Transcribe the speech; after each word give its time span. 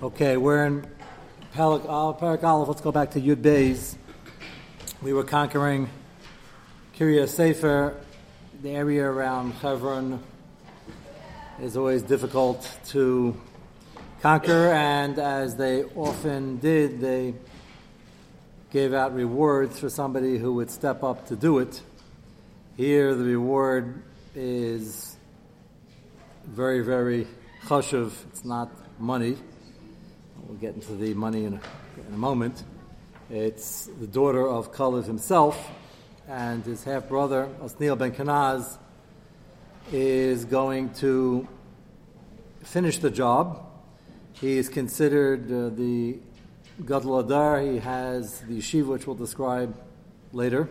Okay, 0.00 0.36
we're 0.36 0.64
in 0.64 0.86
Parak 1.56 1.88
Aleph. 1.88 2.22
Uh, 2.22 2.62
let's 2.62 2.80
go 2.80 2.92
back 2.92 3.10
to 3.10 3.20
Yud 3.20 3.42
Beis. 3.42 3.96
We 5.02 5.12
were 5.12 5.24
conquering 5.24 5.90
Kiryas 6.96 7.30
Sefer. 7.30 7.96
The 8.62 8.70
area 8.70 9.02
around 9.04 9.54
Hebron 9.54 10.22
is 11.60 11.76
always 11.76 12.02
difficult 12.02 12.78
to 12.90 13.36
conquer, 14.22 14.70
and 14.70 15.18
as 15.18 15.56
they 15.56 15.82
often 15.82 16.58
did, 16.58 17.00
they 17.00 17.34
gave 18.70 18.94
out 18.94 19.16
rewards 19.16 19.80
for 19.80 19.90
somebody 19.90 20.38
who 20.38 20.52
would 20.52 20.70
step 20.70 21.02
up 21.02 21.26
to 21.26 21.34
do 21.34 21.58
it. 21.58 21.82
Here, 22.76 23.16
the 23.16 23.24
reward 23.24 24.00
is 24.36 25.16
very, 26.44 26.82
very 26.84 27.26
chashuv. 27.64 28.12
It's 28.30 28.44
not 28.44 28.70
money. 29.00 29.38
We'll 30.48 30.56
get 30.56 30.76
into 30.76 30.92
the 30.92 31.12
money 31.12 31.44
in 31.44 31.52
a, 31.52 31.60
in 32.08 32.14
a 32.14 32.16
moment. 32.16 32.64
It's 33.28 33.84
the 34.00 34.06
daughter 34.06 34.48
of 34.48 34.72
Kalev 34.72 35.04
himself, 35.04 35.70
and 36.26 36.64
his 36.64 36.84
half 36.84 37.06
brother, 37.06 37.50
Osniel 37.60 37.98
ben 37.98 38.12
Kanaz, 38.12 38.78
is 39.92 40.46
going 40.46 40.94
to 40.94 41.46
finish 42.62 42.96
the 42.96 43.10
job. 43.10 43.62
He 44.32 44.56
is 44.56 44.70
considered 44.70 45.52
uh, 45.52 45.68
the 45.68 46.16
Gadol 46.82 47.22
Hador. 47.22 47.70
He 47.70 47.80
has 47.80 48.40
the 48.40 48.56
yeshiva, 48.56 48.86
which 48.86 49.06
we'll 49.06 49.16
describe 49.16 49.78
later, 50.32 50.66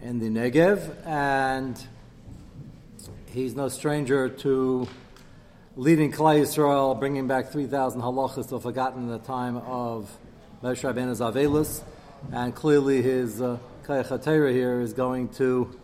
in 0.00 0.18
the 0.18 0.30
Negev, 0.30 1.06
and 1.06 1.78
he's 3.26 3.54
no 3.54 3.68
stranger 3.68 4.30
to 4.30 4.88
leading 5.78 6.10
Klal 6.10 6.40
Yisrael, 6.40 6.98
bringing 6.98 7.26
back 7.26 7.52
3,000 7.52 8.00
halachas 8.00 8.48
to 8.48 8.58
forgotten 8.58 9.02
in 9.02 9.08
the 9.08 9.18
time 9.18 9.58
of 9.58 10.10
Moshe 10.62 10.80
Rabbeinu's 10.80 11.20
Avelus, 11.20 11.82
and 12.32 12.54
clearly 12.54 13.02
his 13.02 13.42
uh, 13.42 13.58
here 13.86 14.80
is 14.80 14.94
going 14.94 15.28
to 15.28 15.78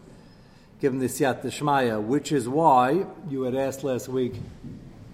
give 0.80 0.94
him 0.94 0.98
the 0.98 1.08
Siyat 1.08 1.42
Deshmaya, 1.42 2.02
which 2.02 2.32
is 2.32 2.48
why 2.48 3.04
you 3.28 3.42
had 3.42 3.54
asked 3.54 3.84
last 3.84 4.08
week, 4.08 4.32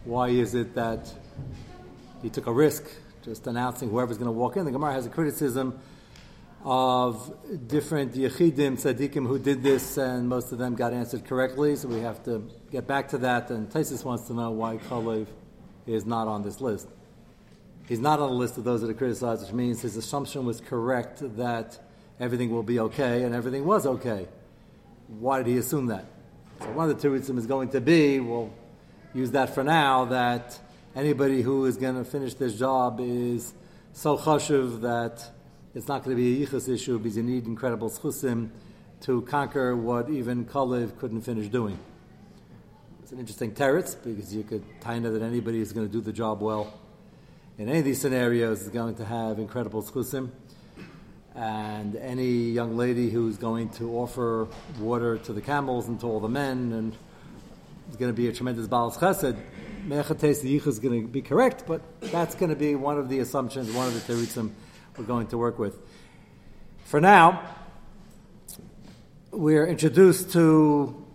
why 0.04 0.28
is 0.28 0.54
it 0.54 0.76
that 0.76 1.12
he 2.22 2.30
took 2.30 2.46
a 2.46 2.52
risk 2.52 2.84
just 3.24 3.48
announcing 3.48 3.90
whoever's 3.90 4.16
going 4.16 4.26
to 4.26 4.32
walk 4.32 4.56
in? 4.56 4.64
The 4.64 4.70
Gemara 4.70 4.92
has 4.92 5.06
a 5.06 5.10
criticism 5.10 5.76
of 6.64 7.32
different 7.68 8.14
Yechidim, 8.14 8.80
Tzaddikim 8.80 9.26
who 9.26 9.38
did 9.38 9.62
this, 9.62 9.96
and 9.96 10.28
most 10.28 10.52
of 10.52 10.58
them 10.58 10.74
got 10.74 10.92
answered 10.92 11.24
correctly, 11.24 11.76
so 11.76 11.88
we 11.88 12.00
have 12.00 12.22
to 12.24 12.48
get 12.70 12.86
back 12.86 13.08
to 13.10 13.18
that. 13.18 13.50
And 13.50 13.70
Taisus 13.70 14.04
wants 14.04 14.26
to 14.28 14.34
know 14.34 14.50
why 14.50 14.76
Kalev 14.76 15.28
is 15.86 16.04
not 16.04 16.26
on 16.26 16.42
this 16.42 16.60
list. 16.60 16.88
He's 17.86 18.00
not 18.00 18.20
on 18.20 18.30
the 18.30 18.36
list 18.36 18.58
of 18.58 18.64
those 18.64 18.82
that 18.82 18.90
are 18.90 18.94
criticized, 18.94 19.42
which 19.42 19.52
means 19.52 19.80
his 19.80 19.96
assumption 19.96 20.44
was 20.44 20.60
correct 20.60 21.20
that 21.36 21.78
everything 22.20 22.50
will 22.50 22.62
be 22.62 22.80
okay, 22.80 23.22
and 23.22 23.34
everything 23.34 23.64
was 23.64 23.86
okay. 23.86 24.28
Why 25.06 25.38
did 25.38 25.46
he 25.46 25.56
assume 25.58 25.86
that? 25.86 26.04
So 26.60 26.70
one 26.72 26.90
of 26.90 27.00
the 27.00 27.08
terutzim 27.08 27.38
is 27.38 27.46
going 27.46 27.68
to 27.70 27.80
be, 27.80 28.20
we'll 28.20 28.52
use 29.14 29.30
that 29.30 29.54
for 29.54 29.62
now, 29.62 30.06
that 30.06 30.58
anybody 30.94 31.40
who 31.40 31.64
is 31.64 31.76
going 31.76 31.94
to 31.94 32.04
finish 32.04 32.34
this 32.34 32.58
job 32.58 32.98
is 33.00 33.54
so 33.92 34.18
chashuv 34.18 34.82
that 34.82 35.30
it's 35.78 35.86
not 35.86 36.02
going 36.02 36.16
to 36.16 36.20
be 36.20 36.42
a 36.42 36.46
yichus 36.46 36.68
issue 36.68 36.98
because 36.98 37.16
you 37.16 37.22
need 37.22 37.46
incredible 37.46 37.88
schusim 37.88 38.50
to 39.00 39.22
conquer 39.22 39.76
what 39.76 40.10
even 40.10 40.44
Kalev 40.44 40.98
couldn't 40.98 41.20
finish 41.20 41.46
doing. 41.46 41.78
It's 43.00 43.12
an 43.12 43.20
interesting 43.20 43.52
teretz 43.52 43.94
because 44.02 44.34
you 44.34 44.42
could 44.42 44.64
tie 44.80 44.98
that 44.98 45.22
anybody 45.22 45.58
who's 45.58 45.72
going 45.72 45.86
to 45.86 45.92
do 45.92 46.00
the 46.00 46.12
job 46.12 46.40
well 46.40 46.74
in 47.58 47.68
any 47.68 47.78
of 47.78 47.84
these 47.84 48.00
scenarios 48.00 48.62
is 48.62 48.70
going 48.70 48.96
to 48.96 49.04
have 49.04 49.38
incredible 49.38 49.84
schusim. 49.84 50.30
And 51.36 51.94
any 51.94 52.50
young 52.50 52.76
lady 52.76 53.08
who's 53.08 53.38
going 53.38 53.68
to 53.74 53.98
offer 53.98 54.48
water 54.80 55.18
to 55.18 55.32
the 55.32 55.40
camels 55.40 55.86
and 55.86 56.00
to 56.00 56.06
all 56.06 56.18
the 56.18 56.28
men 56.28 56.72
and 56.72 56.92
is 57.88 57.94
going 57.94 58.10
to 58.10 58.16
be 58.16 58.26
a 58.26 58.32
tremendous 58.32 58.66
balas 58.66 58.96
chesed, 58.96 59.38
Mechates 59.86 60.40
the 60.40 60.56
is 60.56 60.80
going 60.80 61.02
to 61.02 61.06
be 61.06 61.22
correct, 61.22 61.62
but 61.68 61.82
that's 62.00 62.34
going 62.34 62.50
to 62.50 62.56
be 62.56 62.74
one 62.74 62.98
of 62.98 63.08
the 63.08 63.20
assumptions, 63.20 63.72
one 63.72 63.86
of 63.86 63.94
the 63.94 64.12
terutzim 64.12 64.50
we're 64.98 65.04
going 65.04 65.28
to 65.28 65.38
work 65.38 65.58
with. 65.58 65.78
For 66.86 67.00
now, 67.00 67.42
we're 69.30 69.66
introduced 69.66 70.32
to 70.32 71.06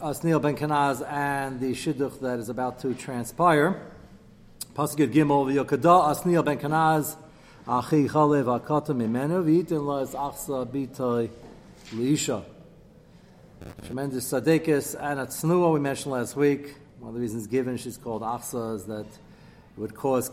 Asniel 0.00 0.42
ben 0.42 0.56
Kanaz 0.56 1.06
and 1.08 1.60
the 1.60 1.72
shidduch 1.72 2.20
that 2.20 2.40
is 2.40 2.48
about 2.48 2.80
to 2.80 2.94
transpire. 2.94 3.80
Pasuk 4.74 5.12
Gimel 5.12 5.46
v'yokada 5.46 6.12
Asniel 6.12 6.44
ben 6.44 6.58
Kanaz 6.58 7.16
achi 7.68 8.08
chalev 8.08 8.60
akata 8.60 8.88
mimenu 8.88 9.44
v'yitin 9.44 9.86
las 9.86 10.14
achsa 10.14 10.66
bitay 10.66 11.30
liisha. 11.92 12.42
Tremendous 13.86 14.32
tzadekis 14.32 14.96
and 15.00 15.20
atznuah 15.20 15.72
we 15.74 15.80
mentioned 15.80 16.12
last 16.12 16.34
week. 16.34 16.74
One 16.98 17.10
of 17.10 17.14
the 17.14 17.20
reasons 17.20 17.46
given 17.46 17.76
she's 17.76 17.98
called 17.98 18.22
achsa 18.22 18.74
is 18.74 18.84
that 18.86 19.06
it 19.06 19.76
would 19.76 19.94
cause 19.94 20.28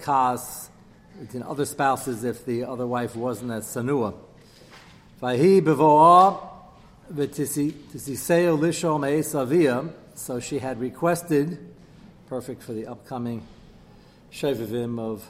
kas 1.15 1.25
between 1.25 1.43
other 1.43 1.65
spouses 1.65 2.23
if 2.23 2.45
the 2.45 2.63
other 2.63 2.87
wife 2.87 3.15
wasn't 3.15 3.51
as 3.51 3.65
sanua. 3.65 4.13
So 10.17 10.39
she 10.39 10.59
had 10.59 10.79
requested, 10.79 11.75
perfect 12.27 12.63
for 12.63 12.73
the 12.73 12.87
upcoming 12.87 13.47
Shovavim 14.31 14.99
of 14.99 15.27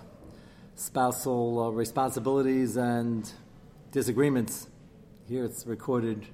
spousal 0.75 1.63
uh, 1.63 1.69
responsibilities 1.69 2.77
and 2.77 3.31
disagreements. 3.91 4.67
Here 5.27 5.45
it's 5.45 5.65
recorded 5.65 6.25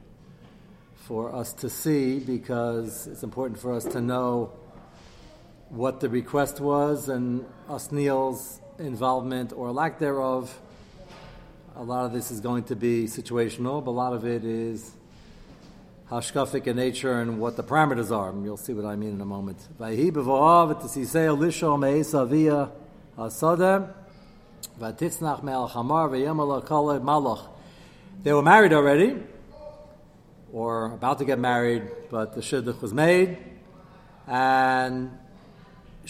for 0.95 1.33
us 1.33 1.53
to 1.53 1.69
see 1.69 2.19
because 2.19 3.07
it's 3.07 3.23
important 3.23 3.59
for 3.59 3.73
us 3.73 3.85
to 3.85 4.01
know 4.01 4.51
what 5.69 5.99
the 5.99 6.09
request 6.09 6.59
was 6.59 7.09
and 7.09 7.45
Osniel's 7.69 8.60
involvement 8.81 9.53
or 9.53 9.71
lack 9.71 9.99
thereof. 9.99 10.59
A 11.75 11.83
lot 11.83 12.05
of 12.05 12.11
this 12.11 12.31
is 12.31 12.41
going 12.41 12.63
to 12.65 12.75
be 12.75 13.05
situational, 13.05 13.83
but 13.83 13.91
a 13.91 13.93
lot 13.93 14.13
of 14.13 14.25
it 14.25 14.43
is 14.43 14.91
hashkafic 16.09 16.67
in 16.67 16.75
nature 16.75 17.21
and 17.21 17.39
what 17.39 17.55
the 17.55 17.63
parameters 17.63 18.11
are. 18.11 18.29
And 18.29 18.43
you'll 18.43 18.57
see 18.57 18.73
what 18.73 18.85
I 18.85 18.95
mean 18.95 19.11
in 19.11 19.21
a 19.21 19.25
moment. 19.25 19.57
They 28.23 28.33
were 28.33 28.41
married 28.41 28.73
already, 28.73 29.15
or 30.51 30.93
about 30.93 31.19
to 31.19 31.25
get 31.25 31.39
married, 31.39 31.83
but 32.09 32.33
the 32.33 32.41
shidduch 32.41 32.81
was 32.81 32.93
made, 32.93 33.37
and 34.27 35.11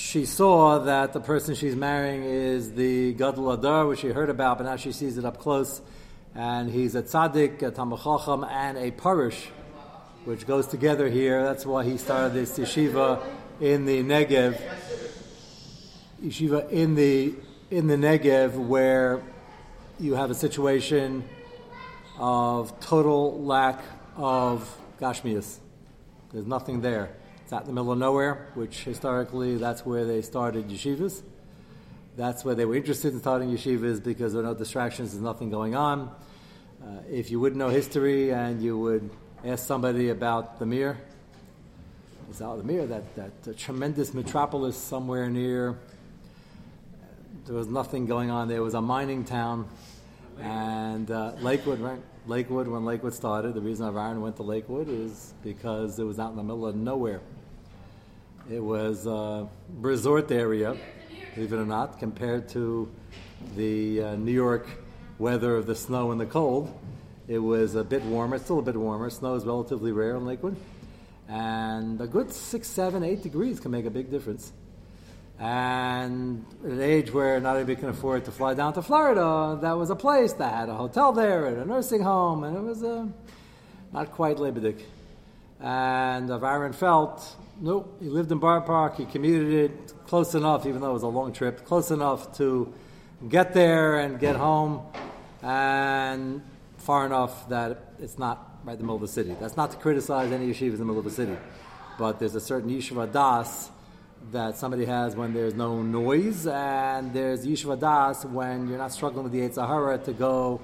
she 0.01 0.25
saw 0.25 0.79
that 0.79 1.13
the 1.13 1.19
person 1.19 1.53
she's 1.53 1.75
marrying 1.75 2.23
is 2.23 2.73
the 2.73 3.13
Gadol 3.13 3.55
Hador, 3.55 3.87
which 3.87 3.99
she 3.99 4.09
heard 4.09 4.31
about, 4.31 4.57
but 4.57 4.63
now 4.63 4.75
she 4.75 4.91
sees 4.91 5.17
it 5.17 5.25
up 5.25 5.37
close. 5.37 5.79
And 6.33 6.71
he's 6.71 6.95
a 6.95 7.03
tzaddik, 7.03 7.61
a 7.61 7.71
tamachacham, 7.71 8.49
and 8.49 8.79
a 8.79 8.91
parush, 8.91 9.47
which 10.25 10.47
goes 10.47 10.65
together 10.65 11.07
here. 11.07 11.43
That's 11.43 11.67
why 11.67 11.83
he 11.83 11.97
started 11.97 12.33
this 12.33 12.57
yeshiva 12.57 13.23
in 13.59 13.85
the 13.85 14.03
Negev. 14.03 14.59
Yeshiva 16.23 16.69
in 16.71 16.95
the 16.95 17.35
in 17.69 17.87
the 17.87 17.95
Negev, 17.95 18.55
where 18.55 19.21
you 19.99 20.15
have 20.15 20.31
a 20.31 20.35
situation 20.35 21.23
of 22.17 22.79
total 22.79 23.43
lack 23.43 23.81
of 24.17 24.77
gashmias. 24.99 25.57
There's 26.33 26.47
nothing 26.47 26.81
there. 26.81 27.11
It's 27.51 27.55
out 27.57 27.63
in 27.63 27.67
the 27.67 27.73
middle 27.73 27.91
of 27.91 27.99
nowhere, 27.99 28.47
which 28.53 28.85
historically 28.85 29.57
that's 29.57 29.85
where 29.85 30.05
they 30.05 30.21
started 30.21 30.69
yeshivas. 30.69 31.21
That's 32.15 32.45
where 32.45 32.55
they 32.55 32.63
were 32.63 32.77
interested 32.77 33.11
in 33.11 33.19
starting 33.19 33.49
yeshivas 33.49 34.01
because 34.01 34.31
there 34.31 34.41
are 34.41 34.45
no 34.45 34.53
distractions, 34.53 35.11
there's 35.11 35.21
nothing 35.21 35.49
going 35.49 35.75
on. 35.75 36.15
Uh, 36.81 36.99
if 37.11 37.29
you 37.29 37.41
wouldn't 37.41 37.59
know 37.59 37.67
history 37.67 38.31
and 38.31 38.63
you 38.63 38.79
would 38.79 39.09
ask 39.43 39.67
somebody 39.67 40.07
about 40.07 40.59
the 40.59 40.65
Mir, 40.65 40.97
it's 42.29 42.41
out 42.41 42.55
the 42.55 42.63
Mir, 42.63 42.87
that, 42.87 43.15
that 43.15 43.57
tremendous 43.57 44.13
metropolis 44.13 44.77
somewhere 44.77 45.29
near, 45.29 45.77
there 47.47 47.55
was 47.57 47.67
nothing 47.67 48.05
going 48.05 48.31
on 48.31 48.47
there. 48.47 48.63
Was 48.63 48.75
a 48.75 48.81
mining 48.81 49.25
town. 49.25 49.67
And 50.39 51.11
uh, 51.11 51.33
Lakewood, 51.41 51.81
right? 51.81 51.99
Lakewood, 52.27 52.69
when 52.69 52.85
Lakewood 52.85 53.13
started, 53.13 53.55
the 53.55 53.61
reason 53.61 53.85
Aaron 53.85 54.21
went 54.21 54.37
to 54.37 54.43
Lakewood 54.43 54.87
is 54.87 55.33
because 55.43 55.99
it 55.99 56.05
was 56.05 56.17
out 56.17 56.31
in 56.31 56.37
the 56.37 56.43
middle 56.43 56.65
of 56.65 56.77
nowhere. 56.77 57.19
It 58.51 58.61
was 58.61 59.07
a 59.07 59.47
resort 59.79 60.29
area, 60.29 60.75
believe 61.35 61.53
it 61.53 61.55
or 61.55 61.65
not, 61.65 61.99
compared 61.99 62.49
to 62.49 62.91
the 63.55 64.01
uh, 64.03 64.15
New 64.17 64.33
York 64.33 64.67
weather 65.19 65.55
of 65.55 65.67
the 65.67 65.75
snow 65.75 66.11
and 66.11 66.19
the 66.19 66.25
cold. 66.25 66.77
It 67.29 67.37
was 67.37 67.75
a 67.75 67.83
bit 67.85 68.03
warmer, 68.03 68.39
still 68.39 68.59
a 68.59 68.61
bit 68.61 68.75
warmer. 68.75 69.09
Snow 69.09 69.35
is 69.35 69.45
relatively 69.45 69.93
rare 69.93 70.17
in 70.17 70.25
Lakewood. 70.25 70.57
And 71.29 72.01
a 72.01 72.07
good 72.07 72.33
six, 72.33 72.67
seven, 72.67 73.03
eight 73.03 73.23
degrees 73.23 73.61
can 73.61 73.71
make 73.71 73.85
a 73.85 73.89
big 73.89 74.11
difference. 74.11 74.51
And 75.39 76.45
at 76.65 76.71
an 76.71 76.81
age 76.81 77.13
where 77.13 77.39
not 77.39 77.55
everybody 77.55 77.79
can 77.79 77.87
afford 77.87 78.25
to 78.25 78.31
fly 78.31 78.53
down 78.53 78.73
to 78.73 78.81
Florida, 78.81 79.59
that 79.61 79.77
was 79.77 79.91
a 79.91 79.95
place 79.95 80.33
that 80.33 80.53
had 80.53 80.67
a 80.67 80.75
hotel 80.75 81.13
there 81.13 81.45
and 81.45 81.57
a 81.57 81.65
nursing 81.65 82.01
home, 82.01 82.43
and 82.43 82.57
it 82.57 82.63
was 82.63 82.83
uh, 82.83 83.07
not 83.93 84.11
quite 84.11 84.39
Lebedik. 84.39 84.81
And 85.61 86.29
Aaron 86.29 86.73
felt, 86.73 87.37
nope, 87.61 87.97
he 88.01 88.09
lived 88.09 88.31
in 88.31 88.39
Boro 88.39 88.61
Park, 88.61 88.97
he 88.97 89.05
commuted 89.05 89.53
it 89.53 89.93
close 90.07 90.33
enough, 90.35 90.65
even 90.65 90.81
though 90.81 90.89
it 90.89 90.93
was 90.93 91.03
a 91.03 91.07
long 91.07 91.31
trip, 91.31 91.63
close 91.65 91.91
enough 91.91 92.35
to 92.37 92.73
get 93.29 93.53
there 93.53 93.99
and 93.99 94.19
get 94.19 94.35
home, 94.35 94.81
and 95.43 96.41
far 96.77 97.05
enough 97.05 97.47
that 97.49 97.93
it's 97.99 98.17
not 98.17 98.59
right 98.63 98.73
in 98.73 98.79
the 98.79 98.83
middle 98.83 98.95
of 98.95 99.01
the 99.01 99.07
city. 99.07 99.35
That's 99.39 99.55
not 99.55 99.71
to 99.71 99.77
criticize 99.77 100.31
any 100.31 100.51
yeshivas 100.51 100.73
in 100.73 100.79
the 100.79 100.85
middle 100.85 100.99
of 100.99 101.05
the 101.05 101.11
city, 101.11 101.37
but 101.99 102.19
there's 102.19 102.35
a 102.35 102.41
certain 102.41 102.69
yeshiva 102.69 103.11
das 103.11 103.69
that 104.31 104.55
somebody 104.55 104.85
has 104.85 105.15
when 105.15 105.33
there's 105.33 105.55
no 105.55 105.81
noise, 105.81 106.45
and 106.45 107.13
there's 107.13 107.45
Yeshiva 107.45 107.79
Das 107.79 108.23
when 108.23 108.67
you're 108.67 108.77
not 108.77 108.91
struggling 108.91 109.23
with 109.23 109.33
the 109.33 109.39
Yetzer 109.39 109.67
Hara 109.67 109.97
to 109.97 110.13
go 110.13 110.61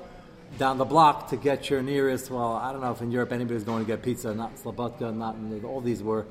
down 0.60 0.78
the 0.78 0.86
block 0.86 1.30
to 1.30 1.38
get 1.38 1.70
your 1.70 1.82
nearest. 1.82 2.30
Well, 2.30 2.54
I 2.54 2.72
don't 2.72 2.82
know 2.82 2.92
if 2.92 3.02
in 3.02 3.12
Europe 3.12 3.32
anybody's 3.32 3.64
going 3.64 3.84
to 3.84 3.88
get 3.88 4.04
pizza, 4.04 4.34
not 4.34 4.56
Slobodka, 4.56 5.16
not 5.16 5.36
all 5.64 5.82
these 5.82 6.04
were 6.04 6.26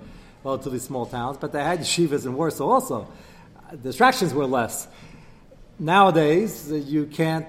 relatively 0.46 0.78
small 0.78 1.06
towns, 1.06 1.36
but 1.36 1.50
they 1.52 1.62
had 1.62 1.80
yeshivas 1.80 2.24
in 2.24 2.32
Warsaw 2.34 2.68
also. 2.68 3.08
Distractions 3.82 4.32
were 4.32 4.46
less. 4.46 4.86
Nowadays, 5.78 6.70
you 6.70 7.06
can't 7.06 7.48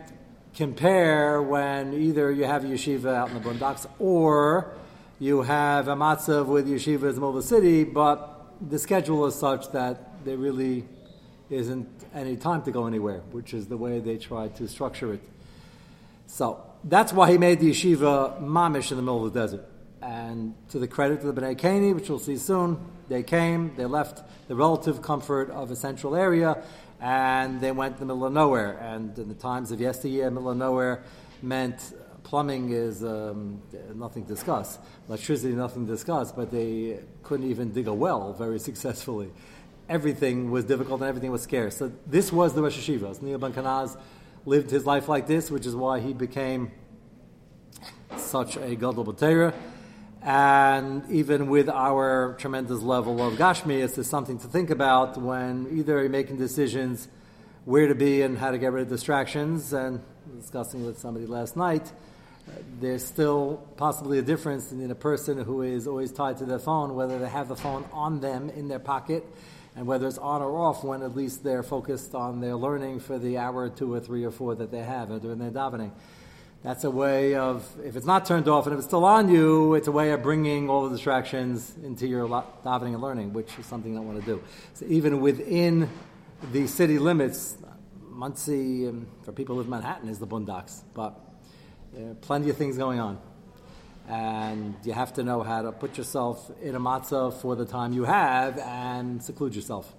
compare 0.56 1.40
when 1.40 1.94
either 1.94 2.32
you 2.32 2.46
have 2.46 2.64
yeshiva 2.64 3.14
out 3.14 3.30
in 3.30 3.36
the 3.36 3.40
boondocks 3.40 3.86
or 4.00 4.74
you 5.20 5.44
have 5.44 5.88
a 5.88 5.96
matzav 5.96 6.48
with 6.48 6.68
yeshivas 6.68 7.10
in 7.10 7.16
the 7.16 7.22
middle 7.22 7.38
of 7.38 7.44
the 7.44 7.44
city, 7.44 7.84
but 7.84 8.18
the 8.68 8.80
schedule 8.80 9.28
is 9.28 9.36
such 9.36 9.72
that 9.72 10.26
there 10.26 10.38
really 10.38 10.84
isn't 11.52 11.88
any 12.16 12.36
time 12.36 12.64
to 12.64 12.72
go 12.72 12.88
anywhere, 12.88 13.22
which 13.32 13.54
is 13.54 13.68
the 13.68 13.78
way 13.78 14.00
they 14.00 14.18
try 14.18 14.48
to 14.48 14.68
structure 14.68 15.14
it. 15.14 15.22
So 16.26 16.64
that's 16.84 17.14
why 17.14 17.32
he 17.32 17.38
made 17.38 17.60
the 17.60 17.70
yeshiva 17.70 18.42
mamish 18.42 18.90
in 18.90 18.98
the 18.98 19.04
middle 19.04 19.24
of 19.24 19.34
the 19.34 19.40
desert. 19.40 19.66
And 20.02 20.54
to 20.70 20.80
the 20.80 20.88
credit 20.88 21.24
of 21.24 21.36
the 21.36 21.42
Bnei 21.42 21.58
Kani, 21.58 21.94
which 21.94 22.10
we'll 22.10 22.20
see 22.20 22.38
soon, 22.38 22.80
they 23.10 23.24
came, 23.24 23.76
they 23.76 23.86
left 23.86 24.24
the 24.48 24.56
relative 24.56 25.02
comfort 25.02 25.50
of 25.50 25.72
a 25.72 25.76
central 25.76 26.16
area, 26.16 26.64
and 27.00 27.62
they 27.62 27.72
went 27.72 27.96
to 27.96 28.00
the 28.00 28.06
middle 28.06 28.26
of 28.26 28.34
nowhere. 28.34 28.78
And 28.78 29.18
in 29.18 29.28
the 29.28 29.36
times 29.36 29.72
of 29.72 29.80
yesteryear, 29.80 30.30
middle 30.30 30.50
of 30.50 30.58
nowhere 30.58 31.04
meant 31.42 31.94
plumbing 32.24 32.72
is 32.72 33.04
um, 33.04 33.62
nothing 33.96 34.24
to 34.24 34.34
discuss, 34.34 34.78
electricity 35.08 35.54
nothing 35.54 35.86
to 35.86 35.94
discuss, 35.94 36.32
but 36.32 36.52
they 36.52 37.00
couldn't 37.24 37.50
even 37.50 37.72
dig 37.72 37.88
a 37.88 37.94
well 37.94 38.34
very 38.34 38.60
successfully. 38.70 39.32
Everything 39.88 40.52
was 40.52 40.66
difficult 40.66 41.00
and 41.00 41.08
everything 41.08 41.32
was 41.32 41.44
scarce. 41.44 41.78
So 41.78 41.92
this 42.06 42.32
was 42.32 42.54
the 42.54 42.62
Rosh 42.62 42.78
Hashiva. 42.78 43.22
Neil 43.22 43.38
Ben 43.38 43.54
Kanaz 43.54 43.98
lived 44.46 44.70
his 44.70 44.86
life 44.86 45.08
like 45.08 45.28
this, 45.28 45.50
which 45.50 45.66
is 45.66 45.76
why 45.76 46.02
he 46.02 46.12
became 46.14 46.72
such 48.18 48.58
a 48.58 48.76
Gadol 48.76 49.06
B'Teira. 49.06 49.54
And 50.22 51.10
even 51.10 51.48
with 51.48 51.70
our 51.70 52.36
tremendous 52.40 52.82
level 52.82 53.26
of 53.26 53.36
Gashmi, 53.36 53.84
it's 53.84 54.08
something 54.08 54.40
to 54.40 54.48
think 54.48 54.70
about 54.70 55.18
when 55.18 55.68
either 55.72 56.02
you're 56.02 56.10
making 56.10 56.38
decisions 56.38 57.08
where 57.66 57.88
to 57.88 57.96
be 57.96 58.22
and 58.22 58.38
how 58.38 58.52
to 58.52 58.58
get 58.58 58.72
rid 58.72 58.84
of 58.84 58.90
distractions, 58.90 59.74
and 59.74 60.02
discussing 60.40 60.86
with 60.86 60.98
somebody 61.00 61.26
last 61.26 61.56
night, 61.56 61.84
uh, 61.86 62.52
there's 62.80 63.06
still 63.06 63.68
possibly 63.76 64.20
a 64.20 64.22
difference 64.22 64.72
in 64.72 64.90
a 64.90 64.96
person 64.96 65.38
who 65.38 65.62
is 65.62 65.88
always 65.88 66.12
tied 66.12 66.38
to 66.38 66.46
their 66.46 66.60
phone, 66.60 66.96
whether 66.96 67.20
they 67.20 67.30
have 67.30 67.48
the 67.48 67.56
phone 67.56 67.86
on 67.92 68.20
them 68.22 68.50
in 68.50 68.68
their 68.68 68.80
pocket, 68.80 69.26
and 69.76 69.86
whether 69.86 70.08
it's 70.08 70.18
on 70.18 70.42
or 70.42 70.58
off 70.58 70.84
when 70.84 71.04
at 71.04 71.16
least 71.16 71.44
they're 71.44 71.62
focused 71.64 72.16
on 72.16 72.40
their 72.40 72.56
learning 72.56 73.00
for 73.00 73.20
the 73.20 73.38
hour, 73.38 73.70
two 73.70 73.94
or 73.94 74.00
three 74.00 74.24
or 74.24 74.32
four 74.32 74.56
that 74.56 74.72
they 74.72 74.84
have 74.84 75.10
during 75.22 75.38
their 75.38 75.52
davening. 75.52 75.92
That's 76.64 76.84
a 76.84 76.92
way 76.92 77.36
of, 77.36 77.66
if 77.86 77.96
it's 77.96 78.06
not 78.06 78.26
turned 78.26 78.48
off 78.48 78.66
and 78.66 78.74
if 78.74 78.80
it's 78.80 78.88
still 78.88 79.06
on 79.06 79.30
you, 79.30 79.76
it's 79.76 79.88
a 79.88 79.92
way 79.92 80.12
of 80.12 80.24
bringing 80.24 80.70
all 80.70 80.90
the 80.90 80.96
distractions 80.96 81.74
into 81.84 82.08
your 82.08 82.28
davening 82.28 82.94
and 82.94 83.02
learning, 83.02 83.34
which 83.34 83.58
is 83.60 83.66
something 83.66 83.96
I 83.96 84.02
want 84.02 84.20
to 84.20 84.26
do. 84.26 84.42
So 84.74 84.86
even 84.88 85.22
within 85.22 85.90
the 86.52 86.68
city 86.68 86.98
limits, 86.98 87.58
Monsey, 88.10 88.88
um, 88.88 89.08
for 89.22 89.32
people 89.32 89.56
who 89.56 89.60
live 89.60 89.68
in 89.68 89.72
Manhattan, 89.72 90.10
is 90.10 90.18
the 90.18 90.26
boondocks. 90.26 90.82
But 90.96 91.20
there 91.94 92.12
are 92.12 92.16
plenty 92.16 92.50
of 92.50 92.58
things 92.58 92.76
going 92.78 93.00
on. 93.00 93.20
And 94.10 94.76
you 94.84 94.94
have 94.94 95.14
to 95.14 95.24
know 95.24 95.44
how 95.44 95.62
to 95.62 95.72
put 95.72 95.98
yourself 95.98 96.52
in 96.62 96.74
a 96.76 96.80
matzah 96.80 97.34
for 97.34 97.56
the 97.56 97.66
time 97.66 97.94
you 97.94 98.06
have 98.06 98.58
and 98.58 99.22
seclude 99.22 99.54
yourself. 99.54 99.94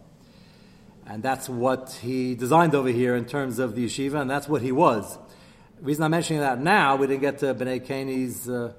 And 1.06 1.22
that's 1.22 1.48
what 1.48 1.98
he 2.02 2.34
designed 2.34 2.74
over 2.74 2.88
here 2.88 3.14
in 3.14 3.24
terms 3.24 3.58
of 3.58 3.76
the 3.76 3.86
yeshiva, 3.86 4.20
and 4.20 4.28
that's 4.28 4.48
what 4.48 4.62
he 4.62 4.72
was. 4.72 5.18
The 5.78 5.84
reason 5.84 6.02
I'm 6.02 6.10
mentioning 6.10 6.42
that 6.42 6.60
now, 6.60 6.96
we 6.96 7.06
didn't 7.06 7.20
get 7.20 7.38
to 7.38 7.54
Bnei 7.54 7.86
Kani's 7.86 8.48
uh, 8.48 8.72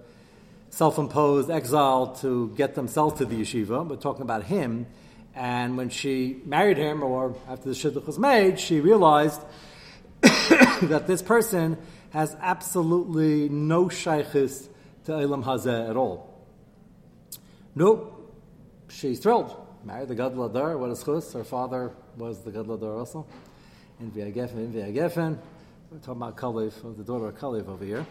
self-imposed 0.70 1.50
exile 1.50 2.08
to 2.18 2.54
get 2.58 2.76
themselves 2.76 3.20
to 3.20 3.26
the 3.26 3.40
yeshiva. 3.40 3.88
We're 3.88 3.96
talking 3.96 4.24
about 4.24 4.44
him. 4.44 4.86
And 5.34 5.78
when 5.78 5.88
she 5.88 6.42
married 6.44 6.76
him, 6.76 7.02
or 7.02 7.38
after 7.48 7.70
the 7.70 7.76
shidduch 7.76 8.06
was 8.06 8.20
made, 8.20 8.60
she 8.60 8.82
realized 8.82 9.40
that 10.22 11.06
this 11.08 11.22
person 11.22 11.78
has 12.10 12.36
absolutely 12.42 13.48
no 13.48 13.86
shaykhis 13.86 14.68
to 15.06 15.14
Olam 15.14 15.46
Hazeh 15.46 15.90
at 15.90 15.96
all. 15.96 16.38
Nope. 17.76 18.36
She's 18.90 19.20
thrilled. 19.20 19.56
Married 19.86 20.10
the 20.10 20.16
Gadol 20.16 20.50
Hador, 20.50 20.78
what 20.78 20.90
is 20.90 21.02
chus? 21.02 21.32
Her 21.32 21.46
father 21.46 21.94
was 22.18 22.42
the 22.42 22.52
Gadol 22.52 22.78
Hador 22.78 23.00
also. 23.00 23.26
In 24.02 24.12
Viagefen, 24.12 24.56
in 24.56 24.74
Viagefen. 24.74 25.38
We're 25.92 25.98
talking 25.98 26.22
about 26.22 26.38
Kalev, 26.38 26.98
the 26.98 27.04
daughter 27.04 27.30
of 27.30 27.40
Kalev 27.40 27.68
over 27.68 27.84
here. 27.84 28.06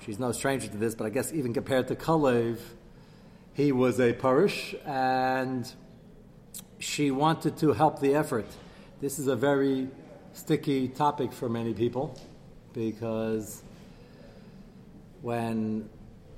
She's 0.00 0.18
no 0.18 0.32
stranger 0.32 0.66
to 0.68 0.78
this, 0.78 0.94
but 0.94 1.06
I 1.06 1.10
guess 1.10 1.30
even 1.30 1.52
compared 1.52 1.88
to 1.88 1.94
Kalev, 1.94 2.56
he 3.52 3.70
was 3.70 4.00
a 4.00 4.14
parush, 4.14 4.74
and 4.86 5.70
she 6.78 7.10
wanted 7.10 7.58
to 7.58 7.74
help 7.74 8.00
the 8.00 8.14
effort. 8.14 8.46
This 9.02 9.18
is 9.18 9.26
a 9.26 9.36
very 9.36 9.88
sticky 10.32 10.88
topic 10.88 11.34
for 11.34 11.50
many 11.50 11.74
people 11.74 12.18
because 12.72 13.62
when 15.20 15.90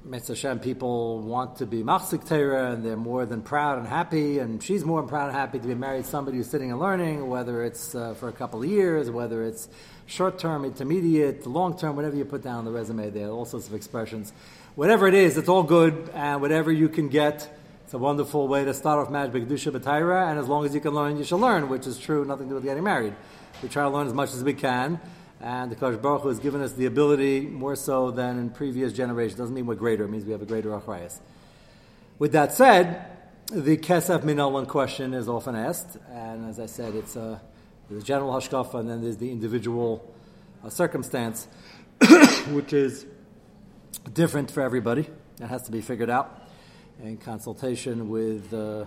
Mitzvah 0.05 0.35
Hashem 0.35 0.61
people 0.61 1.21
want 1.21 1.57
to 1.57 1.67
be 1.67 1.83
machzik 1.83 2.27
Torah 2.27 2.73
and 2.73 2.85
they're 2.85 2.97
more 2.97 3.27
than 3.27 3.43
proud 3.43 3.79
and 3.79 3.87
happy, 3.87 4.39
and 4.39 4.63
she's 4.63 4.85
more 4.85 5.01
than 5.01 5.09
proud 5.09 5.27
and 5.29 5.37
happy 5.37 5.59
to 5.59 5.67
be 5.67 5.75
married 5.75 6.05
to 6.05 6.11
somebody 6.11 6.37
who's 6.37 6.49
sitting 6.49 6.71
and 6.71 6.81
learning, 6.81 7.29
whether 7.29 7.65
it's 7.65 7.95
uh, 7.95 8.15
for 8.15 8.29
a 8.29 8.33
couple 8.33 8.63
of 8.63 8.69
years, 8.69 9.11
whether 9.11 9.43
it's 9.43 9.69
short 10.07 10.39
term, 10.39 10.65
intermediate, 10.65 11.47
long 11.47 11.77
term, 11.77 11.97
whatever 11.97 12.17
you 12.17 12.25
put 12.25 12.43
down 12.43 12.59
on 12.59 12.65
the 12.65 12.71
resume, 12.71 13.11
there 13.11 13.29
all 13.29 13.45
sorts 13.45 13.67
of 13.67 13.75
expressions. 13.75 14.33
Whatever 14.77 15.09
it 15.09 15.15
is, 15.15 15.37
it's 15.37 15.49
all 15.49 15.65
good, 15.65 16.11
and 16.15 16.41
whatever 16.41 16.71
you 16.71 16.89
can 16.89 17.09
get, 17.09 17.53
it's 17.85 17.93
a 17.93 17.99
wonderful 17.99 18.47
way 18.47 18.65
to 18.65 18.73
start 18.73 19.01
off 19.01 19.11
marriage 19.11 19.33
b'kedusha 19.33 19.73
b'tayra, 19.73 20.31
and 20.31 20.39
as 20.39 20.47
long 20.47 20.65
as 20.65 20.75
you 20.75 20.81
can 20.81 20.95
learn, 20.95 21.19
you 21.19 21.25
shall 21.25 21.41
learn, 21.41 21.69
which 21.69 21.89
is 21.89 21.99
true, 21.99 22.25
nothing 22.25 22.47
to 22.47 22.51
do 22.51 22.55
with 22.55 22.65
getting 22.65 22.85
married. 22.85 23.15
We 23.63 23.69
try 23.69 23.83
to 23.83 23.91
learn 23.91 24.07
as 24.07 24.15
much 24.15 24.33
as 24.33 24.45
we 24.45 24.55
can 24.55 25.01
and 25.41 25.71
the 25.71 25.77
Kosh 25.77 25.97
Baruch 25.97 26.23
Hu 26.23 26.29
has 26.29 26.39
given 26.39 26.61
us 26.63 26.73
the 26.73 26.87
ability 26.87 27.41
more 27.41 27.77
so 27.77 28.11
than 28.11 28.39
in 28.39 28.51
previous 28.51 28.93
generations. 28.93 29.39
Doesn't 29.39 29.55
mean 29.55 29.67
we're 29.67 29.75
greater, 29.75 30.05
it 30.05 30.09
means 30.09 30.25
we 30.25 30.33
have 30.33 30.43
a 30.43 30.47
greater 30.47 30.71
achrayas. 30.71 31.21
With 32.19 32.33
that 32.33 32.53
said, 32.53 33.07
the 33.53 33.77
Kesef 33.77 34.23
Minol 34.25 34.67
question 34.67 35.15
is 35.15 35.29
often 35.29 35.55
asked, 35.55 35.97
and 36.11 36.49
as 36.49 36.59
I 36.59 36.67
said, 36.67 36.95
it's 36.95 37.17
a, 37.17 37.41
there's 37.89 38.03
a 38.03 38.07
general 38.07 38.33
hashkafa 38.33 38.75
and 38.81 38.91
then 38.91 39.01
there's 39.01 39.17
the 39.17 39.31
individual 39.31 40.13
uh, 40.65 40.69
circumstance, 40.69 41.47
which 42.51 42.73
is 42.73 43.07
different 44.13 44.51
for 44.51 44.63
everybody. 44.63 45.09
It 45.41 45.47
has 45.47 45.63
to 45.63 45.73
be 45.73 45.81
figured 45.81 46.11
out 46.11 46.49
in 47.03 47.17
consultation 47.17 48.09
with 48.09 48.53
uh, 48.53 48.85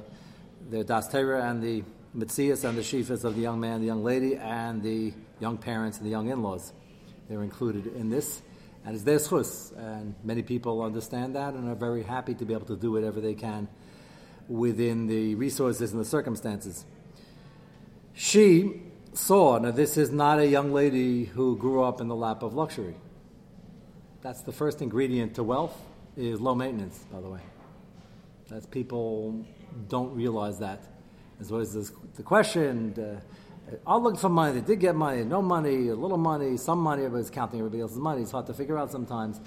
the 0.69 0.83
Das 0.83 1.07
Torah 1.07 1.49
and 1.49 1.63
the 1.63 1.83
Mitzias 2.15 2.67
and 2.67 2.77
the 2.77 2.81
Shifas 2.81 3.23
of 3.23 3.35
the 3.35 3.41
young 3.41 3.59
man, 3.59 3.79
the 3.79 3.87
young 3.87 4.03
lady, 4.03 4.35
and 4.35 4.83
the 4.83 5.13
young 5.39 5.57
parents 5.57 5.97
and 5.97 6.05
the 6.05 6.11
young 6.11 6.29
in-laws. 6.29 6.73
They're 7.29 7.43
included 7.43 7.87
in 7.95 8.09
this, 8.09 8.41
and 8.83 8.93
it's 8.93 9.05
their 9.05 9.17
schus. 9.17 9.71
And 9.77 10.15
many 10.23 10.41
people 10.41 10.81
understand 10.81 11.35
that 11.35 11.53
and 11.53 11.69
are 11.69 11.75
very 11.75 12.03
happy 12.03 12.33
to 12.35 12.45
be 12.45 12.53
able 12.53 12.65
to 12.65 12.75
do 12.75 12.91
whatever 12.91 13.21
they 13.21 13.33
can 13.33 13.69
within 14.49 15.07
the 15.07 15.35
resources 15.35 15.93
and 15.93 16.01
the 16.01 16.05
circumstances. 16.05 16.85
She 18.13 18.81
saw, 19.13 19.57
now 19.59 19.71
this 19.71 19.95
is 19.95 20.11
not 20.11 20.39
a 20.39 20.47
young 20.47 20.73
lady 20.73 21.25
who 21.25 21.55
grew 21.57 21.81
up 21.81 22.01
in 22.01 22.09
the 22.09 22.15
lap 22.15 22.43
of 22.43 22.53
luxury. 22.53 22.95
That's 24.21 24.41
the 24.41 24.51
first 24.51 24.81
ingredient 24.81 25.35
to 25.35 25.43
wealth 25.43 25.79
is 26.17 26.41
low 26.41 26.55
maintenance, 26.55 26.99
by 27.11 27.21
the 27.21 27.29
way. 27.29 27.39
That's 28.49 28.65
people 28.65 29.45
don't 29.87 30.13
realize 30.13 30.59
that. 30.59 30.83
As 31.41 31.51
well 31.51 31.61
as 31.61 31.91
the 32.15 32.23
question, 32.23 32.93
uh, 32.99 33.75
I'll 33.87 34.01
look 34.01 34.19
for 34.19 34.29
money. 34.29 34.59
They 34.59 34.65
did 34.65 34.79
get 34.79 34.95
money, 34.95 35.23
no 35.23 35.41
money, 35.41 35.87
a 35.87 35.95
little 35.95 36.19
money, 36.19 36.55
some 36.55 36.77
money. 36.77 37.03
Everybody's 37.03 37.31
counting 37.31 37.59
everybody 37.59 37.81
else's 37.81 37.97
money. 37.97 38.21
It's 38.21 38.29
hard 38.29 38.45
to 38.45 38.53
figure 38.53 38.77
out 38.77 38.91
sometimes. 38.91 39.41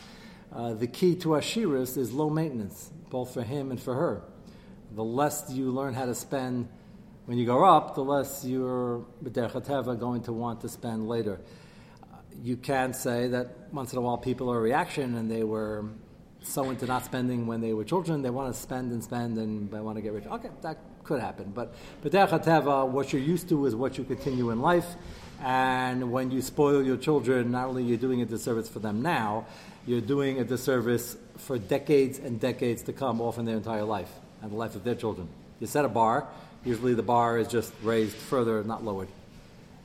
Uh, 0.52 0.74
the 0.74 0.88
key 0.88 1.14
to 1.16 1.28
Ashiris 1.28 1.96
is 1.96 2.12
low 2.12 2.30
maintenance, 2.30 2.90
both 3.10 3.32
for 3.32 3.42
him 3.42 3.70
and 3.70 3.80
for 3.80 3.94
her. 3.94 4.22
The 4.90 5.04
less 5.04 5.44
you 5.50 5.70
learn 5.70 5.94
how 5.94 6.06
to 6.06 6.16
spend 6.16 6.68
when 7.26 7.38
you 7.38 7.44
grow 7.44 7.64
up, 7.64 7.94
the 7.94 8.02
less 8.02 8.44
you're 8.44 9.04
going 9.22 10.22
to 10.24 10.32
want 10.32 10.60
to 10.62 10.68
spend 10.68 11.08
later. 11.08 11.40
You 12.42 12.56
can 12.56 12.92
say 12.92 13.28
that 13.28 13.72
once 13.72 13.92
in 13.92 13.98
a 13.98 14.02
while 14.02 14.18
people 14.18 14.50
are 14.50 14.58
a 14.58 14.60
reaction 14.60 15.14
and 15.14 15.30
they 15.30 15.44
were 15.44 15.86
so 16.42 16.70
into 16.70 16.86
not 16.86 17.04
spending 17.04 17.46
when 17.46 17.60
they 17.60 17.72
were 17.72 17.84
children, 17.84 18.22
they 18.22 18.30
want 18.30 18.52
to 18.52 18.60
spend 18.60 18.90
and 18.90 19.02
spend 19.02 19.38
and 19.38 19.70
they 19.70 19.80
want 19.80 19.96
to 19.96 20.02
get 20.02 20.12
rich. 20.12 20.26
Okay, 20.26 20.50
that 20.62 20.78
could 21.04 21.20
happen. 21.20 21.52
But 21.54 21.74
b'derech 22.02 22.66
uh, 22.66 22.86
what 22.86 23.12
you're 23.12 23.22
used 23.22 23.48
to 23.50 23.66
is 23.66 23.74
what 23.74 23.98
you 23.98 24.04
continue 24.04 24.50
in 24.50 24.60
life. 24.60 24.86
And 25.42 26.10
when 26.10 26.30
you 26.30 26.40
spoil 26.40 26.82
your 26.82 26.96
children, 26.96 27.50
not 27.50 27.66
only 27.66 27.82
you're 27.84 27.98
doing 27.98 28.22
a 28.22 28.24
disservice 28.24 28.68
for 28.68 28.78
them 28.78 29.02
now, 29.02 29.46
you're 29.86 30.00
doing 30.00 30.40
a 30.40 30.44
disservice 30.44 31.16
for 31.36 31.58
decades 31.58 32.18
and 32.18 32.40
decades 32.40 32.82
to 32.84 32.92
come, 32.92 33.20
often 33.20 33.44
their 33.44 33.56
entire 33.56 33.84
life 33.84 34.10
and 34.40 34.50
the 34.50 34.56
life 34.56 34.74
of 34.74 34.84
their 34.84 34.94
children. 34.94 35.28
You 35.60 35.66
set 35.66 35.84
a 35.84 35.88
bar, 35.88 36.26
usually 36.64 36.94
the 36.94 37.02
bar 37.02 37.38
is 37.38 37.48
just 37.48 37.72
raised 37.82 38.16
further, 38.16 38.64
not 38.64 38.84
lowered. 38.84 39.08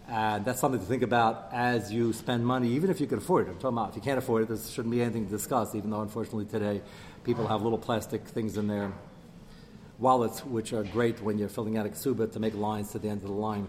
And 0.07 0.43
that's 0.43 0.59
something 0.59 0.79
to 0.79 0.85
think 0.85 1.03
about 1.03 1.49
as 1.51 1.91
you 1.91 2.13
spend 2.13 2.45
money, 2.45 2.69
even 2.69 2.89
if 2.89 2.99
you 2.99 3.05
can 3.07 3.19
afford 3.19 3.47
it. 3.47 3.51
I'm 3.51 3.55
talking 3.57 3.77
about 3.77 3.89
if 3.89 3.95
you 3.95 4.01
can't 4.01 4.17
afford 4.17 4.43
it, 4.43 4.47
there 4.47 4.57
shouldn't 4.57 4.91
be 4.91 5.01
anything 5.01 5.25
to 5.25 5.31
discuss, 5.31 5.75
even 5.75 5.91
though 5.91 6.01
unfortunately 6.01 6.45
today 6.45 6.81
people 7.23 7.45
have 7.47 7.61
little 7.61 7.77
plastic 7.77 8.21
things 8.23 8.57
in 8.57 8.67
their 8.67 8.91
wallets, 9.99 10.45
which 10.45 10.73
are 10.73 10.83
great 10.83 11.21
when 11.21 11.37
you're 11.37 11.49
filling 11.49 11.77
out 11.77 11.85
a 11.85 11.89
ksuba 11.89 12.31
to 12.31 12.39
make 12.39 12.55
lines 12.55 12.91
to 12.91 12.99
the 12.99 13.09
end 13.09 13.21
of 13.21 13.27
the 13.27 13.33
line. 13.33 13.67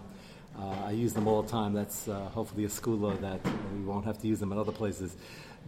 Uh, 0.58 0.86
I 0.86 0.90
use 0.92 1.12
them 1.12 1.26
all 1.26 1.42
the 1.42 1.48
time. 1.48 1.72
That's 1.72 2.06
uh, 2.08 2.20
hopefully 2.28 2.64
a 2.64 2.68
skula 2.68 3.20
that 3.20 3.40
we 3.74 3.84
won't 3.84 4.04
have 4.04 4.18
to 4.20 4.26
use 4.26 4.40
them 4.40 4.52
in 4.52 4.58
other 4.58 4.72
places. 4.72 5.16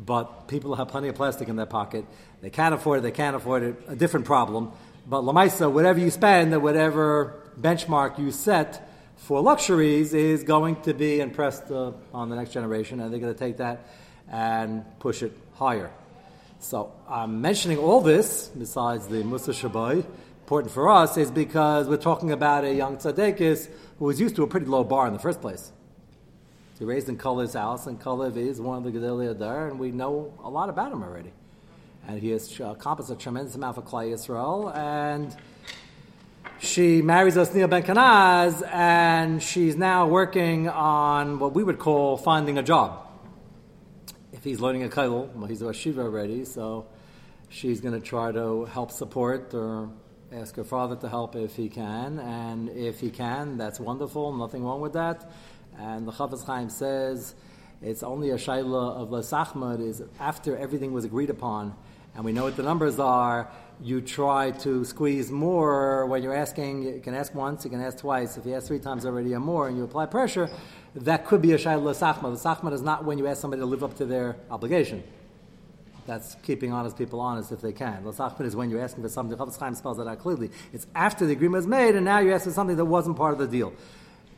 But 0.04 0.48
people 0.48 0.74
have 0.76 0.88
plenty 0.88 1.08
of 1.08 1.14
plastic 1.14 1.48
in 1.48 1.56
their 1.56 1.66
pocket. 1.66 2.04
They 2.40 2.50
can't 2.50 2.74
afford 2.74 3.00
it. 3.00 3.02
They 3.02 3.10
can't 3.10 3.36
afford 3.36 3.62
it. 3.62 3.76
A 3.88 3.96
different 3.96 4.26
problem. 4.26 4.72
But 5.06 5.22
lamaisa, 5.22 5.70
whatever 5.70 5.98
you 5.98 6.10
spend, 6.10 6.60
whatever 6.62 7.40
benchmark 7.60 8.18
you 8.18 8.30
set 8.30 8.88
for 9.16 9.40
luxuries, 9.40 10.14
is 10.14 10.44
going 10.44 10.76
to 10.82 10.94
be 10.94 11.20
impressed 11.20 11.70
uh, 11.70 11.92
on 12.14 12.28
the 12.28 12.36
next 12.36 12.52
generation, 12.52 13.00
and 13.00 13.12
they're 13.12 13.20
going 13.20 13.32
to 13.32 13.38
take 13.38 13.58
that 13.58 13.86
and 14.30 14.84
push 15.00 15.22
it 15.22 15.32
higher. 15.54 15.90
So 16.60 16.92
I'm 17.08 17.40
mentioning 17.40 17.78
all 17.78 18.00
this 18.00 18.48
besides 18.48 19.08
the 19.08 19.24
Musa 19.24 19.50
Shabai. 19.50 20.04
Important 20.42 20.72
for 20.72 20.90
us 20.90 21.16
is 21.16 21.30
because 21.30 21.88
we're 21.88 21.96
talking 21.96 22.32
about 22.32 22.64
a 22.64 22.74
young 22.74 22.96
tzaddikus 22.96 23.68
who 23.98 24.06
was 24.06 24.20
used 24.20 24.34
to 24.34 24.42
a 24.42 24.46
pretty 24.48 24.66
low 24.66 24.82
bar 24.82 25.06
in 25.06 25.12
the 25.12 25.18
first 25.20 25.40
place. 25.40 25.70
He 26.80 26.84
raised 26.84 27.08
in 27.08 27.16
Kalev's 27.16 27.54
house, 27.54 27.86
and 27.86 28.00
Kalev 28.00 28.36
is 28.36 28.60
one 28.60 28.76
of 28.76 28.82
the 28.82 28.90
Gedolei 28.90 29.38
there, 29.38 29.68
and 29.68 29.78
we 29.78 29.92
know 29.92 30.34
a 30.42 30.50
lot 30.50 30.68
about 30.68 30.90
him 30.90 31.04
already. 31.04 31.32
And 32.08 32.20
he 32.20 32.30
has 32.30 32.58
accomplished 32.58 33.08
a 33.08 33.14
tremendous 33.14 33.54
amount 33.54 33.76
for 33.76 33.82
Klal 33.82 34.10
Yisrael, 34.10 34.76
and 34.76 35.34
she 36.58 37.02
marries 37.02 37.36
Osniel 37.36 37.70
Ben 37.70 37.84
Kanaz, 37.84 38.68
and 38.68 39.40
she's 39.40 39.76
now 39.76 40.08
working 40.08 40.68
on 40.68 41.38
what 41.38 41.54
we 41.54 41.62
would 41.62 41.78
call 41.78 42.16
finding 42.16 42.58
a 42.58 42.64
job. 42.64 43.06
If 44.32 44.42
he's 44.42 44.58
learning 44.58 44.82
a 44.82 44.88
kail, 44.88 45.30
well, 45.36 45.46
he's 45.46 45.62
a 45.62 45.72
shiva 45.72 46.02
already, 46.02 46.44
so 46.44 46.86
she's 47.48 47.80
going 47.80 47.94
to 47.94 48.04
try 48.04 48.32
to 48.32 48.64
help 48.64 48.90
support 48.90 49.54
or 49.54 49.88
ask 50.34 50.56
her 50.56 50.64
father 50.64 50.96
to 50.96 51.08
help 51.08 51.36
if 51.36 51.56
he 51.56 51.68
can, 51.68 52.18
and 52.18 52.70
if 52.70 53.00
he 53.00 53.10
can, 53.10 53.58
that's 53.58 53.78
wonderful, 53.78 54.32
nothing 54.32 54.64
wrong 54.64 54.80
with 54.80 54.94
that. 54.94 55.30
And 55.78 56.06
the 56.06 56.12
Chafetz 56.12 56.44
Chaim 56.44 56.70
says 56.70 57.34
it's 57.82 58.02
only 58.02 58.30
a 58.30 58.36
shaila 58.36 58.96
of 58.96 59.10
Lasachmad 59.10 59.86
is 59.86 60.02
after 60.18 60.56
everything 60.56 60.92
was 60.92 61.04
agreed 61.04 61.30
upon, 61.30 61.74
and 62.14 62.24
we 62.24 62.32
know 62.32 62.44
what 62.44 62.56
the 62.56 62.62
numbers 62.62 62.98
are. 62.98 63.50
You 63.82 64.00
try 64.00 64.52
to 64.52 64.84
squeeze 64.84 65.30
more 65.30 66.06
when 66.06 66.22
you're 66.22 66.36
asking. 66.36 66.82
You 66.82 67.00
can 67.00 67.14
ask 67.14 67.34
once, 67.34 67.64
you 67.64 67.70
can 67.70 67.80
ask 67.80 67.98
twice. 67.98 68.36
If 68.36 68.46
you 68.46 68.54
ask 68.54 68.68
three 68.68 68.78
times 68.78 69.04
already 69.04 69.34
or 69.34 69.40
more, 69.40 69.68
and 69.68 69.76
you 69.76 69.84
apply 69.84 70.06
pressure, 70.06 70.48
that 70.94 71.26
could 71.26 71.42
be 71.42 71.52
a 71.52 71.58
shaila 71.58 71.94
Lasachmad. 71.94 72.36
Lasachmad 72.36 72.72
is 72.72 72.82
not 72.82 73.04
when 73.04 73.18
you 73.18 73.26
ask 73.26 73.40
somebody 73.40 73.60
to 73.60 73.66
live 73.66 73.82
up 73.82 73.96
to 73.96 74.06
their 74.06 74.36
obligation. 74.50 75.02
That's 76.06 76.36
keeping 76.42 76.72
honest 76.72 76.98
people 76.98 77.20
honest 77.20 77.52
if 77.52 77.60
they 77.60 77.72
can. 77.72 78.02
Lasachmid 78.02 78.46
is 78.46 78.56
when 78.56 78.70
you're 78.70 78.82
asking 78.82 79.04
for 79.04 79.08
something. 79.08 79.38
Chafetz 79.38 79.58
Chaim 79.58 79.74
spells 79.74 79.98
that 79.98 80.08
out 80.08 80.18
clearly. 80.18 80.50
It's 80.72 80.86
after 80.94 81.26
the 81.26 81.32
agreement 81.32 81.60
is 81.60 81.66
made, 81.66 81.94
and 81.94 82.04
now 82.04 82.18
you're 82.18 82.34
asking 82.34 82.52
for 82.52 82.56
something 82.56 82.76
that 82.76 82.84
wasn't 82.84 83.16
part 83.16 83.32
of 83.32 83.38
the 83.38 83.46
deal. 83.46 83.72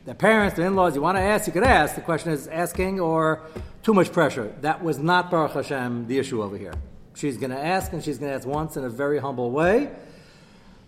The 0.05 0.13
parents, 0.13 0.55
the 0.55 0.63
in-laws, 0.63 0.95
you 0.95 1.01
want 1.01 1.17
to 1.17 1.21
ask, 1.21 1.47
you 1.47 1.53
could 1.53 1.63
ask. 1.63 1.95
The 1.95 2.01
question 2.01 2.31
is 2.31 2.47
asking 2.47 2.99
or 2.99 3.41
too 3.81 3.95
much 3.95 4.11
pressure. 4.11 4.53
That 4.61 4.83
was 4.83 4.99
not 4.99 5.31
Baruch 5.31 5.53
Hashem 5.53 6.07
the 6.07 6.19
issue 6.19 6.43
over 6.43 6.57
here. 6.57 6.75
She's 7.15 7.37
going 7.37 7.49
to 7.49 7.59
ask, 7.59 7.91
and 7.93 8.03
she's 8.03 8.19
going 8.19 8.29
to 8.29 8.35
ask 8.35 8.47
once 8.47 8.77
in 8.77 8.83
a 8.83 8.89
very 8.89 9.17
humble 9.17 9.49
way. 9.49 9.89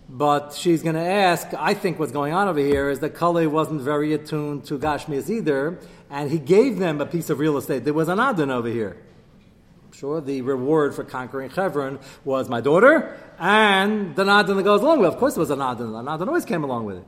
But 0.09 0.53
she's 0.53 0.83
going 0.83 0.95
to 0.95 1.01
ask, 1.01 1.47
I 1.57 1.73
think 1.73 1.97
what's 1.97 2.11
going 2.11 2.33
on 2.33 2.47
over 2.47 2.59
here 2.59 2.89
is 2.91 2.99
that 2.99 3.17
Kale 3.17 3.47
wasn't 3.49 3.81
very 3.81 4.13
attuned 4.13 4.65
to 4.65 4.77
Gashmias 4.77 5.29
either, 5.29 5.79
and 6.11 6.29
he 6.29 6.37
gave 6.37 6.77
them 6.77 7.01
a 7.01 7.05
piece 7.05 7.31
of 7.31 7.39
real 7.39 7.57
estate. 7.57 7.83
There 7.85 7.93
was 7.93 8.07
an 8.07 8.19
Adon 8.19 8.51
over 8.51 8.69
here. 8.69 8.97
Sure, 9.97 10.21
the 10.21 10.43
reward 10.43 10.93
for 10.93 11.03
conquering 11.03 11.49
Hebron 11.49 11.97
was 12.23 12.49
my 12.49 12.61
daughter 12.61 13.17
and 13.39 14.15
the 14.15 14.21
Adon 14.29 14.55
that 14.57 14.61
goes 14.61 14.83
along 14.83 14.99
with 14.99 15.07
it. 15.09 15.13
Of 15.13 15.19
course, 15.19 15.35
it 15.35 15.39
was 15.39 15.49
an 15.49 15.59
Adon. 15.59 15.91
The 15.91 16.11
Adon 16.11 16.27
always 16.27 16.45
came 16.45 16.63
along 16.63 16.85
with 16.85 16.97
it. 16.97 17.03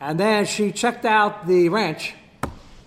And 0.00 0.18
then 0.18 0.44
she 0.44 0.72
checked 0.72 1.04
out 1.04 1.46
the 1.46 1.68
ranch, 1.68 2.12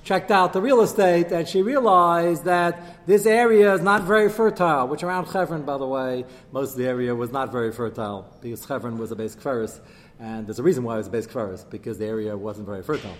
checked 0.04 0.32
out 0.32 0.51
the 0.51 0.62
real 0.62 0.82
estate, 0.82 1.32
and 1.32 1.48
she 1.48 1.62
realized 1.62 2.44
that 2.44 3.08
this 3.08 3.25
area 3.25 3.74
is 3.74 3.80
not 3.80 4.04
very 4.04 4.27
fertile, 4.27 4.86
which 4.89 5.01
around 5.01 5.27
Hebron, 5.27 5.63
by 5.63 5.77
the 5.77 5.88
way, 5.88 6.25
most 6.51 6.72
of 6.72 6.80
the 6.80 6.88
area 6.88 7.16
was 7.16 7.32
not 7.32 7.50
very 7.50 7.72
fertile 7.72 8.30
because 8.42 8.66
Hebron 8.66 8.98
was 8.98 9.13
a 9.13 9.16
base 9.16 9.34
kferis. 9.34 9.80
And 10.20 10.46
there's 10.46 10.60
a 10.60 10.63
reason 10.63 10.84
why 10.84 10.96
it 10.96 10.98
was 10.98 11.08
a 11.08 11.12
base 11.12 11.25
kferis, 11.25 11.63
because 11.70 11.98
the 11.98 12.06
area 12.06 12.36
wasn't 12.36 12.66
very 12.66 12.84
fertile. 12.84 13.16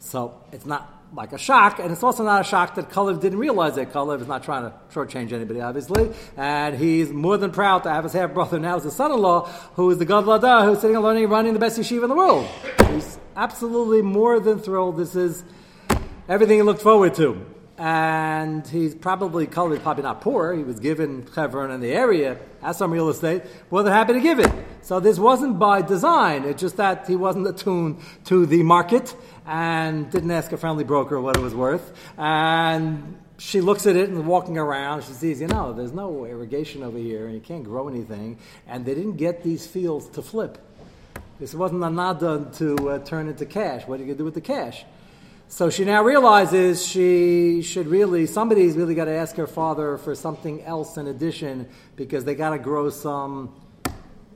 So 0.00 0.42
it's 0.50 0.66
not 0.66 0.96
like 1.14 1.32
a 1.32 1.38
shock, 1.38 1.78
and 1.78 1.90
it's 1.90 2.02
also 2.02 2.24
not 2.24 2.40
a 2.40 2.44
shock 2.44 2.76
that 2.76 2.88
Kalev 2.88 3.20
didn't 3.20 3.38
realize 3.38 3.74
that 3.74 3.92
Kalev 3.92 4.20
is 4.20 4.28
not 4.28 4.42
trying 4.44 4.62
to 4.62 4.72
shortchange 4.92 5.32
anybody, 5.32 5.60
obviously, 5.60 6.10
and 6.36 6.76
he's 6.76 7.10
more 7.10 7.36
than 7.36 7.50
proud 7.50 7.82
to 7.82 7.90
have 7.90 8.04
his 8.04 8.12
half 8.12 8.32
brother 8.32 8.58
now 8.58 8.76
as 8.76 8.84
a 8.86 8.90
son-in-law, 8.90 9.46
who 9.74 9.90
is 9.90 9.98
the 9.98 10.04
God 10.04 10.24
Lada, 10.24 10.64
who's 10.64 10.80
sitting 10.80 10.96
and 10.96 11.04
learning, 11.04 11.28
running 11.28 11.52
the 11.52 11.58
best 11.58 11.78
yeshiva 11.78 12.04
in 12.04 12.08
the 12.08 12.14
world. 12.14 12.46
He's 12.90 13.18
absolutely 13.36 14.02
more 14.02 14.40
than 14.40 14.58
thrilled. 14.58 14.96
This 14.96 15.16
is 15.16 15.44
everything 16.28 16.56
he 16.56 16.62
looked 16.62 16.82
forward 16.82 17.14
to. 17.16 17.44
And 17.80 18.66
he's 18.66 18.94
probably, 18.94 19.46
probably 19.46 20.02
not 20.02 20.20
poor. 20.20 20.52
He 20.52 20.62
was 20.62 20.78
given 20.78 21.26
Hebron 21.34 21.70
in 21.70 21.80
the 21.80 21.92
area, 21.92 22.36
has 22.60 22.76
some 22.76 22.92
real 22.92 23.08
estate, 23.08 23.42
more 23.70 23.82
than 23.82 23.90
happy 23.90 24.12
to 24.12 24.20
give 24.20 24.38
it. 24.38 24.52
So 24.82 25.00
this 25.00 25.18
wasn't 25.18 25.58
by 25.58 25.80
design. 25.80 26.44
It's 26.44 26.60
just 26.60 26.76
that 26.76 27.06
he 27.06 27.16
wasn't 27.16 27.48
attuned 27.48 28.00
to 28.26 28.44
the 28.44 28.62
market 28.64 29.16
and 29.46 30.10
didn't 30.10 30.30
ask 30.30 30.52
a 30.52 30.58
friendly 30.58 30.84
broker 30.84 31.18
what 31.22 31.38
it 31.38 31.40
was 31.40 31.54
worth. 31.54 31.94
And 32.18 33.18
she 33.38 33.62
looks 33.62 33.86
at 33.86 33.96
it 33.96 34.10
and 34.10 34.26
walking 34.26 34.58
around, 34.58 35.04
she 35.04 35.14
sees, 35.14 35.40
you 35.40 35.46
know, 35.46 35.72
there's 35.72 35.94
no 35.94 36.26
irrigation 36.26 36.82
over 36.82 36.98
here 36.98 37.24
and 37.24 37.34
you 37.34 37.40
can't 37.40 37.64
grow 37.64 37.88
anything. 37.88 38.36
And 38.66 38.84
they 38.84 38.94
didn't 38.94 39.16
get 39.16 39.42
these 39.42 39.66
fields 39.66 40.06
to 40.08 40.20
flip. 40.20 40.58
This 41.38 41.54
wasn't 41.54 41.82
a 41.82 41.88
nada 41.88 42.46
to 42.56 42.90
uh, 42.90 42.98
turn 42.98 43.28
into 43.28 43.46
cash. 43.46 43.86
What 43.86 43.94
are 43.94 44.02
you 44.02 44.08
going 44.08 44.18
to 44.18 44.18
do 44.18 44.24
with 44.26 44.34
the 44.34 44.42
cash? 44.42 44.84
So 45.52 45.68
she 45.68 45.84
now 45.84 46.04
realizes 46.04 46.86
she 46.86 47.62
should 47.62 47.88
really, 47.88 48.26
somebody's 48.26 48.76
really 48.76 48.94
got 48.94 49.06
to 49.06 49.14
ask 49.14 49.34
her 49.34 49.48
father 49.48 49.98
for 49.98 50.14
something 50.14 50.62
else 50.62 50.96
in 50.96 51.08
addition 51.08 51.68
because 51.96 52.24
they 52.24 52.36
got 52.36 52.50
to 52.50 52.58
grow 52.58 52.88
some 52.88 53.52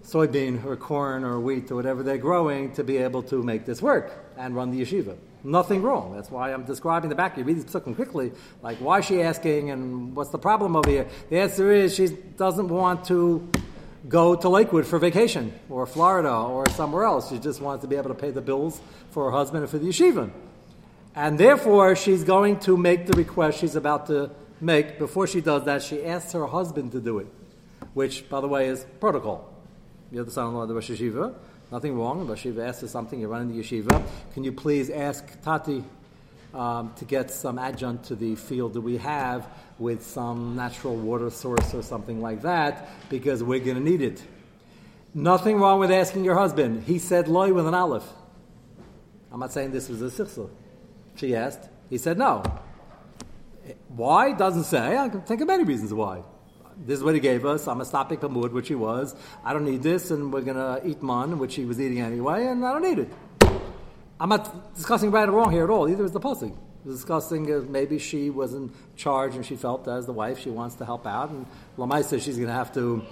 soybean 0.02 0.64
or 0.64 0.75
corn 0.76 1.23
or 1.23 1.38
wheat 1.38 1.71
or 1.71 1.76
whatever 1.76 2.02
they're 2.02 2.18
growing 2.18 2.73
to 2.73 2.83
be 2.83 2.97
able 2.97 3.23
to 3.23 3.44
make 3.44 3.64
this 3.64 3.80
work 3.80 4.12
and 4.37 4.56
run 4.56 4.73
the 4.73 4.83
yeshiva. 4.83 5.16
Nothing 5.44 5.83
wrong. 5.83 6.16
That's 6.16 6.33
why 6.33 6.52
I'm 6.52 6.64
describing 6.64 7.11
the 7.11 7.14
back. 7.14 7.38
You 7.38 7.44
read 7.44 7.64
these 7.64 7.94
quickly, 7.94 8.33
like 8.61 8.78
why 8.78 8.99
is 8.99 9.04
she 9.04 9.23
asking 9.23 9.71
and 9.71 10.16
what's 10.16 10.30
the 10.30 10.38
problem 10.38 10.75
over 10.75 10.90
here? 10.90 11.06
The 11.30 11.38
answer 11.38 11.71
is 11.71 11.94
she 11.94 12.09
doesn't 12.09 12.68
want 12.68 13.04
to 13.04 13.49
go 14.09 14.35
to 14.35 14.49
Lakewood 14.49 14.85
for 14.85 14.99
vacation 14.99 15.52
or 15.71 15.87
Florida 15.87 16.35
or 16.35 16.68
somewhere 16.71 17.04
else. 17.04 17.30
She 17.30 17.38
just 17.38 17.61
wants 17.61 17.83
to 17.83 17.88
be 17.88 17.94
able 17.94 18.09
to 18.09 18.16
pay 18.16 18.33
the 18.33 18.42
bills 18.42 18.80
for 19.12 19.26
her 19.26 19.30
husband 19.30 19.62
and 19.62 19.71
for 19.71 19.78
the 19.78 19.87
yeshiva. 19.87 20.33
And 21.14 21.38
therefore, 21.38 21.94
she's 21.94 22.25
going 22.25 22.59
to 22.61 22.76
make 22.76 23.06
the 23.06 23.12
request 23.12 23.61
she's 23.61 23.76
about 23.76 24.06
to 24.06 24.30
make. 24.61 24.99
Before 24.99 25.26
she 25.26 25.40
does 25.40 25.64
that, 25.64 25.83
she 25.83 26.04
asks 26.04 26.33
her 26.33 26.47
husband 26.47 26.92
to 26.92 27.00
do 27.00 27.18
it, 27.18 27.26
which, 27.94 28.28
by 28.28 28.40
the 28.40 28.49
way, 28.49 28.68
is 28.68 28.85
protocol. 28.99 29.52
You're 30.11 30.25
the 30.25 30.30
son-in-law 30.30 30.62
of 30.62 30.68
the 30.68 30.75
Rosh 30.75 30.90
Yeshiva. 30.90 31.35
Nothing 31.71 31.99
wrong. 31.99 32.26
Rosh 32.26 32.47
Yeshiva 32.47 32.68
asks 32.68 32.80
for 32.80 32.88
something. 32.88 33.21
You're 33.21 33.28
running 33.28 33.56
the 33.56 33.62
yeshiva. 33.62 34.02
Can 34.33 34.44
you 34.44 34.52
please 34.52 34.90
ask 34.90 35.40
Tati 35.42 35.85
um, 36.54 36.92
to 36.97 37.04
get 37.04 37.30
some 37.30 37.59
adjunct 37.59 38.04
to 38.06 38.14
the 38.14 38.37
field 38.37 38.75
that 38.75 38.80
we 38.80 38.97
have 38.99 39.47
with 39.78 40.06
some 40.06 40.54
natural 40.54 40.94
water 40.94 41.30
source 41.30 41.75
or 41.75 41.83
something 41.83 42.21
like 42.21 42.42
that 42.42 42.88
because 43.11 43.42
we're 43.42 43.59
going 43.59 43.76
to 43.76 43.83
need 43.83 44.00
it. 44.00 44.23
Nothing 45.14 45.59
wrong 45.59 45.80
with 45.80 45.90
asking 45.90 46.25
your 46.25 46.37
husband. 46.37 46.85
He 46.85 46.99
said 46.99 47.28
loy 47.28 47.52
with 47.52 47.66
an 47.66 47.75
aleph. 47.75 48.09
I'm 49.33 49.40
not 49.40 49.52
saying 49.52 49.73
this 49.73 49.88
was 49.88 50.00
a 50.00 50.06
sichsel. 50.06 50.50
She 51.16 51.35
asked. 51.35 51.68
He 51.90 51.99
said 51.99 52.18
no. 52.18 52.42
Why? 53.88 54.33
Doesn't 54.33 54.64
say. 54.64 54.97
I 54.97 55.09
can 55.09 55.23
think 55.23 55.40
of 55.40 55.49
many 55.49 55.64
reasons 55.64 55.92
why 55.92 56.23
this 56.76 56.99
is 56.99 57.04
what 57.04 57.14
he 57.14 57.21
gave 57.21 57.44
us. 57.44 57.66
I'm 57.68 57.80
a 57.80 57.85
stopping 57.85 58.18
Talmud, 58.18 58.52
which 58.52 58.68
he 58.68 58.75
was. 58.75 59.14
I 59.44 59.52
don't 59.52 59.64
need 59.64 59.83
this, 59.83 60.11
and 60.11 60.33
we're 60.33 60.42
going 60.42 60.56
to 60.56 60.87
eat 60.87 61.02
man, 61.02 61.38
which 61.38 61.54
he 61.54 61.64
was 61.64 61.80
eating 61.80 62.00
anyway, 62.00 62.47
and 62.47 62.64
I 62.64 62.73
don't 62.73 62.83
need 62.83 62.99
it. 62.99 63.09
I'm 64.18 64.28
not 64.28 64.75
discussing 64.75 65.11
right 65.11 65.28
or 65.28 65.33
wrong 65.33 65.52
here 65.52 65.64
at 65.64 65.71
all. 65.71 65.88
Either 65.88 66.04
is 66.04 66.12
the 66.12 66.21
pasuk. 66.21 66.56
Discussing 66.85 67.73
maybe 67.73 67.99
she 67.99 68.28
was 68.28 68.52
in 68.52 68.71
charge 68.94 69.35
and 69.37 69.47
she 69.47 69.56
felt 69.56 69.88
as 69.88 70.04
the 70.04 70.12
wife 70.12 70.38
she 70.38 70.50
wants 70.50 70.75
to 70.76 70.85
help 70.85 71.06
out, 71.06 71.30
and 71.30 71.47
Lamai 71.78 72.04
says 72.04 72.23
she's 72.23 72.37
going 72.37 72.49
to 72.49 72.54
have 72.54 72.73
to 72.75 73.04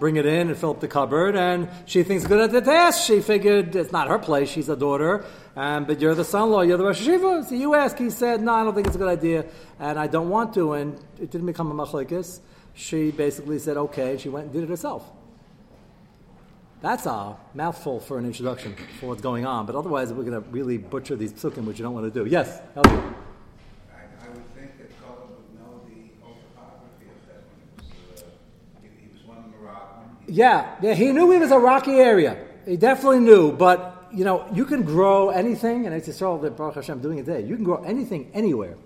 bring 0.00 0.16
it 0.16 0.26
in 0.26 0.48
and 0.48 0.56
fill 0.56 0.70
up 0.70 0.80
the 0.80 0.88
cupboard, 0.88 1.36
and 1.36 1.68
she 1.84 2.02
thinks 2.02 2.26
good 2.26 2.40
at 2.40 2.50
the 2.50 2.60
task. 2.60 3.06
She 3.06 3.20
figured 3.20 3.76
it's 3.76 3.92
not 3.92 4.08
her 4.08 4.18
place; 4.18 4.50
she's 4.50 4.68
a 4.68 4.76
daughter, 4.76 5.24
um, 5.54 5.84
but 5.84 6.00
you're 6.00 6.16
the 6.16 6.24
son-in-law, 6.24 6.62
you're 6.62 6.78
the 6.78 6.84
Rosh 6.84 7.06
Hashiva. 7.06 7.44
So 7.44 7.54
you 7.54 7.74
ask. 7.74 7.96
He 7.98 8.10
said, 8.10 8.42
"No, 8.42 8.54
I 8.54 8.64
don't 8.64 8.74
think 8.74 8.88
it's 8.88 8.96
a 8.96 8.98
good 8.98 9.08
idea, 9.08 9.44
and 9.78 9.98
I 9.98 10.08
don't 10.08 10.28
want 10.28 10.54
to." 10.54 10.72
And 10.72 10.98
it 11.20 11.30
didn't 11.30 11.46
become 11.46 11.70
a 11.70 11.74
machlekes. 11.86 12.40
She 12.74 13.12
basically 13.12 13.60
said, 13.60 13.76
"Okay," 13.76 14.12
and 14.12 14.20
she 14.20 14.28
went 14.28 14.46
and 14.46 14.52
did 14.52 14.64
it 14.64 14.68
herself. 14.68 15.04
That's 16.82 17.04
a 17.04 17.36
mouthful 17.52 18.00
for 18.00 18.18
an 18.18 18.24
introduction 18.24 18.74
for 18.98 19.06
what's 19.08 19.20
going 19.20 19.44
on, 19.44 19.66
but 19.66 19.74
otherwise 19.76 20.14
we're 20.14 20.24
going 20.24 20.42
to 20.42 20.48
really 20.48 20.78
butcher 20.78 21.14
these 21.14 21.32
psukim, 21.32 21.64
which 21.64 21.78
you 21.78 21.82
don't 21.82 21.92
want 21.92 22.12
to 22.12 22.24
do. 22.24 22.28
Yes, 22.28 22.62
Elliot. 22.74 22.88
I, 22.88 24.24
I 24.24 24.28
would 24.30 24.54
think 24.56 24.78
that 24.78 24.88
Cullen 24.98 25.28
would 25.28 25.60
know 25.60 25.82
the 25.84 26.08
topography 26.24 27.12
of 27.12 27.20
that 27.28 27.44
one. 27.52 27.84
Was, 28.10 28.22
uh, 28.22 28.26
he, 28.80 28.88
he, 28.98 29.08
was 29.12 29.22
one 29.26 29.44
in 29.44 29.50
Morocco. 29.60 30.08
Yeah, 30.30 30.76
yeah, 30.80 30.94
he 30.94 31.10
knew 31.10 31.32
it 31.32 31.40
was 31.40 31.50
a 31.50 31.58
rocky 31.58 31.96
area. 31.96 32.36
He 32.64 32.76
definitely 32.76 33.18
knew, 33.18 33.50
but 33.50 34.08
you 34.12 34.24
know, 34.24 34.46
you 34.54 34.64
can 34.64 34.82
grow 34.82 35.30
anything, 35.30 35.86
and 35.86 35.94
it's 35.94 36.22
all 36.22 36.38
that 36.38 36.56
Baruch 36.56 36.76
Hashem 36.76 37.00
doing 37.00 37.18
it 37.18 37.26
today. 37.26 37.46
You 37.46 37.56
can 37.56 37.64
grow 37.64 37.82
anything 37.82 38.30
anywhere. 38.32 38.76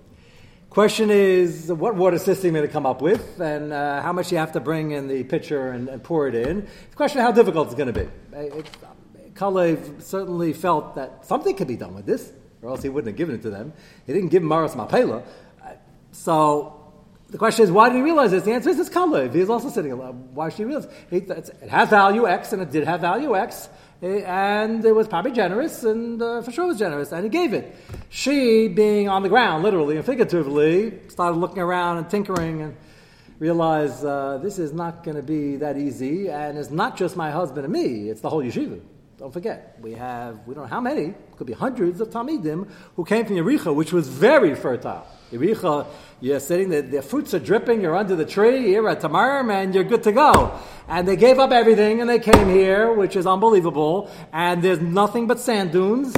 Question 0.71 1.11
is, 1.11 1.71
what 1.71 1.97
water 1.97 2.19
system 2.19 2.55
you're 2.55 2.63
going 2.63 2.69
to 2.69 2.73
come 2.73 2.87
up 2.87 3.03
with, 3.03 3.41
and 3.41 3.73
uh, 3.73 4.01
how 4.01 4.13
much 4.13 4.33
you 4.33 4.39
have 4.39 4.53
to 4.53 4.61
bring 4.61 4.93
in 4.93 5.07
the 5.07 5.23
pitcher 5.25 5.69
and, 5.69 5.89
and 5.89 6.03
pour 6.03 6.27
it 6.29 6.35
in. 6.35 6.63
The 6.91 6.97
question 6.97 7.21
how 7.21 7.31
difficult 7.31 7.69
it's 7.69 7.77
going 7.77 7.93
to 7.93 8.01
be. 8.05 8.09
It, 8.33 8.67
Kalev 9.35 10.03
certainly 10.03 10.53
felt 10.53 10.95
that 10.95 11.27
something 11.27 11.55
could 11.55 11.69
be 11.69 11.77
done 11.77 11.95
with 11.95 12.07
this, 12.07 12.33
or 12.63 12.71
else 12.71 12.83
he 12.83 12.89
wouldn't 12.89 13.09
have 13.09 13.17
given 13.19 13.35
it 13.35 13.43
to 13.43 13.51
them. 13.51 13.75
He 14.07 14.15
didn't 14.15 14.31
give 14.31 14.43
Maras 14.43 14.75
Mapela. 14.75 15.25
So 16.13 16.84
the 17.35 17.39
question 17.39 17.65
is, 17.65 17.73
why 17.73 17.89
did 17.89 17.97
he 17.97 18.03
realize 18.03 18.31
this? 18.31 18.45
The 18.45 18.53
answer 18.53 18.71
is 18.71 18.79
it's 18.79 18.89
Kalev. 18.89 19.35
He's 19.35 19.51
also 19.51 19.69
sitting 19.69 19.91
alone. 19.91 20.29
Why 20.35 20.51
should 20.51 20.59
he 20.59 20.65
realize? 20.67 20.87
it 21.11 21.29
it 21.29 21.69
has 21.69 21.89
value 21.89 22.29
X, 22.29 22.53
and 22.53 22.63
it 22.63 22.71
did 22.71 22.85
have 22.85 23.01
value 23.01 23.35
X. 23.35 23.69
Eh, 24.03 24.23
and 24.25 24.85
it 24.85 24.95
was 24.95 25.09
probably 25.09 25.33
generous, 25.33 25.83
and 25.83 26.23
uh, 26.23 26.43
for 26.43 26.53
sure 26.53 26.65
was 26.69 26.79
generous, 26.79 27.11
and 27.11 27.25
he 27.25 27.29
gave 27.29 27.53
it. 27.53 27.75
She, 28.09 28.69
being 28.69 29.09
on 29.09 29.25
the 29.25 29.29
ground, 29.29 29.65
literally 29.65 29.97
and 29.97 30.07
figuratively, 30.07 30.97
started 31.09 31.37
looking 31.39 31.59
around 31.59 31.97
and 31.97 32.09
tinkering 32.09 32.63
and 32.63 32.77
realized 33.41 34.05
uh, 34.05 34.39
this 34.39 34.61
is 34.61 34.73
not 34.73 35.03
going 35.03 35.17
to 35.17 35.23
be 35.25 35.57
that 35.57 35.77
easy, 35.77 36.31
and 36.31 36.57
it's 36.57 36.71
not 36.71 36.97
just 36.97 37.17
my 37.17 37.33
husband 37.33 37.65
and 37.65 37.73
me, 37.73 38.11
it's 38.11 38.21
the 38.21 38.31
whole 38.31 38.45
yeshiva. 38.45 38.81
Don't 39.19 39.33
forget, 39.33 39.77
we 39.81 39.95
have, 39.95 40.47
we 40.47 40.55
don't 40.55 40.65
know 40.65 40.71
how 40.71 40.81
many, 40.81 41.15
could 41.37 41.49
be 41.49 41.53
hundreds 41.53 42.01
of 42.01 42.11
Talmidim 42.11 42.71
who 42.95 43.05
came 43.05 43.27
from 43.27 43.35
Yericha, 43.35 43.75
which 43.75 43.93
was 43.93 44.07
very 44.07 44.55
fertile. 44.55 45.05
Yericha, 45.35 45.87
you're 46.21 46.41
sitting, 46.41 46.69
the, 46.69 46.81
the 46.81 47.03
fruits 47.03 47.35
are 47.35 47.39
dripping, 47.39 47.81
you're 47.81 47.97
under 47.97 48.15
the 48.15 48.25
tree, 48.25 48.73
you're 48.73 48.89
at 48.89 49.01
Tamarim, 49.01 49.53
and 49.53 49.75
you're 49.75 49.85
good 49.85 50.03
to 50.05 50.13
go. 50.13 50.59
And 50.89 51.09
they 51.09 51.17
gave 51.17 51.39
up 51.39 51.51
everything 51.51 52.01
and 52.01 52.09
they 52.09 52.19
came 52.19 52.49
here, 52.49 52.93
which 52.93 53.17
is 53.17 53.27
unbelievable, 53.27 54.11
and 54.33 54.63
there's 54.63 54.81
nothing 54.81 55.27
but 55.27 55.41
sand 55.41 55.73
dunes. 55.73 56.15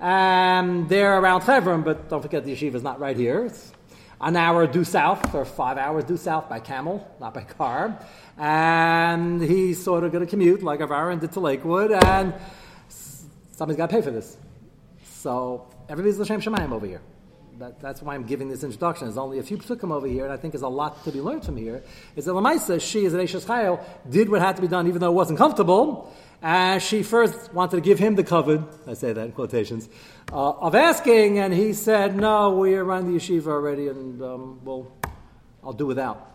And 0.00 0.88
they're 0.88 1.18
around 1.18 1.42
Hebron, 1.42 1.82
but 1.82 2.08
don't 2.08 2.22
forget 2.22 2.44
the 2.44 2.54
yeshiva 2.54 2.74
is 2.74 2.82
not 2.82 3.00
right 3.00 3.16
here. 3.16 3.46
It's 3.46 3.72
an 4.20 4.36
hour 4.36 4.66
due 4.66 4.84
south, 4.84 5.34
or 5.34 5.44
five 5.44 5.78
hours 5.78 6.04
due 6.04 6.16
south 6.16 6.48
by 6.48 6.60
camel, 6.60 7.06
not 7.20 7.34
by 7.34 7.42
car. 7.42 7.98
And 8.38 9.42
he's 9.42 9.82
sort 9.82 10.04
of 10.04 10.12
going 10.12 10.24
to 10.24 10.30
commute 10.30 10.62
like 10.62 10.80
Avara 10.80 11.18
did 11.18 11.32
to 11.32 11.40
Lakewood, 11.40 11.92
and 11.92 12.34
somebody's 12.88 13.76
got 13.76 13.90
to 13.90 13.96
pay 13.96 14.02
for 14.02 14.10
this. 14.10 14.36
So 15.04 15.68
everybody's 15.88 16.18
L'Shem 16.18 16.40
Shemayim 16.40 16.72
over 16.72 16.86
here. 16.86 17.02
That, 17.58 17.80
that's 17.80 18.02
why 18.02 18.14
I'm 18.14 18.24
giving 18.24 18.48
this 18.48 18.64
introduction. 18.64 19.06
There's 19.06 19.18
only 19.18 19.38
a 19.38 19.42
few 19.42 19.58
psukim 19.58 19.92
over 19.92 20.08
here, 20.08 20.24
and 20.24 20.32
I 20.32 20.36
think 20.36 20.52
there's 20.52 20.62
a 20.62 20.68
lot 20.68 21.04
to 21.04 21.12
be 21.12 21.20
learned 21.20 21.44
from 21.44 21.56
here. 21.56 21.84
Is 22.16 22.24
that 22.24 22.32
Lamaisa, 22.32 22.80
she, 22.80 23.06
as 23.06 23.14
an 23.14 23.20
Eishes 23.20 23.44
Chayil, 23.44 23.80
did 24.10 24.28
what 24.28 24.40
had 24.40 24.56
to 24.56 24.62
be 24.62 24.66
done, 24.66 24.88
even 24.88 25.00
though 25.00 25.10
it 25.10 25.14
wasn't 25.14 25.38
comfortable. 25.38 26.12
And 26.42 26.82
she 26.82 27.04
first 27.04 27.54
wanted 27.54 27.76
to 27.76 27.82
give 27.82 27.98
him 27.98 28.16
the 28.16 28.24
covet, 28.24 28.60
I 28.88 28.94
say 28.94 29.12
that 29.12 29.24
in 29.24 29.32
quotations, 29.32 29.88
uh, 30.32 30.50
of 30.50 30.74
asking, 30.74 31.38
and 31.38 31.54
he 31.54 31.72
said, 31.72 32.16
No, 32.16 32.50
we're 32.50 32.82
running 32.82 33.12
the 33.12 33.18
yeshiva 33.18 33.46
already, 33.46 33.88
and 33.88 34.20
um, 34.20 34.60
well, 34.64 34.92
I'll 35.62 35.72
do 35.72 35.86
without. 35.86 36.32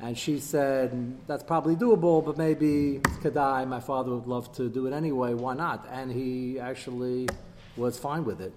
And 0.00 0.18
she 0.18 0.40
said, 0.40 1.16
That's 1.28 1.44
probably 1.44 1.76
doable, 1.76 2.24
but 2.24 2.36
maybe 2.36 3.00
Kadai, 3.22 3.68
my 3.68 3.80
father 3.80 4.10
would 4.10 4.26
love 4.26 4.52
to 4.56 4.68
do 4.68 4.86
it 4.88 4.92
anyway, 4.92 5.32
why 5.34 5.54
not? 5.54 5.86
And 5.90 6.10
he 6.10 6.58
actually 6.58 7.28
was 7.76 7.96
fine 7.96 8.24
with 8.24 8.40
it 8.40 8.52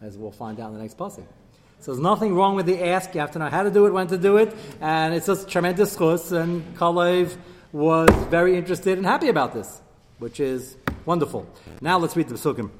as 0.00 0.16
we'll 0.16 0.30
find 0.30 0.60
out 0.60 0.68
in 0.68 0.74
the 0.74 0.82
next 0.82 0.96
passage. 0.96 1.24
So 1.80 1.92
there's 1.92 2.02
nothing 2.02 2.34
wrong 2.34 2.56
with 2.56 2.66
the 2.66 2.84
ask. 2.84 3.14
You 3.14 3.20
have 3.20 3.30
to 3.32 3.38
know 3.38 3.48
how 3.48 3.62
to 3.62 3.70
do 3.70 3.86
it, 3.86 3.92
when 3.92 4.08
to 4.08 4.18
do 4.18 4.36
it, 4.36 4.54
and 4.80 5.14
it's 5.14 5.28
a 5.28 5.46
tremendous 5.46 5.96
chus. 5.96 6.32
And 6.32 6.76
Kalev 6.76 7.36
was 7.72 8.10
very 8.28 8.56
interested 8.56 8.98
and 8.98 9.06
happy 9.06 9.28
about 9.28 9.54
this, 9.54 9.80
which 10.18 10.40
is 10.40 10.76
wonderful. 11.04 11.46
Now 11.80 11.98
let's 11.98 12.16
read 12.16 12.28
the 12.28 12.34
psukim. 12.34 12.70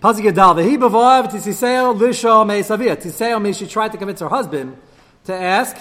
Pasuk 0.00 0.32
Yadal 0.32 0.56
v'hi 0.56 0.78
b'vav 0.78 1.30
tisiseo 1.30 1.96
lisho 1.98 2.46
me'esavia. 2.46 2.96
Tiseo 2.96 3.40
means 3.40 3.58
she 3.58 3.66
tried 3.66 3.92
to 3.92 3.98
convince 3.98 4.20
her 4.20 4.28
husband 4.28 4.76
to 5.24 5.34
ask, 5.34 5.76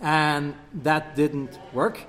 and 0.00 0.54
that 0.74 1.16
didn't 1.16 1.58
work 1.72 2.00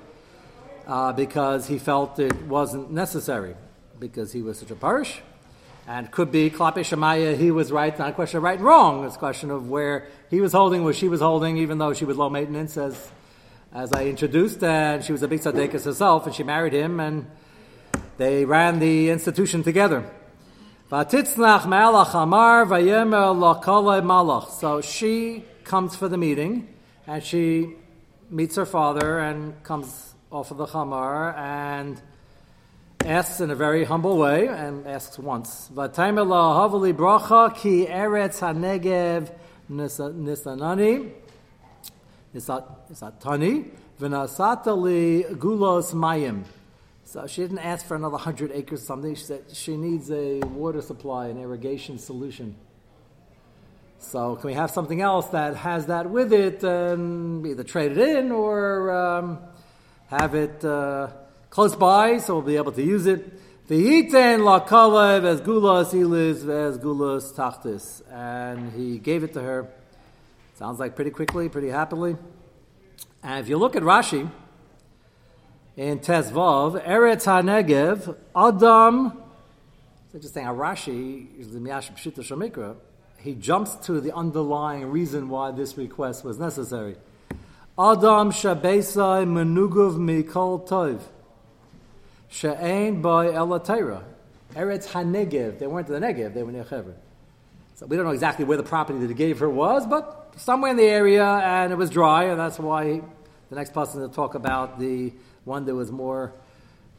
uh, 0.87 1.11
because 1.13 1.67
he 1.67 1.79
felt 1.79 2.19
it 2.19 2.43
wasn't 2.43 2.91
necessary 2.91 3.55
because 3.99 4.31
he 4.31 4.41
was 4.41 4.59
such 4.59 4.71
a 4.71 4.75
parush. 4.75 5.21
And 5.85 6.09
could 6.11 6.31
be 6.31 6.49
Klape 6.49 6.75
Shemaya, 6.75 7.37
he 7.37 7.51
was 7.51 7.69
right, 7.69 7.97
not 7.99 8.11
a 8.11 8.13
question 8.13 8.37
of 8.37 8.43
right 8.43 8.57
and 8.57 8.65
wrong. 8.65 9.03
It's 9.03 9.17
a 9.17 9.19
question 9.19 9.51
of 9.51 9.69
where 9.69 10.07
he 10.29 10.39
was 10.39 10.53
holding, 10.53 10.85
where 10.85 10.93
she 10.93 11.09
was 11.09 11.19
holding, 11.19 11.57
even 11.57 11.77
though 11.77 11.93
she 11.93 12.05
was 12.05 12.15
low 12.15 12.29
maintenance, 12.29 12.77
as, 12.77 13.11
as 13.73 13.91
I 13.91 14.05
introduced, 14.05 14.63
and 14.63 15.03
she 15.03 15.11
was 15.11 15.23
a 15.23 15.27
big 15.27 15.41
tzaddikus 15.41 15.83
herself, 15.83 16.25
and 16.25 16.33
she 16.33 16.43
married 16.43 16.71
him, 16.71 17.01
and 17.01 17.27
they 18.17 18.45
ran 18.45 18.79
the 18.79 19.09
institution 19.09 19.61
together. 19.61 20.09
So 20.89 21.03
she 24.81 25.45
comes 25.65 25.95
for 25.97 26.07
the 26.07 26.17
meeting, 26.17 26.67
and 27.07 27.21
she 27.23 27.75
meets 28.29 28.55
her 28.55 28.65
father 28.65 29.19
and 29.19 29.61
comes 29.63 30.13
off 30.31 30.51
of 30.51 30.57
the 30.57 30.65
chamar, 30.65 31.35
and 31.35 32.01
asks 33.05 33.41
in 33.41 33.51
a 33.51 33.55
very 33.55 33.83
humble 33.83 34.17
way 34.17 34.47
and 34.47 34.87
asks 34.87 35.19
once. 35.19 35.69
Vataimer 35.73 36.25
la 36.25 36.69
havali 36.69 36.93
bracha 36.93 37.53
ki 37.55 37.87
eretz 37.87 38.39
hanegev 38.39 39.29
nisanani 39.69 41.11
nisatani 42.33 43.69
v'nasata 43.99 44.81
li 44.81 45.23
gulos 45.35 45.93
mayim. 45.93 46.43
So 47.03 47.27
she 47.27 47.41
didn't 47.41 47.59
ask 47.59 47.85
for 47.85 47.95
another 47.95 48.17
hundred 48.17 48.51
acres 48.53 48.83
or 48.83 48.85
something. 48.85 49.15
She 49.15 49.23
said 49.23 49.43
she 49.51 49.75
needs 49.75 50.09
a 50.09 50.39
water 50.39 50.81
supply, 50.81 51.27
an 51.27 51.37
irrigation 51.37 51.99
solution. 51.99 52.55
So 53.99 54.35
can 54.37 54.47
we 54.47 54.53
have 54.53 54.71
something 54.71 55.01
else 55.01 55.27
that 55.27 55.57
has 55.57 55.87
that 55.87 56.09
with 56.09 56.31
it 56.31 56.63
and 56.63 57.45
either 57.45 57.63
trade 57.63 57.91
it 57.91 57.97
in 57.97 58.31
or 58.31 58.91
um, 58.91 59.39
have 60.07 60.35
it 60.35 60.63
uh, 60.63 61.07
close 61.53 61.75
by, 61.75 62.17
so 62.17 62.33
we'll 62.33 62.41
be 62.41 62.55
able 62.55 62.71
to 62.71 62.81
use 62.81 63.05
it. 63.05 63.21
V'yiten 63.69 64.43
la 64.43 64.65
kalev 64.65 65.23
as 65.23 65.39
gulas 65.39 65.93
ilis 65.93 66.49
as 66.49 66.79
gulas 66.79 67.31
tachtis. 67.31 68.01
And 68.11 68.73
he 68.73 68.97
gave 68.97 69.23
it 69.23 69.33
to 69.33 69.41
her. 69.43 69.69
Sounds 70.55 70.79
like 70.79 70.95
pretty 70.95 71.11
quickly, 71.11 71.49
pretty 71.49 71.69
happily. 71.69 72.17
And 73.21 73.39
if 73.39 73.47
you 73.47 73.57
look 73.57 73.75
at 73.75 73.83
Rashi, 73.83 74.31
in 75.77 75.99
Tezvav, 75.99 76.83
Eretz 76.87 77.25
HaNegev, 77.25 78.17
Adam, 78.35 79.21
it's 80.07 80.15
interesting 80.15 80.45
how 80.45 80.55
Rashi, 80.55 81.39
is 81.39 81.53
the 81.53 81.59
Miyash 81.59 81.91
Pshita 81.93 82.21
Shamikra, 82.21 82.77
he 83.19 83.35
jumps 83.35 83.75
to 83.85 84.01
the 84.01 84.11
underlying 84.15 84.87
reason 84.87 85.29
why 85.29 85.51
this 85.51 85.77
request 85.77 86.23
was 86.23 86.39
necessary. 86.39 86.95
Adam 87.77 88.31
Shabesai 88.31 89.27
Menuguv 89.27 89.97
Mikol 89.99 90.67
Tov. 90.67 90.99
She'ain 92.33 92.99
by 92.99 93.27
Elatera. 93.27 94.01
Eretz 94.55 94.87
HaNegev. 94.87 95.59
They 95.59 95.67
weren't 95.67 95.87
in 95.87 95.93
the 95.93 95.99
Negev, 95.99 96.33
they 96.33 96.41
were 96.41 96.51
near 96.51 96.63
Hebron. 96.63 96.95
So 97.75 97.85
we 97.85 97.95
don't 97.95 98.07
know 98.07 98.11
exactly 98.11 98.43
where 98.43 98.57
the 98.57 98.63
property 98.63 98.97
that 98.99 99.07
he 99.07 99.13
gave 99.13 99.37
her 99.37 99.49
was, 99.49 99.85
but 99.85 100.33
somewhere 100.37 100.71
in 100.71 100.77
the 100.77 100.83
area, 100.83 101.23
and 101.23 101.71
it 101.71 101.75
was 101.75 101.91
dry, 101.91 102.25
and 102.25 102.39
that's 102.39 102.57
why 102.57 103.01
the 103.51 103.55
next 103.55 103.71
person 103.71 104.01
to 104.01 104.13
talk 104.13 104.33
about 104.33 104.79
the 104.79 105.13
one 105.45 105.65
that 105.65 105.75
was 105.75 105.91
more 105.91 106.33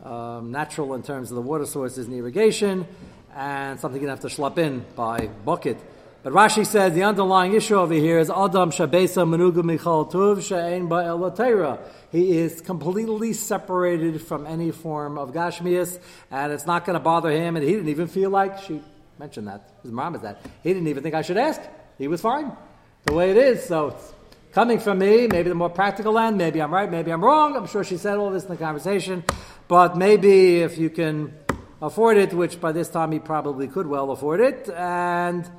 um, 0.05 0.53
natural 0.53 0.95
in 0.95 1.03
terms 1.03 1.33
of 1.33 1.35
the 1.35 1.43
water 1.43 1.67
sources 1.67 2.07
and 2.07 2.15
irrigation, 2.15 2.87
and 3.35 3.81
something 3.81 4.01
you 4.01 4.07
have 4.07 4.21
to 4.21 4.29
schlep 4.29 4.57
in 4.59 4.85
by 4.95 5.27
bucket. 5.45 5.79
But 6.25 6.33
Rashi 6.33 6.65
says 6.65 6.95
the 6.95 7.03
underlying 7.03 7.53
issue 7.53 7.75
over 7.75 7.93
here 7.93 8.19
is 8.19 8.31
Adam 8.31 8.71
Shabesa 8.71 9.29
Menuga 9.29 9.63
Michal 9.63 10.07
Tuv 10.07 10.43
She'ain 10.43 10.89
Ba'elatera. 10.89 11.79
He 12.11 12.39
is 12.39 12.63
completely 12.63 13.35
separated 13.35 14.23
from 14.23 14.47
any 14.47 14.71
form 14.71 15.19
of 15.19 15.35
Gashmias, 15.35 16.01
and 16.31 16.51
it's 16.51 16.65
not 16.65 16.87
going 16.87 16.95
to 16.95 17.01
bother 17.01 17.31
him, 17.31 17.57
and 17.57 17.63
he 17.63 17.73
didn't 17.73 17.91
even 17.91 18.09
feel 18.09 18.31
like 18.31 18.57
she 18.63 18.81
mentioned 19.19 19.49
that. 19.49 19.69
His 19.83 19.93
mom 19.93 20.15
is 20.15 20.23
that. 20.23 20.41
He 20.63 20.73
didn't 20.73 20.89
even 20.89 21.03
think 21.03 21.15
I 21.15 21.21
should 21.21 21.37
ask. 21.37 21.61
He 21.99 22.09
was 22.09 22.23
fine 22.23 22.57
the 23.05 23.13
way 23.13 23.31
it 23.31 23.37
is. 23.37 23.63
So 23.63 23.89
it's 23.89 24.15
coming 24.53 24.79
from 24.79 25.01
me, 25.01 25.27
maybe 25.27 25.51
the 25.51 25.55
more 25.55 25.69
practical 25.69 26.19
end. 26.19 26.39
Maybe 26.39 26.63
I'm 26.63 26.73
right, 26.73 26.91
maybe 26.91 27.11
I'm 27.11 27.23
wrong. 27.23 27.55
I'm 27.55 27.67
sure 27.67 27.85
she 27.85 27.99
said 27.99 28.17
all 28.17 28.31
this 28.31 28.45
in 28.45 28.49
the 28.49 28.57
conversation. 28.57 29.25
But 29.69 29.99
maybe 29.99 30.63
if 30.63 30.79
you 30.79 30.89
can 30.89 31.35
afford 31.83 32.17
it, 32.17 32.33
which 32.33 32.63
by 32.63 32.73
this 32.73 32.89
time 32.89 33.13
he 33.13 33.19
probably 33.19 33.69
could 33.69 33.87
well 33.87 34.11
afford 34.11 34.41
it, 34.41 34.71
and 34.71 35.51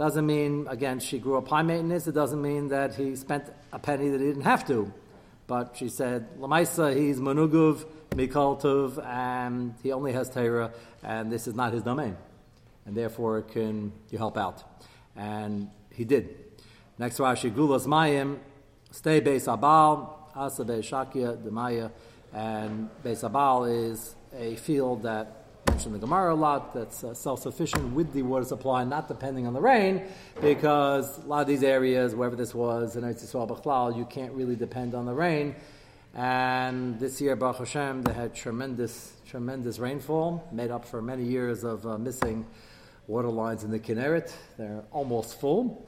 doesn't 0.00 0.24
mean, 0.24 0.66
again, 0.70 0.98
she 0.98 1.18
grew 1.18 1.36
up 1.36 1.46
high 1.46 1.60
maintenance. 1.60 2.06
It 2.06 2.14
doesn't 2.14 2.40
mean 2.40 2.68
that 2.68 2.94
he 2.94 3.14
spent 3.16 3.44
a 3.70 3.78
penny 3.78 4.08
that 4.08 4.18
he 4.18 4.28
didn't 4.28 4.48
have 4.54 4.66
to. 4.68 4.90
But 5.46 5.76
she 5.76 5.90
said, 5.90 6.38
Lamaisa, 6.38 6.96
he's 6.96 7.20
Manuguv, 7.20 7.84
Mikal 8.12 8.58
Tuv, 8.58 9.04
and 9.04 9.74
he 9.82 9.92
only 9.92 10.12
has 10.12 10.30
Torah, 10.30 10.72
and 11.02 11.30
this 11.30 11.46
is 11.46 11.54
not 11.54 11.74
his 11.74 11.82
domain. 11.82 12.16
And 12.86 12.96
therefore, 12.96 13.42
can 13.42 13.92
you 14.08 14.16
help 14.16 14.38
out? 14.38 14.64
And 15.16 15.68
he 15.90 16.06
did. 16.06 16.34
Next 16.96 17.18
Rashi, 17.18 17.50
Gulas 17.50 17.86
Mayim, 17.86 18.38
stay 18.90 19.20
Beis 19.20 19.54
Abal, 19.54 20.08
Asa 20.34 20.64
Beis 20.64 20.88
Shakia, 20.88 21.36
Demaya, 21.36 21.90
and 22.32 22.88
Beis 23.04 23.22
Abal 23.30 23.90
is 23.90 24.14
a 24.34 24.56
field 24.56 25.02
that 25.02 25.39
mentioned 25.70 25.94
the 25.94 26.00
Gemara 26.00 26.34
a 26.34 26.40
lot, 26.48 26.74
that's 26.74 27.04
uh, 27.04 27.14
self-sufficient 27.14 27.94
with 27.94 28.12
the 28.12 28.22
water 28.22 28.44
supply, 28.44 28.82
not 28.82 29.06
depending 29.06 29.46
on 29.46 29.52
the 29.52 29.60
rain, 29.60 30.02
because 30.40 31.16
a 31.18 31.28
lot 31.28 31.42
of 31.42 31.46
these 31.46 31.62
areas, 31.62 32.12
wherever 32.12 32.34
this 32.34 32.52
was, 32.52 32.96
in 32.96 33.04
Eretz 33.04 33.24
Yisrael 33.24 33.48
Bechlal, 33.48 33.96
you 33.96 34.04
can't 34.04 34.32
really 34.32 34.56
depend 34.56 34.96
on 34.96 35.06
the 35.06 35.12
rain. 35.12 35.54
And 36.12 36.98
this 36.98 37.20
year, 37.20 37.36
Baruch 37.36 37.58
Hashem, 37.58 38.02
they 38.02 38.12
had 38.12 38.34
tremendous, 38.34 39.12
tremendous 39.28 39.78
rainfall, 39.78 40.48
made 40.50 40.72
up 40.72 40.84
for 40.84 41.00
many 41.00 41.22
years 41.22 41.62
of 41.62 41.86
uh, 41.86 41.98
missing 41.98 42.46
water 43.06 43.28
lines 43.28 43.62
in 43.62 43.70
the 43.70 43.78
Kinneret. 43.78 44.32
They're 44.58 44.82
almost 44.90 45.38
full. 45.38 45.86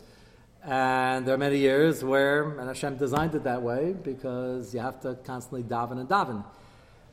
And 0.64 1.26
there 1.26 1.34
are 1.34 1.38
many 1.38 1.58
years 1.58 2.04
where, 2.04 2.56
and 2.56 2.68
Hashem 2.68 2.98
designed 2.98 3.34
it 3.34 3.42
that 3.42 3.62
way, 3.62 3.96
because 4.00 4.72
you 4.72 4.78
have 4.78 5.00
to 5.00 5.16
constantly 5.24 5.64
daven 5.64 5.98
and 5.98 6.08
daven. 6.08 6.44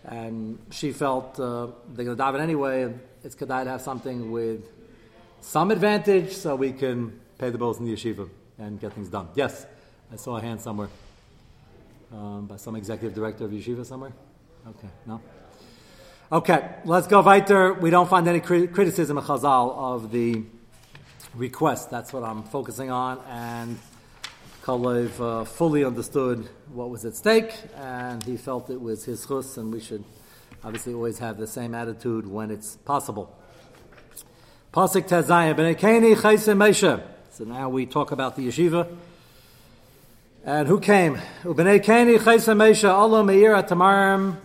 And 0.06 0.60
she 0.72 0.92
felt 0.92 1.40
uh, 1.40 1.68
they're 1.90 2.06
going 2.06 2.18
to 2.18 2.24
daven 2.24 2.40
anyway. 2.40 2.94
It's 3.24 3.36
kedai 3.36 3.66
to 3.66 3.70
have 3.70 3.82
something 3.82 4.32
with 4.32 4.64
some 5.42 5.72
advantage 5.72 6.34
so 6.34 6.56
we 6.56 6.72
can 6.72 7.20
pay 7.38 7.50
the 7.50 7.58
bills 7.58 7.80
in 7.80 7.86
the 7.86 7.94
yeshiva 7.94 8.30
and 8.58 8.80
get 8.80 8.94
things 8.94 9.10
done. 9.10 9.28
Yes, 9.36 9.66
I 10.12 10.16
saw 10.16 10.38
a 10.38 10.42
hand 10.42 10.62
somewhere 10.62 10.90
um, 12.12 12.48
by 12.48 12.58
some 12.58 12.76
executive 12.76 13.14
director 13.14 13.46
of 13.46 13.52
yeshiva 13.52 13.86
somewhere. 13.86 14.12
Okay, 14.68 14.90
no? 15.06 15.22
Okay, 16.32 16.70
let's 16.86 17.08
go 17.08 17.22
weiter. 17.22 17.74
We 17.74 17.90
don't 17.90 18.10
find 18.10 18.28
any 18.28 18.40
criticism 18.40 19.18
of 19.18 19.26
Chazal 19.26 19.76
of 19.76 20.12
the 20.12 20.44
request. 21.34 21.90
That's 21.90 22.14
what 22.14 22.24
I'm 22.24 22.44
focusing 22.44 22.92
on. 22.92 23.20
And 23.30 23.80
Kalev 24.70 25.20
uh, 25.20 25.46
fully 25.46 25.84
understood 25.84 26.48
what 26.72 26.92
was 26.92 27.04
at 27.04 27.16
stake, 27.16 27.52
and 27.76 28.24
he 28.24 28.38
felt 28.38 28.70
it 28.70 28.80
was 28.80 29.04
his 29.04 29.26
chus, 29.26 29.58
and 29.58 29.74
we 29.74 29.80
should 29.80 30.04
obviously 30.64 30.94
always 30.94 31.18
have 31.18 31.40
the 31.40 31.48
same 31.48 31.74
attitude 31.74 32.28
when 32.28 32.52
it's 32.52 32.76
possible. 32.76 33.36
Pasik 34.72 35.08
Tazayim, 35.08 35.56
B'nei 35.56 35.76
Mesha. 35.76 37.02
So 37.32 37.46
now 37.46 37.70
we 37.70 37.88
talk 37.88 38.12
about 38.12 38.36
the 38.36 38.48
yeshiva. 38.48 38.96
And 40.46 40.68
who 40.68 40.80
came? 40.80 41.16
Ubnei 41.42 41.84
Keni 41.84 42.20
Chayse 42.20 42.56
Mesha, 42.56 42.90
Allah 42.90 43.24
Meir 43.24 43.54
Atamarim, 43.54 44.38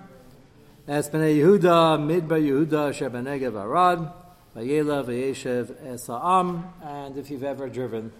Es 0.88 1.10
B'nei 1.10 1.36
Yehuda, 1.36 1.98
Midbar 1.98 2.40
Yehuda, 2.40 2.94
Shebenegev 2.94 3.62
Arad, 3.62 4.10
Vayela 4.56 5.04
Vayeshev 5.04 5.66
Esa'am, 5.84 6.64
and 6.82 7.18
if 7.18 7.30
you've 7.30 7.44
ever 7.44 7.68
driven 7.68 8.10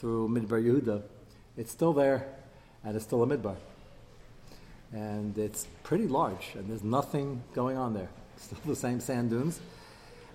through 0.00 0.28
Midbar 0.30 0.60
Yehuda, 0.60 1.02
it's 1.58 1.72
still 1.72 1.92
there, 1.92 2.24
and 2.84 2.94
it's 2.94 3.04
still 3.04 3.22
a 3.22 3.26
midbar. 3.26 3.56
And 4.92 5.36
it's 5.36 5.66
pretty 5.82 6.06
large, 6.06 6.52
and 6.54 6.70
there's 6.70 6.84
nothing 6.84 7.42
going 7.52 7.76
on 7.76 7.92
there. 7.92 8.08
Still 8.38 8.58
the 8.64 8.76
same 8.76 9.00
sand 9.00 9.30
dunes. 9.30 9.60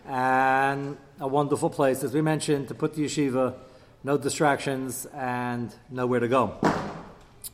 And 0.06 0.98
a 1.20 1.28
wonderful 1.28 1.70
place, 1.70 2.04
as 2.04 2.14
we 2.14 2.22
mentioned, 2.22 2.68
to 2.68 2.76
put 2.76 2.94
the 2.94 3.06
yeshiva, 3.06 3.56
no 4.04 4.18
distractions, 4.18 5.08
and 5.14 5.74
nowhere 5.90 6.20
to 6.20 6.28
go. 6.28 6.60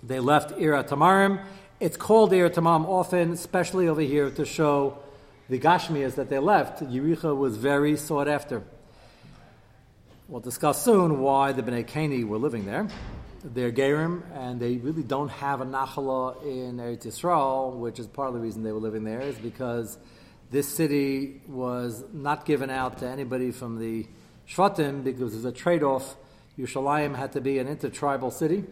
They 0.02 0.20
left 0.20 0.60
Ira 0.60 0.84
Tamarim. 0.84 1.42
It's 1.80 1.96
called 1.96 2.34
Ira 2.34 2.50
Tamarim 2.50 2.86
often, 2.86 3.34
especially 3.34 3.88
over 3.88 4.02
here, 4.02 4.32
to 4.32 4.46
show 4.46 4.98
the 5.48 5.60
Gashmias 5.60 6.16
that 6.16 6.30
they 6.30 6.40
left. 6.40 6.82
Yericha 6.84 7.38
was 7.38 7.56
very 7.56 7.96
sought 7.96 8.28
after. 8.28 8.64
We'll 10.28 10.42
discuss 10.42 10.84
soon 10.84 11.20
why 11.20 11.52
the 11.52 11.62
Bnei 11.62 11.86
Kani 11.86 12.28
were 12.28 12.38
living 12.40 12.66
there 12.66 12.90
they're 13.43 13.71
Gerim, 13.71 14.23
and 14.34 14.60
they 14.60 14.78
really 14.78 15.04
don't 15.04 15.30
have 15.30 15.62
a 15.62 15.65
Nachala 15.65 16.41
in 16.43 16.78
Eretz 16.78 17.06
Yisrael, 17.06 17.75
which 17.75 17.99
is 17.99 18.08
part 18.08 18.28
of 18.30 18.34
the 18.34 18.39
reason 18.39 18.63
they 18.63 18.71
were 18.71 18.80
living 18.80 19.04
there, 19.04 19.21
is 19.21 19.38
because 19.38 19.97
this 20.49 20.67
city 20.67 21.41
was 21.47 22.04
not 22.12 22.45
given 22.45 22.69
out 22.69 22.97
to 22.99 23.08
anybody 23.08 23.52
from 23.52 23.80
the 23.80 24.08
Shvatim 24.47 25.04
because 25.04 25.32
there's 25.32 25.45
a 25.45 25.52
trade 25.52 25.84
off. 25.84 26.15
Yerushalayim 26.58 27.15
had 27.15 27.32
to 27.34 27.41
be 27.41 27.60
an 27.60 27.67
intertribal 27.67 28.32
city, 28.32 28.65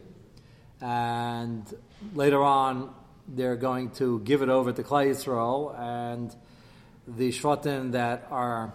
and 0.82 1.74
later 2.14 2.44
on 2.44 2.94
they're 3.28 3.56
going 3.56 3.92
to 3.92 4.20
give 4.22 4.42
it 4.42 4.50
over 4.50 4.72
to 4.72 4.84
Klal 4.84 5.08
Yisrael, 5.08 5.80
and 5.80 6.36
the 7.08 7.30
Shvatim 7.30 7.94
that 7.94 8.28
are 8.30 8.74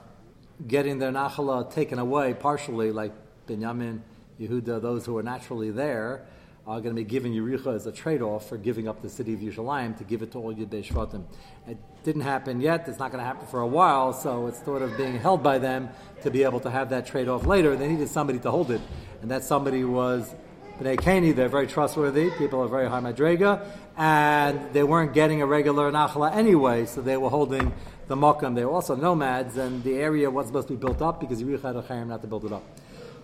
getting 0.67 0.99
their 0.99 1.11
Nachala 1.11 1.71
taken 1.71 1.99
away 1.99 2.35
partially, 2.35 2.93
like 2.93 3.13
Binyamin 3.47 4.01
Yehuda, 4.43 4.83
those 4.83 5.07
who 5.07 5.17
are 5.17 5.23
naturally 5.23 5.71
there, 5.71 6.27
are 6.65 6.81
going 6.81 6.95
to 6.95 7.01
be 7.01 7.05
given 7.05 7.33
Yericha 7.33 7.75
as 7.75 7.87
a 7.87 7.93
trade-off 7.93 8.49
for 8.49 8.57
giving 8.57 8.87
up 8.87 9.03
the 9.03 9.09
city 9.09 9.35
of 9.35 9.41
Yerushalayim 9.41 9.99
to 9.99 10.05
give 10.05 10.23
it 10.23 10.31
to 10.33 10.39
all 10.39 10.55
Yudei 10.55 10.85
Shvatim. 10.85 11.25
It 11.67 11.77
didn't 12.05 12.23
happen 12.23 12.61
yet. 12.61 12.87
It's 12.87 13.01
not 13.01 13.11
going 13.11 13.21
to 13.21 13.27
happen 13.27 13.47
for 13.49 13.61
a 13.61 13.67
while, 13.67 14.13
so 14.13 14.47
it's 14.47 14.65
sort 14.65 14.83
of 14.83 14.97
being 14.97 15.19
held 15.19 15.43
by 15.43 15.59
them 15.59 15.89
to 16.23 16.31
be 16.31 16.45
able 16.45 16.61
to 16.61 16.71
have 16.71 16.91
that 16.91 17.07
trade-off 17.07 17.47
later. 17.47 17.75
They 17.75 17.89
needed 17.89 18.09
somebody 18.09 18.39
to 18.41 18.51
hold 18.53 18.71
it, 18.71 18.81
and 19.23 19.31
that 19.33 19.43
somebody 19.43 19.83
was 19.83 20.33
Bnei 20.79 20.97
Kani. 20.97 21.35
They're 21.35 21.49
very 21.49 21.67
trustworthy. 21.67 22.31
People 22.39 22.61
are 22.63 22.69
very 22.69 22.89
high 22.89 23.01
madrega, 23.01 23.67
and 23.97 24.73
they 24.73 24.85
weren't 24.85 25.15
getting 25.15 25.43
a 25.43 25.47
regular 25.47 25.91
nachla 25.91 26.33
anyway, 26.33 26.87
so 26.87 27.01
they 27.01 27.17
were 27.17 27.31
holding 27.31 27.73
the 28.07 28.15
mokum. 28.15 28.55
They 28.55 28.65
were 28.65 28.73
also 28.73 28.95
nomads, 28.95 29.57
and 29.57 29.83
the 29.83 29.95
area 29.95 30.31
wasn't 30.31 30.51
supposed 30.51 30.69
to 30.69 30.75
be 30.75 30.81
built 30.81 31.03
up 31.03 31.19
because 31.19 31.43
Yericha 31.43 31.63
had 31.63 31.77
a 31.77 31.83
chayim 31.83 32.07
not 32.07 32.21
to 32.23 32.29
build 32.29 32.45
it 32.45 32.53
up. 32.53 32.63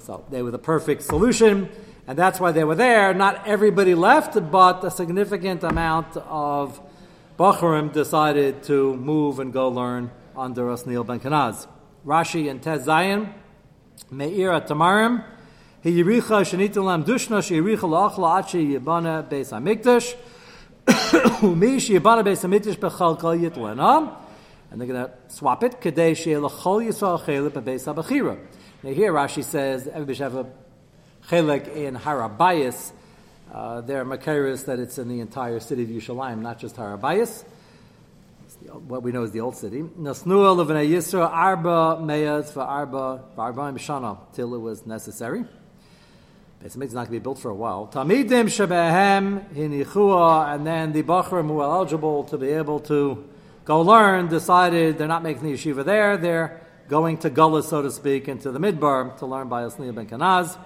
So 0.01 0.25
they 0.31 0.43
were 0.43 0.51
the 0.51 0.59
perfect 0.59 1.03
solution, 1.03 1.69
and 2.07 2.19
that's 2.19 2.41
why 2.41 2.53
they 2.53 2.65
were 2.65 2.75
there. 2.75 3.13
Not 3.15 3.47
everybody 3.47 3.95
left, 3.95 4.51
but 4.51 4.85
a 4.85 4.91
significant 4.91 5.63
amount 5.63 6.17
of 6.17 6.81
Bachurim 7.39 7.93
decided 7.93 8.63
to 8.65 8.97
move 8.97 9.39
and 9.39 9.53
go 9.53 9.69
learn 9.69 10.11
under 10.37 10.63
Osniel 10.65 11.07
ben 11.07 11.21
Kanaz. 11.21 11.67
Rashi 12.07 12.51
and 12.51 12.63
Tez 12.63 12.87
Zayin, 12.87 13.33
Meir 14.11 14.53
Tamarim, 14.61 15.25
He 15.83 16.03
Yericha 16.03 16.43
Shenitalam 16.43 17.05
Dushna 17.05 17.39
Sheyericha 17.39 17.81
Lachla 17.81 18.41
Achi 18.41 18.79
Yibana 18.79 19.29
Beis 19.29 19.51
Hamikdash, 19.51 20.15
Umi 21.43 21.77
Sheyibana 21.77 22.25
Beis 22.25 22.43
Hamikdash 22.43 22.77
Bechalkal 22.77 23.39
Yitlena, 23.39 24.17
and 24.71 24.81
they're 24.81 24.89
going 24.89 25.05
to 25.05 25.13
swap 25.29 25.63
it, 25.63 25.81
Kadei 25.81 26.13
Sheyelachol 26.13 26.87
Yisrael 26.87 27.21
Chelip 27.21 27.53
Beis 27.63 27.93
Habachira. 27.93 28.39
Now 28.81 28.93
here 28.93 29.13
Rashi 29.13 29.43
says 29.43 29.87
have 29.87 30.05
chelik 31.29 31.75
in 31.75 31.97
Harabayas. 31.97 32.93
Uh, 33.53 33.81
there 33.81 34.01
are 34.01 34.05
makaris 34.05 34.67
that 34.67 34.79
it's 34.79 34.99
in 34.99 35.09
the 35.09 35.19
entire 35.19 35.59
city 35.59 35.83
of 35.83 35.89
Yerushalayim, 35.89 36.41
not 36.43 36.61
just 36.61 36.77
Harabayas. 36.77 37.45
What 38.87 39.03
we 39.03 39.11
know 39.11 39.25
is 39.25 39.33
the 39.33 39.41
old 39.41 39.57
city. 39.57 39.83
Nasnua 39.83 40.55
levnei 40.57 40.89
Yisra 40.89 41.29
arba 41.29 41.99
meyas 42.01 42.53
for 42.53 42.61
arba 42.61 43.25
arba 43.37 43.63
mishana 43.73 44.17
till 44.33 44.55
it 44.55 44.59
was 44.59 44.87
necessary. 44.87 45.45
Basically, 46.63 46.87
it's 46.87 46.95
not 46.95 47.09
going 47.09 47.15
to 47.15 47.21
be 47.21 47.25
built 47.25 47.41
for 47.41 47.51
a 47.51 47.55
while. 47.57 47.91
Tamidim 47.93 48.47
shebehem 48.47 49.53
hinichua, 49.55 50.55
and 50.55 50.65
then 50.65 50.93
the 50.93 51.03
bachrim 51.03 51.49
who 51.49 51.59
are 51.59 51.73
eligible 51.73 52.23
to 52.25 52.39
be 52.39 52.51
able 52.51 52.79
to 52.79 53.29
go 53.65 53.81
learn 53.81 54.29
decided 54.29 54.99
they're 54.99 55.09
not 55.09 55.25
making 55.25 55.43
the 55.43 55.55
yeshiva 55.55 55.85
there. 55.85 56.17
They're 56.17 56.68
going 56.89 57.19
to 57.19 57.31
Gullah, 57.31 57.63
so 57.63 57.83
to 57.83 57.91
speak, 57.91 58.29
into 58.29 58.51
the 58.51 58.59
Midbar 58.59 59.17
to 59.19 59.27
learn 59.27 59.49
by 59.49 59.63
Osnil 59.63 59.95
ben 59.95 60.07
Kanaz. 60.07 60.57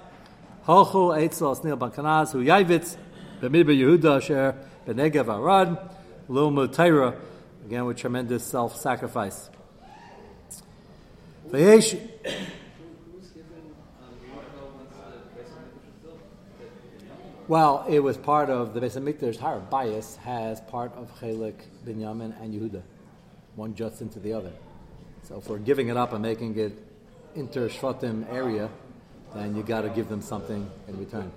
Hochu 0.66 1.16
Eitzel 1.16 1.56
Osnil 1.56 1.78
ben 1.78 1.90
Kanaz, 1.90 2.32
Hu 2.32 2.44
Yavitz, 2.44 2.96
Bemidbar 3.40 3.76
Yehuda 3.76 4.18
Asher, 4.18 4.54
Benegev 4.86 5.26
Arad, 5.26 5.78
Lil 6.28 6.52
Mutaira, 6.52 7.16
again 7.66 7.84
with 7.84 7.96
tremendous 7.96 8.44
self 8.44 8.76
sacrifice. 8.76 9.50
Well, 17.48 17.84
it 17.88 17.98
was 17.98 18.16
part 18.16 18.48
of 18.48 18.72
the 18.72 18.80
Beis 18.80 18.96
Hamikdash. 18.96 19.38
Har 19.38 19.58
bias 19.58 20.16
has 20.16 20.60
part 20.60 20.94
of 20.94 21.10
Chelik, 21.18 21.56
Binyamin, 21.84 22.40
and 22.40 22.54
Yehuda, 22.54 22.82
one 23.56 23.74
juts 23.74 24.00
into 24.00 24.20
the 24.20 24.32
other. 24.32 24.52
So 25.32 25.38
if 25.38 25.48
we're 25.48 25.56
giving 25.56 25.88
it 25.88 25.96
up 25.96 26.12
and 26.12 26.20
making 26.20 26.58
it 26.58 26.74
inter 27.34 27.66
Shvatim 27.66 28.30
area, 28.30 28.68
then 29.34 29.56
you 29.56 29.62
got 29.62 29.80
to 29.80 29.88
give 29.88 30.10
them 30.10 30.20
something 30.20 30.70
in 30.86 30.98
return. 30.98 31.32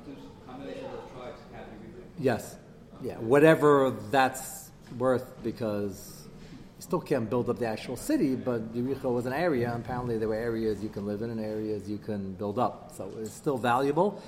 Yes, 2.20 2.58
yeah, 3.02 3.14
whatever 3.20 3.96
that's 4.12 4.70
worth, 4.98 5.42
because 5.44 6.28
you 6.42 6.82
still 6.82 7.00
can't 7.00 7.30
build 7.30 7.50
up 7.50 7.58
the 7.58 7.68
actual 7.68 7.96
city, 7.96 8.36
but 8.36 8.76
Yericho 8.76 9.14
was 9.14 9.28
an 9.28 9.32
area. 9.32 9.74
Apparently, 9.74 10.18
there 10.18 10.28
were 10.28 10.36
areas 10.36 10.84
you 10.84 10.90
can 10.90 11.06
live 11.06 11.22
in 11.22 11.30
and 11.30 11.40
areas 11.40 11.90
you 11.90 11.98
can 11.98 12.34
build 12.34 12.60
up. 12.60 12.92
So 12.98 13.10
it's 13.22 13.32
still 13.32 13.58
valuable. 13.58 14.22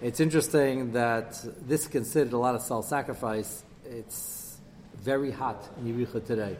It's 0.00 0.20
interesting 0.20 0.92
that 0.92 1.44
this 1.68 1.86
considered 1.86 2.32
a 2.32 2.38
lot 2.38 2.54
of 2.54 2.62
self-sacrifice. 2.62 3.64
It's 3.84 4.56
very 4.96 5.30
hot 5.30 5.68
in 5.78 5.94
Yericho 5.94 6.24
today. 6.24 6.56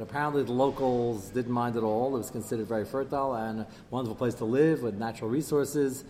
Apparently 0.00 0.42
the 0.44 0.52
locals 0.52 1.28
didn't 1.30 1.52
mind 1.52 1.76
at 1.76 1.82
all. 1.82 2.14
It 2.14 2.18
was 2.18 2.30
considered 2.30 2.66
very 2.66 2.84
fertile 2.84 3.34
and 3.34 3.60
a 3.60 3.66
wonderful 3.90 4.14
place 4.14 4.34
to 4.34 4.44
live 4.44 4.82
with 4.82 4.94
natural 4.94 5.30
resources. 5.30 6.04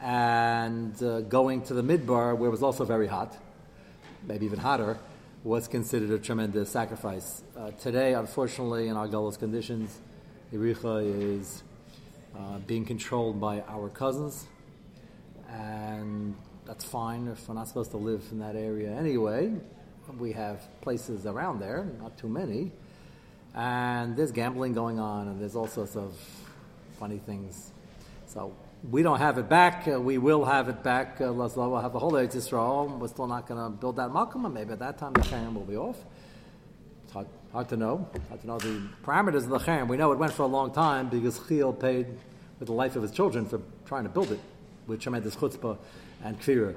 And 0.00 1.00
uh, 1.02 1.20
going 1.22 1.62
to 1.62 1.74
the 1.74 1.82
midbar, 1.82 2.36
where 2.36 2.48
it 2.48 2.52
was 2.52 2.62
also 2.62 2.84
very 2.84 3.06
hot, 3.06 3.36
maybe 4.26 4.46
even 4.46 4.58
hotter, 4.58 4.98
was 5.44 5.66
considered 5.66 6.10
a 6.10 6.18
tremendous 6.18 6.70
sacrifice. 6.70 7.42
Uh, 7.56 7.72
today, 7.72 8.14
unfortunately, 8.14 8.88
in 8.88 8.96
our 8.96 9.08
Gullus 9.08 9.38
conditions, 9.38 10.00
Yericha 10.52 11.38
is 11.38 11.62
uh, 12.36 12.58
being 12.58 12.84
controlled 12.84 13.40
by 13.40 13.60
our 13.62 13.88
cousins, 13.88 14.46
and 15.48 16.36
that's 16.64 16.84
fine 16.84 17.28
if 17.28 17.48
we're 17.48 17.54
not 17.54 17.66
supposed 17.66 17.90
to 17.90 17.96
live 17.96 18.22
in 18.30 18.38
that 18.38 18.54
area 18.54 18.90
anyway. 18.90 19.52
We 20.18 20.32
have 20.32 20.60
places 20.80 21.26
around 21.26 21.60
there, 21.60 21.86
not 22.00 22.18
too 22.18 22.28
many, 22.28 22.70
and 23.54 24.16
there's 24.16 24.32
gambling 24.32 24.72
going 24.72 24.98
on, 24.98 25.28
and 25.28 25.40
there's 25.40 25.56
all 25.56 25.66
sorts 25.66 25.96
of 25.96 26.16
funny 26.98 27.18
things. 27.18 27.72
So 28.26 28.54
we 28.90 29.02
don't 29.02 29.18
have 29.18 29.38
it 29.38 29.48
back. 29.48 29.86
Uh, 29.86 30.00
we 30.00 30.18
will 30.18 30.44
have 30.44 30.68
it 30.68 30.82
back. 30.82 31.20
Uh, 31.20 31.32
we'll 31.32 31.78
have 31.80 31.92
the 31.92 31.98
whole 31.98 32.12
Eretz 32.12 32.34
Yisrael. 32.34 32.98
We're 32.98 33.08
still 33.08 33.26
not 33.26 33.46
going 33.46 33.62
to 33.62 33.70
build 33.70 33.96
that 33.96 34.10
and 34.10 34.54
maybe 34.54 34.72
at 34.72 34.78
that 34.80 34.98
time 34.98 35.12
the 35.12 35.20
Cherem 35.20 35.54
will 35.54 35.62
be 35.62 35.76
off. 35.76 35.98
It's 37.04 37.12
hard, 37.12 37.26
hard, 37.52 37.68
to 37.68 37.76
know. 37.76 38.08
Hard 38.28 38.40
to 38.40 38.46
know 38.46 38.58
the 38.58 38.82
parameters 39.04 39.44
of 39.44 39.50
the 39.50 39.58
Cherem. 39.58 39.88
We 39.88 39.96
know 39.96 40.12
it 40.12 40.18
went 40.18 40.32
for 40.32 40.42
a 40.42 40.46
long 40.46 40.72
time 40.72 41.08
because 41.08 41.40
Chiel 41.46 41.72
paid 41.72 42.06
with 42.58 42.66
the 42.68 42.72
life 42.72 42.96
of 42.96 43.02
his 43.02 43.12
children 43.12 43.46
for 43.46 43.60
trying 43.86 44.04
to 44.04 44.08
build 44.08 44.32
it 44.32 44.40
with 44.86 45.00
tremendous 45.00 45.36
chutzpah 45.36 45.76
and 46.24 46.40
kfirah. 46.40 46.76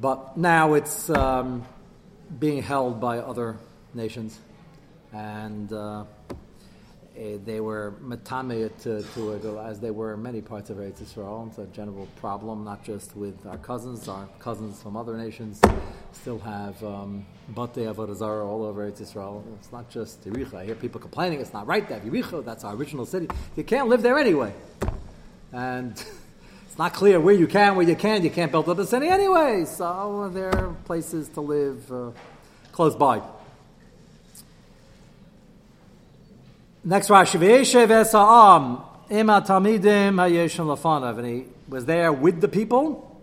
But 0.00 0.36
now 0.36 0.74
it's 0.74 1.10
um, 1.10 1.64
being 2.38 2.62
held 2.62 3.00
by 3.00 3.18
other 3.18 3.58
nations, 3.94 4.38
and 5.12 5.72
uh, 5.72 6.04
eh, 7.16 7.38
they 7.44 7.60
were 7.60 7.94
matame 8.02 8.70
to, 8.82 9.02
to 9.14 9.60
as 9.60 9.80
they 9.80 9.90
were 9.90 10.14
in 10.14 10.22
many 10.22 10.40
parts 10.40 10.70
of 10.70 10.78
Eretz 10.78 11.02
Yisrael. 11.02 11.48
It's 11.48 11.58
a 11.58 11.66
general 11.66 12.06
problem, 12.16 12.64
not 12.64 12.84
just 12.84 13.16
with 13.16 13.46
our 13.46 13.58
cousins, 13.58 14.08
our 14.08 14.28
cousins 14.38 14.82
from 14.82 14.96
other 14.96 15.16
nations 15.16 15.60
still 16.12 16.38
have 16.38 16.82
um, 16.82 17.26
Batei 17.52 17.92
Avodah 17.92 18.46
all 18.46 18.64
over 18.64 18.90
Eretz 18.90 19.02
Yisrael. 19.02 19.42
It's 19.58 19.72
not 19.72 19.90
just 19.90 20.24
Yericho. 20.24 20.54
I 20.54 20.64
hear 20.64 20.74
people 20.74 21.00
complaining 21.00 21.40
it's 21.40 21.52
not 21.52 21.66
right 21.66 21.86
to 21.88 21.94
have 21.94 22.02
Yericho. 22.02 22.44
That's 22.44 22.64
our 22.64 22.74
original 22.74 23.06
city. 23.06 23.28
You 23.56 23.64
can't 23.64 23.88
live 23.88 24.02
there 24.02 24.18
anyway, 24.18 24.52
and. 25.52 26.02
It's 26.72 26.78
not 26.78 26.94
clear 26.94 27.20
where 27.20 27.34
you 27.34 27.46
can, 27.46 27.76
where 27.76 27.86
you 27.86 27.94
can't. 27.94 28.24
You 28.24 28.30
can't 28.30 28.50
build 28.50 28.66
up 28.66 28.78
a 28.78 28.86
city 28.86 29.06
anyway. 29.06 29.66
So 29.66 30.30
there 30.32 30.48
are 30.56 30.74
places 30.86 31.28
to 31.34 31.42
live 31.42 31.92
uh, 31.92 32.12
close 32.72 32.96
by. 32.96 33.20
Next 36.84 37.10
Rashi, 37.10 37.38
V'yeshev 37.38 37.86
esa'am 37.86 38.82
ima 39.08 39.40
tamidim 39.40 40.16
hayeshim 40.16 40.66
lafanav. 40.66 41.16
And 41.18 41.26
he 41.28 41.44
was 41.68 41.84
there 41.84 42.12
with 42.12 42.40
the 42.40 42.48
people. 42.48 43.20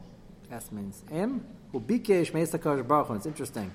That 0.49 0.71
means 0.71 1.03
him. 1.11 1.45
Ubikesh 1.73 2.33
me'esakash 2.33 2.87
baruch 2.87 3.17
It's 3.17 3.25
interesting. 3.25 3.69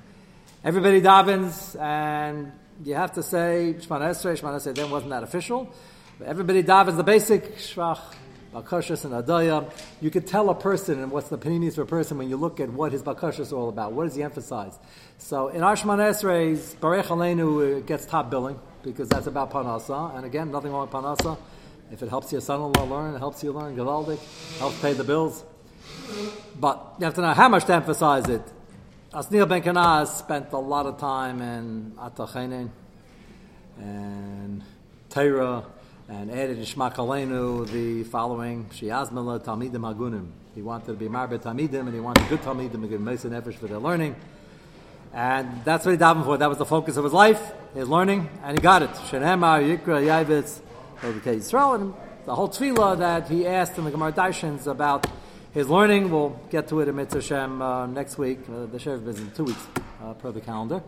Everybody 0.65 1.03
davens, 1.03 1.79
and 1.79 2.51
you 2.83 2.95
have 2.95 3.13
to 3.13 3.23
say 3.23 3.75
Shemana 3.79 4.09
Esrei. 4.09 4.41
Shemana 4.41 4.57
Esrei 4.57 4.75
then 4.75 4.91
wasn't 4.91 5.11
that 5.11 5.23
official. 5.23 5.71
But 6.19 6.29
everybody 6.29 6.63
davens 6.63 6.97
the 6.97 7.05
basic 7.05 7.59
shvach, 7.59 8.01
bakashas, 8.55 9.05
and 9.05 9.13
adaya. 9.13 9.71
You 10.01 10.11
could 10.11 10.27
tell 10.27 10.49
a 10.49 10.55
person 10.55 11.03
and 11.03 11.13
what's 11.13 11.29
the 11.29 11.37
paninis 11.37 11.75
for 11.75 11.83
a 11.83 11.87
person 11.87 12.17
when 12.17 12.31
you 12.31 12.39
look 12.39 12.59
at 12.59 12.71
what 12.71 12.93
his 12.93 13.03
bakashas 13.03 13.41
is 13.41 13.53
all 13.53 13.69
about. 13.69 13.93
What 13.93 14.05
does 14.05 14.15
he 14.15 14.23
emphasize? 14.23 14.79
So 15.19 15.49
in 15.49 15.63
our 15.63 15.75
Shemana 15.77 16.09
Esrei's 16.09 16.75
Barech 16.81 17.09
Aleinu 17.09 17.85
gets 17.85 18.07
top 18.07 18.31
billing 18.31 18.59
because 18.85 19.09
that's 19.09 19.27
about 19.27 19.51
Panasa. 19.51 20.17
And 20.17 20.27
again, 20.27 20.51
nothing 20.51 20.71
wrong 20.71 20.83
with 20.83 20.91
Panasa. 20.91 21.37
If 21.91 22.03
it 22.03 22.09
helps 22.09 22.31
your 22.33 22.41
son-in-law 22.41 22.85
learn, 22.85 23.15
it 23.15 23.19
helps 23.19 23.43
you 23.43 23.53
learn 23.53 23.77
Gavaldik, 23.77 24.19
helps 24.59 24.81
pay 24.81 24.93
the 24.93 25.05
bills. 25.05 25.45
But 26.59 26.95
you 26.99 27.05
have 27.05 27.15
to 27.15 27.21
know 27.21 27.33
how 27.33 27.49
much 27.49 27.65
to 27.67 27.75
emphasize 27.75 28.29
it. 28.29 28.43
Asnil 29.13 29.49
Ben 29.49 29.63
Kanaz 29.63 30.09
spent 30.19 30.53
a 30.53 30.59
lot 30.59 30.87
of 30.87 30.99
time 30.99 31.41
in 31.41 31.93
Atachenin 31.99 32.71
and 33.79 34.63
Torah 35.11 35.65
and 36.09 36.31
added 36.31 36.59
in 36.59 36.65
Aleinu 36.65 37.71
the 37.71 38.05
following 38.05 38.67
Shiazmala 38.67 39.43
Talmidim 39.45 39.95
Agunim. 39.95 40.31
He 40.55 40.63
wanted 40.63 40.87
to 40.87 40.95
be 40.95 41.07
Marbet 41.07 41.41
Talmidim 41.41 41.81
and 41.81 41.95
he 41.95 42.01
wanted 42.01 42.29
good 42.29 42.41
Talmidim 42.41 42.83
to 42.83 42.89
give 42.89 43.01
Mesa 43.01 43.29
Nefesh 43.29 43.55
for 43.55 43.67
their 43.67 43.79
learning. 43.79 44.17
And 45.15 45.65
that's 45.65 45.87
what 45.87 45.93
he 45.93 45.97
davened 45.97 46.25
for. 46.25 46.37
That 46.37 46.49
was 46.49 46.59
the 46.59 46.67
focus 46.67 46.97
of 46.97 47.05
his 47.05 47.13
life, 47.13 47.53
his 47.73 47.89
learning, 47.89 48.29
and 48.43 48.59
he 48.59 48.61
got 48.61 48.83
it. 48.83 48.91
Yikra, 48.91 49.79
Yavitz, 49.79 50.59
Yisrael, 51.01 51.77
and 51.77 51.95
the 52.27 52.35
whole 52.35 52.49
tefillah 52.49 52.99
that 52.99 53.29
he 53.29 53.47
asked 53.47 53.79
in 53.79 53.85
the 53.85 53.93
Gemara 53.93 54.13
Daishans 54.13 54.67
about 54.67 55.07
his 55.53 55.69
learning. 55.69 56.11
We'll 56.11 56.37
get 56.51 56.67
to 56.69 56.81
it 56.81 56.89
in 56.89 56.97
Mitzvah 56.97 57.23
Shem 57.23 57.63
uh, 57.63 57.87
next 57.87 58.19
week. 58.19 58.41
Uh, 58.49 58.67
the 58.67 58.79
Shev 58.79 59.07
is 59.07 59.21
in 59.21 59.31
two 59.31 59.45
weeks 59.45 59.65
uh, 60.03 60.15
per 60.15 60.33
the 60.33 60.41
calendar. 60.41 60.83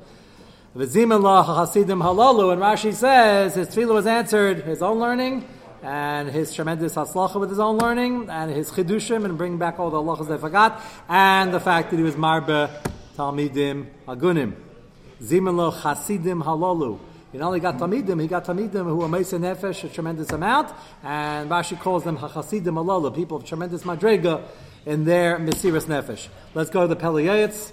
V'zimin 0.77 1.23
hasidim 1.23 2.01
halalu, 2.01 2.53
and 2.53 2.61
Rashi 2.61 2.93
says 2.93 3.55
his 3.55 3.69
tefillah 3.69 3.95
was 3.95 4.07
answered, 4.09 4.65
his 4.65 4.83
own 4.83 4.99
learning, 4.99 5.47
and 5.85 6.29
his 6.31 6.53
tremendous 6.53 6.97
haslacha 6.97 7.39
with 7.39 7.51
his 7.51 7.61
own 7.61 7.79
learning, 7.79 8.29
and 8.29 8.51
his 8.51 8.73
chidushim, 8.73 9.25
and 9.25 9.39
bringing 9.39 9.59
back 9.59 9.79
all 9.79 9.91
the 9.91 9.99
halachas 9.99 10.27
they 10.29 10.37
forgot, 10.37 10.83
and 11.09 11.55
the 11.55 11.61
fact 11.61 11.91
that 11.91 11.97
he 11.97 12.03
was 12.03 12.17
marbe 12.17 12.69
Talmidim 13.17 13.87
Agunim. 14.07 14.55
Zimelo 15.21 15.73
Chasidim 15.73 16.43
Halalu. 16.43 16.99
He 17.33 17.39
not 17.39 17.49
only 17.49 17.61
got 17.61 17.79
Talmidim, 17.79 18.21
he 18.21 18.29
got 18.29 18.45
Talmidim 18.45 18.85
who 18.85 19.03
are 19.03 19.09
Mesa 19.09 19.37
Nefesh, 19.37 19.85
a 19.85 19.89
tremendous 19.89 20.31
amount, 20.31 20.73
and 21.03 21.51
Rashi 21.51 21.81
calls 21.81 22.05
them 22.05 22.19
Hachasidim 22.19 22.75
Halalu, 22.75 23.15
people 23.15 23.39
of 23.39 23.45
tremendous 23.45 23.83
Madrega 23.85 24.43
in 24.85 25.05
their 25.05 25.39
Mesiris 25.39 25.87
Nefesh. 25.87 26.29
Let's 26.55 26.71
go 26.71 26.83
to 26.83 26.89
the 26.89 26.97
Pele 26.97 27.25
Yoetz. 27.25 27.73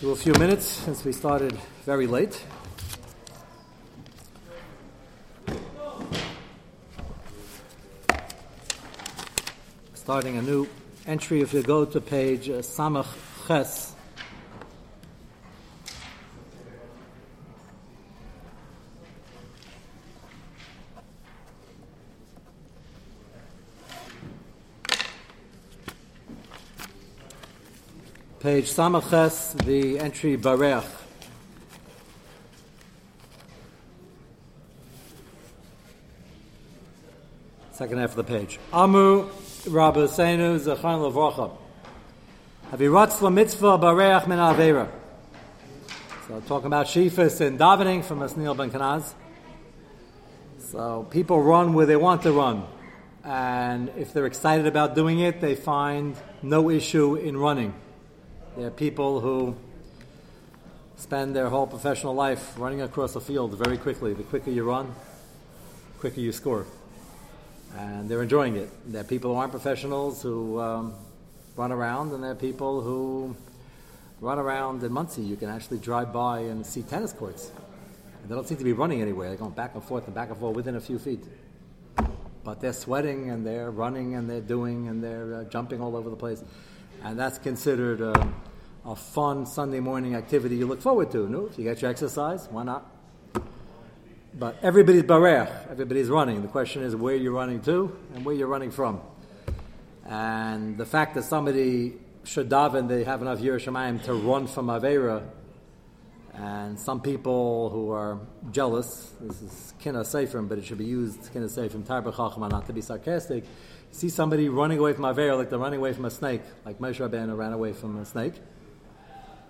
Do 0.00 0.10
a 0.10 0.16
few 0.16 0.32
minutes 0.34 0.66
since 0.66 1.04
we 1.04 1.12
started 1.12 1.58
very 1.84 2.06
late. 2.06 2.44
Starting 9.94 10.36
a 10.36 10.42
new 10.42 10.66
entry, 11.06 11.40
if 11.40 11.54
you 11.54 11.62
go 11.62 11.84
to 11.84 12.00
page 12.00 12.48
uh, 12.48 12.54
Samach 12.54 13.06
Ches, 13.46 13.91
Page 28.42 28.72
Samaches, 28.72 29.56
the 29.64 30.00
entry 30.00 30.36
Barech. 30.36 30.84
Second 37.70 37.98
half 37.98 38.10
of 38.10 38.16
the 38.16 38.24
page. 38.24 38.58
Amu 38.72 39.28
Rabbi 39.68 40.00
Seinu 40.00 40.58
Zachan 40.58 41.12
Levracha. 41.12 41.52
Aviratz 42.72 43.32
mitzvah 43.32 43.78
Barech 43.78 44.26
min 44.26 44.40
Avera. 44.40 44.88
So 46.26 46.42
talking 46.48 46.66
about 46.66 46.86
Shifas 46.86 47.40
and 47.40 47.60
davening 47.60 48.02
from 48.02 48.18
Asnil 48.18 48.56
Ben 48.56 48.72
Kanaz. 48.72 49.12
So 50.58 51.06
people 51.12 51.40
run 51.40 51.74
where 51.74 51.86
they 51.86 51.94
want 51.94 52.22
to 52.22 52.32
run. 52.32 52.64
And 53.22 53.92
if 53.96 54.12
they're 54.12 54.26
excited 54.26 54.66
about 54.66 54.96
doing 54.96 55.20
it, 55.20 55.40
they 55.40 55.54
find 55.54 56.16
no 56.42 56.70
issue 56.70 57.14
in 57.14 57.36
running. 57.36 57.72
There 58.54 58.66
are 58.66 58.70
people 58.70 59.20
who 59.20 59.56
spend 60.96 61.34
their 61.34 61.48
whole 61.48 61.66
professional 61.66 62.14
life 62.14 62.52
running 62.58 62.82
across 62.82 63.16
a 63.16 63.20
field 63.20 63.56
very 63.56 63.78
quickly. 63.78 64.12
The 64.12 64.24
quicker 64.24 64.50
you 64.50 64.64
run, 64.64 64.94
the 65.94 66.00
quicker 66.00 66.20
you 66.20 66.32
score. 66.32 66.66
And 67.78 68.10
they're 68.10 68.22
enjoying 68.22 68.56
it. 68.56 68.68
There 68.86 69.00
are 69.00 69.04
people 69.04 69.32
who 69.32 69.38
aren't 69.38 69.52
professionals 69.52 70.20
who 70.20 70.60
um, 70.60 70.92
run 71.56 71.72
around, 71.72 72.12
and 72.12 72.22
there 72.22 72.32
are 72.32 72.34
people 72.34 72.82
who 72.82 73.34
run 74.20 74.38
around 74.38 74.82
in 74.82 74.92
Monsey. 74.92 75.22
You 75.22 75.36
can 75.36 75.48
actually 75.48 75.78
drive 75.78 76.12
by 76.12 76.40
and 76.40 76.66
see 76.66 76.82
tennis 76.82 77.14
courts. 77.14 77.50
And 78.20 78.30
they 78.30 78.34
don't 78.34 78.46
seem 78.46 78.58
to 78.58 78.64
be 78.64 78.74
running 78.74 79.00
anywhere. 79.00 79.28
They're 79.28 79.38
going 79.38 79.52
back 79.52 79.74
and 79.74 79.82
forth 79.82 80.04
and 80.04 80.14
back 80.14 80.28
and 80.28 80.36
forth 80.38 80.54
within 80.54 80.76
a 80.76 80.80
few 80.80 80.98
feet. 80.98 81.24
but 82.44 82.60
they're 82.60 82.74
sweating 82.74 83.30
and 83.30 83.46
they're 83.46 83.70
running 83.70 84.14
and 84.14 84.28
they're 84.28 84.42
doing 84.42 84.88
and 84.88 85.02
they're 85.02 85.36
uh, 85.36 85.44
jumping 85.44 85.80
all 85.80 85.96
over 85.96 86.10
the 86.10 86.16
place. 86.16 86.44
And 87.04 87.18
that's 87.18 87.38
considered 87.38 88.00
a, 88.00 88.32
a 88.84 88.94
fun 88.94 89.46
Sunday 89.46 89.80
morning 89.80 90.14
activity 90.14 90.56
you 90.56 90.66
look 90.66 90.80
forward 90.80 91.10
to. 91.12 91.28
No? 91.28 91.46
If 91.46 91.58
you 91.58 91.64
get 91.64 91.82
your 91.82 91.90
exercise, 91.90 92.48
why 92.50 92.62
not? 92.62 92.88
But 94.34 94.56
everybody's 94.62 95.02
barech, 95.02 95.70
everybody's 95.70 96.08
running. 96.08 96.42
The 96.42 96.48
question 96.48 96.82
is 96.82 96.96
where 96.96 97.14
you're 97.14 97.32
running 97.32 97.60
to 97.62 97.96
and 98.14 98.24
where 98.24 98.34
you're 98.34 98.46
running 98.46 98.70
from. 98.70 99.00
And 100.06 100.78
the 100.78 100.86
fact 100.86 101.14
that 101.14 101.24
somebody 101.24 101.94
should 102.24 102.48
daven, 102.48 102.88
they 102.88 103.04
have 103.04 103.20
enough 103.20 103.40
Yerushalayim 103.40 104.02
to 104.04 104.14
run 104.14 104.46
from 104.46 104.68
Avera, 104.68 105.22
and 106.34 106.78
some 106.78 107.00
people 107.00 107.68
who 107.70 107.90
are 107.90 108.18
jealous, 108.50 109.12
this 109.20 109.42
is 109.42 109.74
kina 109.78 110.00
seifrim, 110.00 110.48
but 110.48 110.58
it 110.58 110.64
should 110.64 110.78
be 110.78 110.86
used 110.86 111.32
kina 111.32 111.46
seifrim 111.46 111.82
tarba 111.82 112.12
chachma, 112.12 112.50
not 112.50 112.66
to 112.66 112.72
be 112.72 112.80
sarcastic. 112.80 113.44
see 113.90 114.08
somebody 114.08 114.48
running 114.48 114.78
away 114.78 114.94
from 114.94 115.04
Avera 115.04 115.36
like 115.36 115.50
they're 115.50 115.58
running 115.58 115.78
away 115.78 115.92
from 115.92 116.06
a 116.06 116.10
snake, 116.10 116.42
like 116.64 116.78
Moshe 116.78 117.06
Rabbeinu 117.06 117.36
ran 117.36 117.52
away 117.52 117.72
from 117.72 117.98
a 117.98 118.04
snake. 118.04 118.34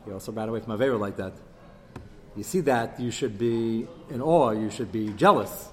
He 0.04 0.10
also 0.10 0.32
ran 0.32 0.48
away 0.48 0.60
from 0.60 0.76
Avera 0.76 0.98
like 0.98 1.16
that. 1.16 1.34
You 2.36 2.42
see 2.42 2.60
that, 2.60 2.98
you 2.98 3.10
should 3.10 3.38
be 3.38 3.86
in 4.10 4.20
awe, 4.20 4.50
you 4.50 4.70
should 4.70 4.90
be 4.90 5.10
jealous. 5.10 5.68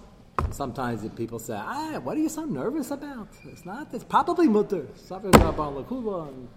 Sometimes 0.51 1.07
people 1.15 1.39
say, 1.39 1.55
ah, 1.55 1.99
what 2.03 2.17
are 2.17 2.19
you 2.19 2.29
so 2.29 2.45
nervous 2.45 2.91
about? 2.91 3.29
It's 3.45 3.65
not, 3.65 3.93
it's 3.93 4.03
probably 4.03 4.47
mutter. 4.47 4.87
Safet 4.95 5.31
Rabban 5.31 5.83
Lakula 5.83 6.27
and 6.27 6.47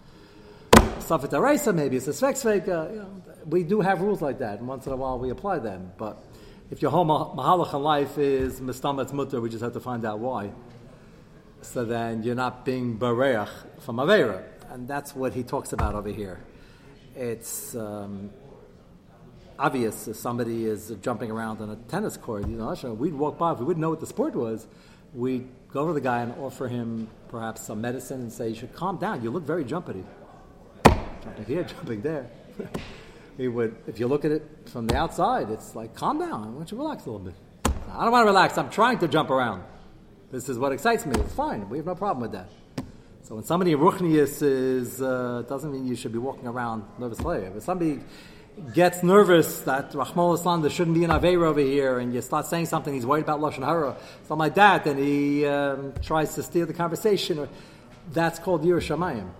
Safet 1.02 1.30
Araisa, 1.30 1.74
maybe 1.74 1.96
it's 1.96 2.08
a 2.08 2.10
Svek 2.10 2.66
You 2.66 2.96
know, 2.96 3.22
we 3.46 3.64
do 3.64 3.80
have 3.80 4.00
rules 4.00 4.22
like 4.22 4.38
that, 4.38 4.58
and 4.58 4.68
once 4.68 4.86
in 4.86 4.92
a 4.92 4.96
while 4.96 5.18
we 5.18 5.30
apply 5.30 5.58
them. 5.58 5.92
But 5.96 6.22
if 6.70 6.82
your 6.82 6.90
whole 6.90 7.04
mahalach 7.04 7.80
life 7.80 8.18
is 8.18 8.60
mistametz 8.60 9.12
mutter, 9.12 9.40
we 9.40 9.50
just 9.50 9.62
have 9.62 9.72
to 9.74 9.80
find 9.80 10.04
out 10.04 10.18
why. 10.18 10.52
So 11.62 11.84
then 11.84 12.22
you're 12.22 12.34
not 12.34 12.64
being 12.64 12.98
bareach 12.98 13.48
from 13.80 13.96
avera, 13.96 14.42
and 14.70 14.88
that's 14.88 15.14
what 15.14 15.32
he 15.32 15.42
talks 15.42 15.72
about 15.72 15.94
over 15.94 16.08
here. 16.08 16.40
It's 17.14 17.74
um, 17.76 18.30
obvious 19.58 20.08
if 20.08 20.16
somebody 20.16 20.64
is 20.64 20.92
jumping 21.02 21.30
around 21.30 21.60
on 21.60 21.70
a 21.70 21.76
tennis 21.76 22.16
court. 22.16 22.48
You 22.48 22.56
know, 22.56 22.74
we'd 22.94 23.14
walk 23.14 23.38
by 23.38 23.52
if 23.52 23.58
we 23.58 23.64
wouldn't 23.64 23.82
know 23.82 23.90
what 23.90 24.00
the 24.00 24.06
sport 24.06 24.34
was. 24.34 24.66
We'd 25.14 25.48
go 25.72 25.80
over 25.80 25.90
to 25.90 25.94
the 25.94 26.00
guy 26.00 26.22
and 26.22 26.32
offer 26.38 26.68
him 26.68 27.08
perhaps 27.28 27.66
some 27.66 27.80
medicine 27.80 28.22
and 28.22 28.32
say, 28.32 28.48
"You 28.48 28.54
should 28.54 28.74
calm 28.74 28.96
down. 28.96 29.22
You 29.22 29.30
look 29.30 29.44
very 29.44 29.64
jumpity." 29.64 30.04
Jumping 31.22 31.44
here, 31.44 31.64
jumping 31.74 32.02
there. 32.02 32.30
he 33.36 33.48
would, 33.48 33.76
if 33.86 33.98
you 33.98 34.06
look 34.06 34.24
at 34.24 34.30
it 34.30 34.42
from 34.66 34.86
the 34.86 34.96
outside, 34.96 35.50
it's 35.50 35.74
like, 35.74 35.94
calm 35.94 36.18
down. 36.18 36.44
I 36.44 36.48
want 36.48 36.70
you 36.70 36.76
to 36.76 36.82
relax 36.82 37.06
a 37.06 37.10
little 37.10 37.26
bit. 37.26 37.34
I 37.90 38.02
don't 38.02 38.12
want 38.12 38.22
to 38.22 38.26
relax. 38.26 38.58
I'm 38.58 38.70
trying 38.70 38.98
to 38.98 39.08
jump 39.08 39.30
around. 39.30 39.64
This 40.30 40.48
is 40.48 40.58
what 40.58 40.72
excites 40.72 41.04
me. 41.06 41.18
It's 41.18 41.34
fine. 41.34 41.68
We 41.68 41.78
have 41.78 41.86
no 41.86 41.94
problem 41.94 42.22
with 42.22 42.32
that. 42.32 42.48
So 43.22 43.36
when 43.36 43.44
somebody 43.44 43.74
ruchnius 43.74 44.42
is, 44.42 45.00
uh, 45.00 45.44
doesn't 45.48 45.72
mean 45.72 45.86
you 45.86 45.94
should 45.94 46.12
be 46.12 46.18
walking 46.18 46.46
around 46.46 46.84
nervous 46.98 47.20
later. 47.20 47.52
If 47.56 47.62
somebody 47.62 48.00
gets 48.74 49.02
nervous 49.02 49.60
that 49.60 49.94
Rahman 49.94 50.34
Islam, 50.34 50.60
there 50.60 50.70
shouldn't 50.70 50.96
be 50.96 51.04
an 51.04 51.10
Aveira 51.10 51.46
over 51.46 51.60
here, 51.60 51.98
and 51.98 52.12
you 52.12 52.20
start 52.20 52.46
saying 52.46 52.66
something, 52.66 52.92
he's 52.92 53.06
worried 53.06 53.24
about 53.24 53.40
Lashon 53.40 53.64
Hara, 53.64 53.96
something 54.22 54.38
like 54.38 54.54
that, 54.56 54.86
and 54.86 54.98
he 54.98 55.46
um, 55.46 55.94
tries 56.02 56.34
to 56.34 56.42
steer 56.42 56.66
the 56.66 56.74
conversation, 56.74 57.48
that's 58.12 58.38
called 58.38 58.62
Yerushalayim 58.62 59.30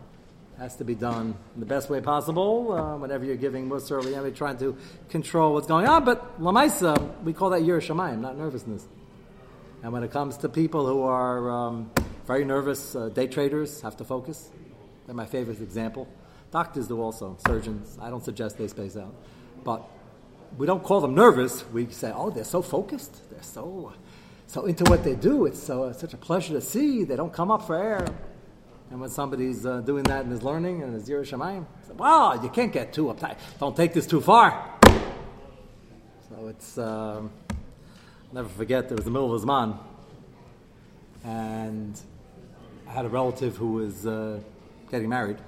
has 0.63 0.77
to 0.77 0.85
be 0.85 0.95
done 0.95 1.35
in 1.55 1.61
the 1.61 1.67
best 1.67 1.91
way 1.91 2.01
possible. 2.01 2.73
Uh, 2.73 2.97
whenever 2.97 3.25
you're 3.25 3.35
giving 3.35 3.69
Musar 3.69 4.05
or 4.05 4.09
you're 4.09 4.31
trying 4.31 4.57
to 4.59 4.77
control 5.09 5.55
what's 5.55 5.67
going 5.67 5.89
on. 5.89 6.05
But 6.05 6.41
Lamaisa, 6.41 7.21
we 7.25 7.33
call 7.33 7.51
that 7.51 7.65
Yer 7.65 7.81
not 7.81 8.39
nervousness. 8.39 8.87
And 9.83 9.93
when 9.93 10.05
it 10.05 10.13
comes 10.13 10.37
to 10.39 10.49
people 10.49 10.87
who 10.87 11.03
are 11.03 11.51
um, 11.51 11.91
very 12.29 12.45
nervous, 12.45 12.95
uh, 12.95 13.09
day 13.09 13.27
traders 13.27 13.81
have 13.81 13.97
to 13.97 14.05
focus. 14.05 14.51
They're 15.07 15.17
my 15.17 15.27
favorite 15.27 15.61
example. 15.61 16.07
Doctors 16.53 16.87
do 16.87 17.01
also, 17.03 17.37
surgeons. 17.45 17.99
I 18.01 18.09
don't 18.09 18.25
suggest 18.25 18.57
they 18.57 18.69
space 18.69 18.97
out. 18.97 19.15
But 19.65 19.83
we 20.57 20.69
don't 20.69 20.85
call 20.85 21.01
them 21.01 21.17
nervous. 21.17 21.65
We 21.73 21.91
say, 21.91 22.13
oh, 22.15 22.31
they're 22.31 22.45
so 22.45 22.63
focused. 22.63 23.29
They're 23.33 23.43
so, 23.43 23.93
so 24.47 24.67
into 24.67 24.85
what 24.85 25.03
they 25.03 25.17
do. 25.17 25.47
It's 25.47 25.61
so, 25.61 25.91
such 25.91 26.15
a 26.15 26.19
pleasure 26.19 26.55
to 26.55 26.61
see. 26.61 27.03
They 27.03 27.17
don't 27.17 27.33
come 27.33 27.51
up 27.51 27.67
for 27.67 27.75
air. 27.75 28.07
And 28.93 29.01
when 29.01 29.09
somebody's 29.09 29.65
uh, 29.65 29.81
doing 29.81 30.05
that 30.05 30.27
and 30.27 30.33
is 30.35 30.43
learning 30.43 30.83
and 30.83 30.93
his 30.93 31.09
Yerushalayim, 31.09 31.65
well, 31.97 32.39
you 32.43 32.51
can't 32.51 32.71
get 32.71 32.93
too 32.93 33.07
uptight. 33.07 33.39
Don't 33.59 33.75
take 33.75 33.95
this 33.95 34.07
too 34.07 34.21
far. 34.21 34.79
So 36.29 36.49
it's, 36.49 36.77
um, 36.77 37.31
never 38.35 38.51
forget, 38.51 38.91
there 38.91 38.97
was 38.97 39.07
the 39.07 39.11
middle 39.11 39.35
of 39.35 39.41
his. 39.41 39.49
And 41.25 41.99
I 42.87 42.93
had 42.93 43.07
a 43.07 43.09
relative 43.09 43.57
who 43.57 43.73
was 43.73 44.07
uh, 44.07 44.41
getting 44.91 45.09
married. 45.09 45.39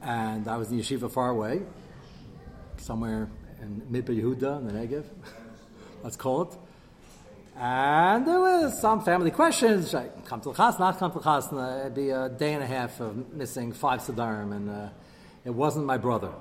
And 0.00 0.46
I 0.46 0.56
was 0.58 0.70
in 0.70 0.78
yeshiva 0.78 1.10
far 1.10 1.30
away, 1.30 1.62
somewhere 2.76 3.28
in 3.60 3.82
Midbar 3.90 4.16
Yehuda 4.16 4.58
in 4.60 4.66
the 4.68 4.72
Negev, 4.72 5.06
let's 6.04 6.14
call 6.14 6.42
it. 6.42 6.56
And 7.56 8.26
there 8.26 8.40
was 8.40 8.80
some 8.80 9.04
family 9.04 9.30
questions. 9.30 9.94
Like, 9.94 10.24
come 10.24 10.40
to 10.40 10.48
the 10.48 10.54
chas, 10.54 10.78
not 10.78 10.98
come 10.98 11.12
to 11.12 11.18
the 11.18 11.24
chas. 11.24 11.52
It'd 11.52 11.94
be 11.94 12.10
a 12.10 12.28
day 12.28 12.54
and 12.54 12.62
a 12.62 12.66
half 12.66 13.00
of 13.00 13.32
missing 13.32 13.72
five 13.72 14.00
sadarim, 14.00 14.52
and 14.56 14.70
uh, 14.70 14.88
it 15.44 15.50
wasn't 15.50 15.86
my 15.86 15.96
brother. 15.96 16.32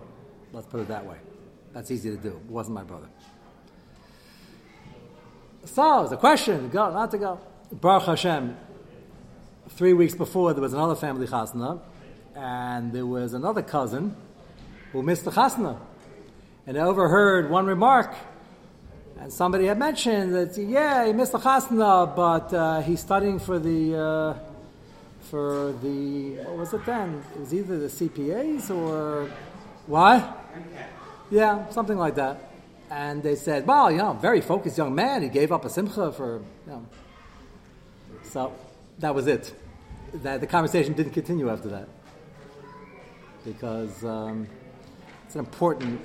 Let's 0.51 0.67
put 0.67 0.79
it 0.79 0.87
that 0.87 1.05
way. 1.05 1.17
That's 1.71 1.91
easy 1.91 2.09
to 2.09 2.17
do. 2.17 2.29
It 2.29 2.49
wasn't 2.49 2.75
my 2.75 2.83
brother. 2.83 3.07
So, 5.65 6.05
a 6.05 6.17
question, 6.17 6.69
go, 6.69 6.91
not 6.91 7.11
to 7.11 7.17
go. 7.17 7.39
Baruch 7.71 8.03
Hashem, 8.03 8.57
three 9.69 9.93
weeks 9.93 10.15
before, 10.15 10.53
there 10.53 10.61
was 10.61 10.73
another 10.73 10.95
family 10.95 11.27
chasna, 11.27 11.79
and 12.35 12.91
there 12.91 13.05
was 13.05 13.33
another 13.33 13.61
cousin 13.61 14.15
who 14.91 15.03
missed 15.03 15.25
the 15.25 15.31
chasna. 15.31 15.79
And 16.65 16.77
overheard 16.77 17.49
one 17.49 17.65
remark 17.65 18.15
and 19.23 19.31
somebody 19.31 19.67
had 19.67 19.79
mentioned 19.79 20.35
that, 20.35 20.57
yeah, 20.57 21.05
he 21.05 21.13
missed 21.13 21.31
the 21.31 21.37
chasna, 21.37 22.13
but 22.13 22.53
uh, 22.53 22.81
he's 22.81 22.99
studying 22.99 23.39
for 23.39 23.57
the, 23.57 23.97
uh, 23.97 24.33
for 25.31 25.71
the, 25.81 26.35
what 26.43 26.57
was 26.57 26.73
it 26.73 26.85
then? 26.85 27.23
It 27.33 27.39
was 27.39 27.53
either 27.53 27.79
the 27.79 27.87
CPAs 27.87 28.69
or, 28.69 29.31
what? 29.87 30.45
Yeah, 31.31 31.69
something 31.69 31.97
like 31.97 32.15
that. 32.15 32.51
And 32.91 33.23
they 33.23 33.35
said, 33.35 33.65
well, 33.65 33.89
you 33.89 33.99
know, 33.99 34.11
very 34.11 34.41
focused 34.41 34.77
young 34.77 34.93
man. 34.93 35.21
He 35.21 35.29
gave 35.29 35.53
up 35.53 35.63
a 35.63 35.69
simcha 35.69 36.11
for, 36.11 36.41
you 36.65 36.71
know. 36.73 36.85
So 38.23 38.53
that 38.99 39.15
was 39.15 39.27
it. 39.27 39.53
That 40.15 40.41
the 40.41 40.47
conversation 40.47 40.91
didn't 40.91 41.13
continue 41.13 41.49
after 41.49 41.69
that 41.69 41.87
because 43.45 44.03
um, 44.03 44.47
it's 45.25 45.35
an 45.35 45.39
important 45.39 46.01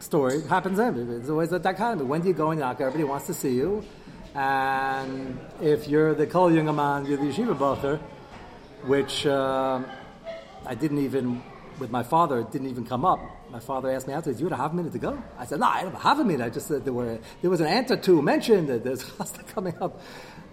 story. 0.00 0.42
Happens 0.42 0.78
in. 0.78 1.10
It's 1.20 1.28
always 1.28 1.52
a 1.52 1.58
dichotomy. 1.58 2.04
When 2.04 2.20
do 2.20 2.28
you 2.28 2.34
go 2.34 2.50
in 2.50 2.58
Yaakov? 2.58 2.80
Everybody 2.80 3.04
wants 3.04 3.26
to 3.26 3.34
see 3.34 3.54
you. 3.54 3.84
And 4.34 5.38
if 5.60 5.88
you're 5.88 6.14
the 6.14 6.26
Kol 6.26 6.50
man, 6.50 7.06
you're 7.06 7.16
the 7.16 7.24
Yeshiva 7.24 7.56
Bacher, 7.56 7.98
which 8.84 9.26
uh, 9.26 9.82
I 10.64 10.74
didn't 10.74 10.98
even, 10.98 11.42
with 11.78 11.90
my 11.90 12.02
father, 12.02 12.40
it 12.40 12.52
didn't 12.52 12.68
even 12.68 12.86
come 12.86 13.04
up. 13.04 13.20
My 13.50 13.60
father 13.60 13.90
asked 13.90 14.06
me 14.06 14.12
afterwards, 14.12 14.40
you 14.40 14.46
had 14.46 14.52
a 14.52 14.56
half 14.56 14.72
a 14.72 14.76
minute 14.76 14.92
to 14.92 14.98
go? 14.98 15.22
I 15.38 15.46
said, 15.46 15.60
no, 15.60 15.66
I 15.66 15.82
don't 15.82 15.92
have 15.92 16.00
a 16.00 16.02
half 16.02 16.18
a 16.18 16.24
minute. 16.24 16.44
I 16.44 16.50
just 16.50 16.68
said 16.68 16.84
there, 16.84 16.92
were, 16.92 17.18
there 17.40 17.50
was 17.50 17.60
an 17.60 17.66
answer 17.66 17.96
to 17.96 18.22
mentioned 18.22 18.68
that 18.68 18.84
there's 18.84 19.02
chasta 19.18 19.46
coming 19.48 19.74
up. 19.80 20.00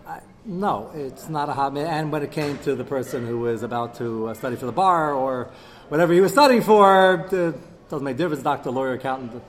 I, 0.08 0.22
no, 0.46 0.92
it's 0.94 1.28
not 1.30 1.50
a 1.50 1.54
half 1.54 1.74
minute. 1.74 1.90
And 1.90 2.12
when 2.12 2.24
it 2.24 2.32
came 2.32 2.58
to 2.60 2.76
the 2.76 2.86
person 2.86 3.28
who 3.28 3.40
was 3.40 3.64
about 3.64 3.96
to 3.96 4.28
uh, 4.28 4.34
study 4.34 4.56
for 4.56 4.66
the 4.66 4.72
bar 4.72 5.14
or 5.14 5.52
whatever 5.90 6.14
he 6.14 6.22
was 6.22 6.32
studying 6.32 6.62
for, 6.62 7.28
the, 7.30 7.56
doesn't 7.90 8.04
make 8.04 8.18
difference, 8.18 8.44
doctor, 8.44 8.72
lawyer, 8.72 8.94
accountant, 8.94 9.44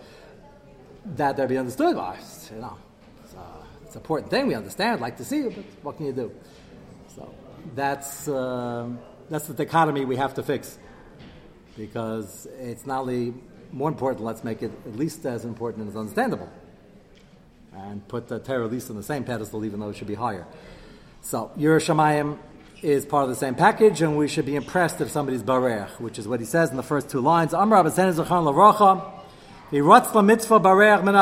that 1.15 1.37
there 1.37 1.47
be 1.47 1.57
understood. 1.57 1.97
Well, 1.97 2.17
you 2.53 2.61
know, 2.61 2.77
it's, 3.23 3.35
it's, 3.85 3.95
an 3.95 4.01
important 4.01 4.31
thing. 4.31 4.47
We 4.47 4.55
understand, 4.55 5.01
like 5.01 5.17
to 5.19 5.25
see 5.25 5.41
it, 5.41 5.55
but 5.55 5.65
what 5.83 5.97
can 5.97 6.07
you 6.07 6.13
do? 6.13 6.33
So 7.15 7.33
that's 7.75 8.29
uh, 8.29 8.89
that's 9.31 9.47
the 9.47 9.55
dichotomy 9.55 10.05
we 10.05 10.17
have 10.17 10.35
to 10.35 10.43
fix 10.43 10.79
because 11.77 12.47
it's 12.59 12.87
not 12.87 13.01
only 13.01 13.35
more 13.73 13.89
important. 13.89 14.25
Let's 14.25 14.45
make 14.45 14.63
it 14.63 14.73
at 14.87 14.97
least 14.97 15.25
as 15.27 15.45
important 15.45 15.83
and 15.83 15.91
as 15.91 15.97
understandable, 15.97 16.51
and 17.75 18.07
put 18.09 18.29
the 18.29 18.39
Torah 18.39 18.65
at 18.65 18.73
least 18.73 18.91
on 18.91 18.97
the 18.97 19.03
same 19.03 19.25
pedestal, 19.25 19.65
even 19.65 19.81
though 19.81 19.91
it 19.91 19.97
should 19.97 20.07
be 20.07 20.15
higher. 20.15 20.47
So 21.23 21.51
Yerushalayim 21.59 22.39
is 22.83 23.07
part 23.07 23.25
of 23.25 23.31
the 23.31 23.37
same 23.37 23.55
package, 23.55 24.03
and 24.03 24.17
we 24.17 24.29
should 24.29 24.47
be 24.47 24.57
impressed 24.57 25.01
if 25.01 25.11
somebody's 25.11 25.43
barech, 25.43 25.99
which 25.99 26.19
is 26.19 26.29
what 26.29 26.41
he 26.41 26.47
says 26.47 26.71
in 26.71 26.77
the 26.77 26.83
first 26.83 27.09
two 27.09 27.21
lines. 27.21 27.55
Amr 27.55 27.77
Abasen 27.77 28.13
Zachan 28.15 28.45
Laracha, 28.45 29.13
he 29.71 29.81
rots 29.81 30.15
la 30.15 30.23
mitzvah 30.23 30.61
barech 30.61 31.03
min. 31.03 31.15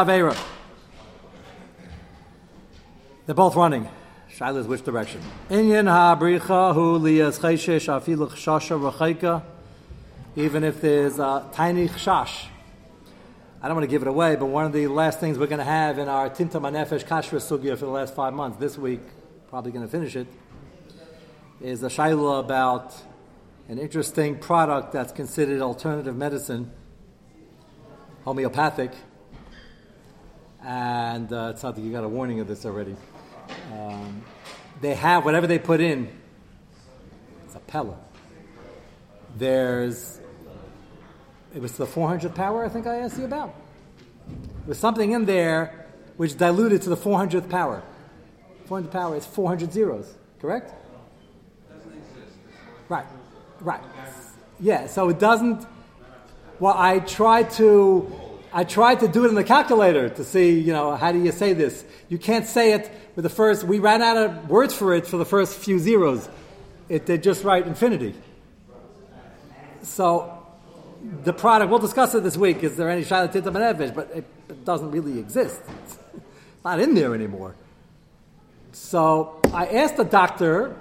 They're 3.27 3.35
both 3.35 3.57
running. 3.57 3.89
Shaila 4.37 4.59
is 4.59 4.67
which 4.67 4.85
direction? 4.85 5.23
Inyan 5.49 5.89
ha-bricha 5.89 6.75
hu 6.75 6.99
liyas 6.99 7.39
chayshesh 7.39 7.89
afilu 7.89 8.29
chshasha. 8.29 9.43
Even 10.37 10.65
if 10.65 10.81
there's 10.81 11.19
a 11.19 11.49
tiny 11.53 11.89
chshash. 11.89 12.47
I 13.63 13.69
don't 13.69 13.77
want 13.77 13.85
to 13.85 13.91
give 13.91 14.03
it 14.03 14.09
away, 14.09 14.37
but 14.37 14.47
one 14.47 14.67
of 14.67 14.73
the 14.73 14.89
last 14.89 15.21
things 15.21 15.39
we're 15.39 15.47
going 15.47 15.59
to 15.59 15.65
have 15.65 15.99
in 15.99 16.09
our 16.09 16.29
Tinta 16.29 16.61
Manefesh 16.61 17.05
Kashra 17.05 17.41
Sugya 17.41 17.79
for 17.79 17.87
the 17.87 17.93
last 17.93 18.15
five 18.15 18.35
months, 18.35 18.59
this 18.59 18.77
week, 18.77 19.01
probably 19.49 19.73
going 19.73 19.87
to 19.87 19.91
finish 19.91 20.17
it, 20.17 20.27
is 21.61 21.83
a 21.83 21.89
shaila 21.89 22.41
about 22.41 22.95
an 23.69 23.79
interesting 23.79 24.39
product 24.39 24.93
that's 24.93 25.13
considered 25.13 25.61
alternative 25.61 26.17
medicine, 26.17 26.71
homeopathic. 28.25 28.93
And 30.63 31.33
uh, 31.33 31.53
it's 31.55 31.63
not 31.63 31.75
that 31.75 31.81
you 31.81 31.93
got 31.93 32.05
a 32.05 32.09
warning 32.09 32.41
of 32.41 32.49
this 32.49 32.65
already. 32.67 32.97
Um, 33.73 34.23
they 34.81 34.95
have 34.95 35.25
whatever 35.25 35.47
they 35.47 35.59
put 35.59 35.81
in, 35.81 36.09
it's 37.47 37.55
a 37.55 37.61
pellet. 37.61 37.97
There's, 39.37 40.21
it 41.55 41.61
was 41.61 41.73
the 41.73 41.87
400th 41.87 42.35
power, 42.35 42.65
I 42.65 42.69
think 42.69 42.87
I 42.87 42.97
asked 42.97 43.19
you 43.19 43.25
about. 43.25 43.55
There's 44.67 44.79
something 44.79 45.13
in 45.13 45.25
there 45.25 45.87
which 46.17 46.37
diluted 46.37 46.83
to 46.83 46.91
the 46.91 46.97
400th 46.97 47.49
power. 47.49 47.83
400th 48.69 48.91
power 48.91 49.17
is 49.17 49.27
400 49.27 49.73
zeros, 49.73 50.15
correct? 50.41 50.73
Right, 52.89 53.07
right. 53.61 53.81
Yeah, 54.61 54.87
so 54.87 55.09
it 55.09 55.19
doesn't. 55.19 55.67
Well, 56.61 56.75
I 56.77 57.01
tried 57.01 57.51
to, 57.53 58.13
I 58.53 58.65
tried 58.65 59.01
to 59.01 59.09
do 59.09 59.25
it 59.25 59.29
in 59.29 59.35
the 59.35 59.45
calculator 59.45 60.09
to 60.09 60.25
see, 60.25 60.59
you 60.59 60.73
know, 60.73 60.95
how 60.95 61.13
do 61.13 61.23
you 61.23 61.33
say 61.33 61.53
this? 61.53 61.85
You 62.09 62.19
can't 62.19 62.47
say 62.47 62.73
it 62.73 62.91
with 63.17 63.25
the 63.25 63.29
first. 63.29 63.65
We 63.65 63.79
ran 63.79 64.03
out 64.03 64.17
of 64.17 64.49
words 64.49 64.75
for 64.75 64.95
it 64.95 65.07
for 65.07 65.17
the 65.17 65.25
first 65.25 65.59
few 65.59 65.79
zeros. 65.79 66.29
It 66.89 67.07
did 67.07 67.23
just 67.23 67.43
write 67.43 67.67
infinity. 67.67 68.15
So, 69.83 70.35
the 71.25 71.33
product. 71.33 71.71
We'll 71.71 71.81
discuss 71.81 72.15
it 72.15 72.23
this 72.23 72.37
week. 72.37 72.63
Is 72.63 72.77
there 72.77 72.89
any 72.89 73.03
shaila 73.05 73.33
tita 73.33 73.51
but 73.51 74.11
it, 74.15 74.25
it 74.49 74.65
doesn't 74.65 74.91
really 74.91 75.19
exist. 75.19 75.61
It's 75.85 75.99
not 76.65 76.81
in 76.81 76.95
there 76.95 77.15
anymore. 77.15 77.55
So 78.73 79.41
I 79.53 79.67
asked 79.67 79.97
the 79.97 80.05
doctor 80.05 80.77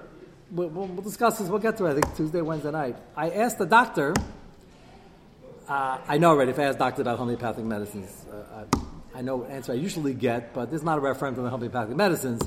we'll, 0.53 0.69
we'll, 0.69 1.01
discuss 1.01 1.39
this. 1.39 1.49
We'll 1.49 1.59
get 1.59 1.77
to 1.77 1.85
it. 1.85 1.91
I 1.91 1.93
think 1.99 2.15
Tuesday, 2.15 2.41
Wednesday 2.41 2.71
night. 2.71 2.95
I 3.15 3.31
asked 3.31 3.57
the 3.57 3.65
doctor. 3.65 4.13
Uh, 5.67 5.97
I 6.07 6.17
know 6.17 6.29
already 6.29 6.51
if 6.51 6.59
I 6.59 6.63
ask 6.63 6.77
doctor 6.77 7.01
about 7.01 7.17
homeopathic 7.17 7.63
medicines, 7.65 8.25
uh, 8.31 8.65
I, 9.15 9.19
I, 9.19 9.21
know 9.21 9.37
what 9.37 9.49
answer 9.49 9.71
I 9.71 9.75
usually 9.75 10.13
get, 10.13 10.53
but 10.53 10.69
this 10.69 10.81
is 10.81 10.85
not 10.85 10.97
a 10.97 11.01
reference 11.01 11.37
on 11.37 11.45
the 11.45 11.49
homeopathic 11.49 11.95
medicines. 11.95 12.41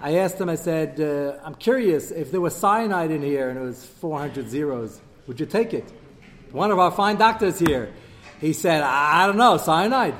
I 0.00 0.18
asked 0.18 0.40
him. 0.40 0.48
I 0.48 0.54
said, 0.54 1.00
uh, 1.00 1.44
"I'm 1.44 1.56
curious 1.56 2.10
if 2.10 2.30
there 2.30 2.40
was 2.40 2.54
cyanide 2.54 3.10
in 3.10 3.22
here 3.22 3.50
and 3.50 3.58
it 3.58 3.62
was 3.62 3.84
400 3.84 4.48
zeros. 4.48 5.00
Would 5.26 5.40
you 5.40 5.46
take 5.46 5.74
it?" 5.74 5.92
One 6.52 6.70
of 6.70 6.78
our 6.78 6.90
fine 6.90 7.16
doctors 7.16 7.58
here. 7.58 7.92
He 8.40 8.52
said, 8.52 8.82
"I 8.82 9.26
don't 9.26 9.36
know, 9.36 9.56
cyanide." 9.56 10.14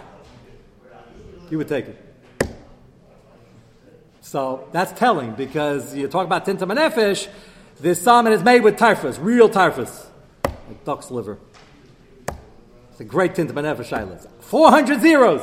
He 1.48 1.56
would 1.56 1.68
take 1.68 1.86
it. 1.86 2.09
So 4.30 4.68
that's 4.70 4.92
telling 4.92 5.32
because 5.32 5.92
you 5.92 6.06
talk 6.06 6.24
about 6.24 6.46
tinta 6.46 6.60
manefesh, 6.60 7.26
this 7.80 8.00
salmon 8.00 8.32
is 8.32 8.44
made 8.44 8.62
with 8.62 8.76
typhus, 8.76 9.18
real 9.18 9.48
typhus, 9.48 10.06
like 10.44 10.84
duck's 10.84 11.10
liver. 11.10 11.36
It's 12.92 13.00
a 13.00 13.04
great 13.04 13.34
tinta 13.34 13.52
manefesh 13.52 13.88
shilas. 13.88 14.28
400 14.42 15.00
zeros. 15.00 15.42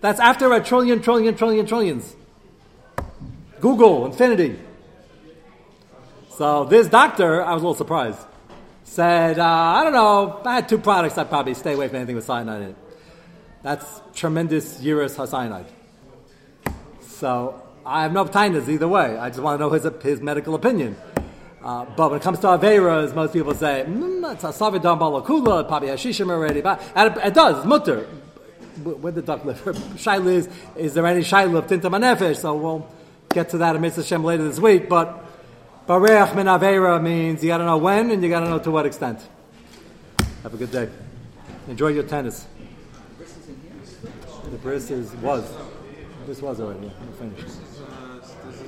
That's 0.00 0.20
after 0.20 0.50
a 0.54 0.64
trillion, 0.64 1.02
trillion, 1.02 1.34
trillion, 1.34 1.66
trillions. 1.66 2.16
googol, 3.60 4.06
infinity. 4.06 4.58
So 6.30 6.64
this 6.64 6.88
doctor, 6.88 7.44
I 7.44 7.52
was 7.52 7.62
a 7.62 7.66
little 7.66 7.74
surprised, 7.74 8.20
said, 8.84 9.38
uh, 9.38 9.44
I 9.44 9.84
don't 9.84 9.92
know, 9.92 10.40
I 10.46 10.54
had 10.54 10.66
two 10.66 10.78
products, 10.78 11.18
I'd 11.18 11.28
probably 11.28 11.52
stay 11.52 11.74
away 11.74 11.88
from 11.88 11.96
anything 11.96 12.16
with 12.16 12.24
cyanide 12.24 12.62
in 12.62 12.68
it. 12.70 12.76
That's 13.62 14.00
tremendous 14.14 14.80
Urus 14.80 15.14
cyanide. 15.16 15.66
So 17.02 17.67
I 17.88 18.02
have 18.02 18.12
no 18.12 18.26
tainas 18.26 18.68
either 18.68 18.86
way. 18.86 19.16
I 19.16 19.30
just 19.30 19.40
want 19.40 19.58
to 19.58 19.64
know 19.64 19.70
his, 19.70 19.88
his 20.02 20.20
medical 20.20 20.54
opinion. 20.54 20.94
Uh, 21.64 21.86
but 21.96 22.10
when 22.10 22.20
it 22.20 22.22
comes 22.22 22.38
to 22.40 22.48
Averas, 22.48 23.14
most 23.14 23.32
people 23.32 23.54
say, 23.54 23.84
mm, 23.88 24.32
it's 24.34 24.44
a 24.44 24.48
Savidam 24.48 24.98
Balakula, 24.98 25.66
probably 25.66 25.88
has 25.88 25.98
Shishim 25.98 26.30
already. 26.30 26.60
But, 26.60 26.82
it, 26.94 27.16
it 27.24 27.34
does, 27.34 27.56
it's 27.56 27.66
mutter. 27.66 28.04
Where 28.84 29.10
the 29.10 29.22
duck 29.22 29.42
live? 29.46 29.56
Shaila 29.64 30.26
is, 30.26 30.48
is 30.76 30.92
there 30.92 31.06
any 31.06 31.22
Shaila 31.22 31.56
of 31.56 31.66
Tinta 31.66 31.88
Manefesh? 31.90 32.36
So 32.36 32.54
we'll 32.54 32.86
get 33.30 33.48
to 33.50 33.58
that 33.58 33.74
in 33.74 33.80
Mitzvah 33.80 34.04
Shem 34.04 34.22
later 34.22 34.46
this 34.46 34.60
week. 34.60 34.88
But 34.90 35.24
Bareach 35.86 36.36
min 36.36 36.46
Avera 36.46 37.02
means 37.02 37.42
you 37.42 37.48
got 37.48 37.58
to 37.58 37.64
know 37.64 37.78
when 37.78 38.10
and 38.10 38.22
you 38.22 38.28
got 38.28 38.40
to 38.40 38.50
know 38.50 38.58
to 38.58 38.70
what 38.70 38.84
extent. 38.84 39.26
Have 40.42 40.52
a 40.52 40.58
good 40.58 40.70
day. 40.70 40.90
Enjoy 41.68 41.88
your 41.88 42.04
tennis. 42.04 42.46
The 44.50 44.58
bris 44.58 44.90
is 44.90 45.10
was. 45.16 45.50
This 46.26 46.42
was 46.42 46.60
already. 46.60 46.86
Yeah, 46.86 46.92
finished. 47.18 47.67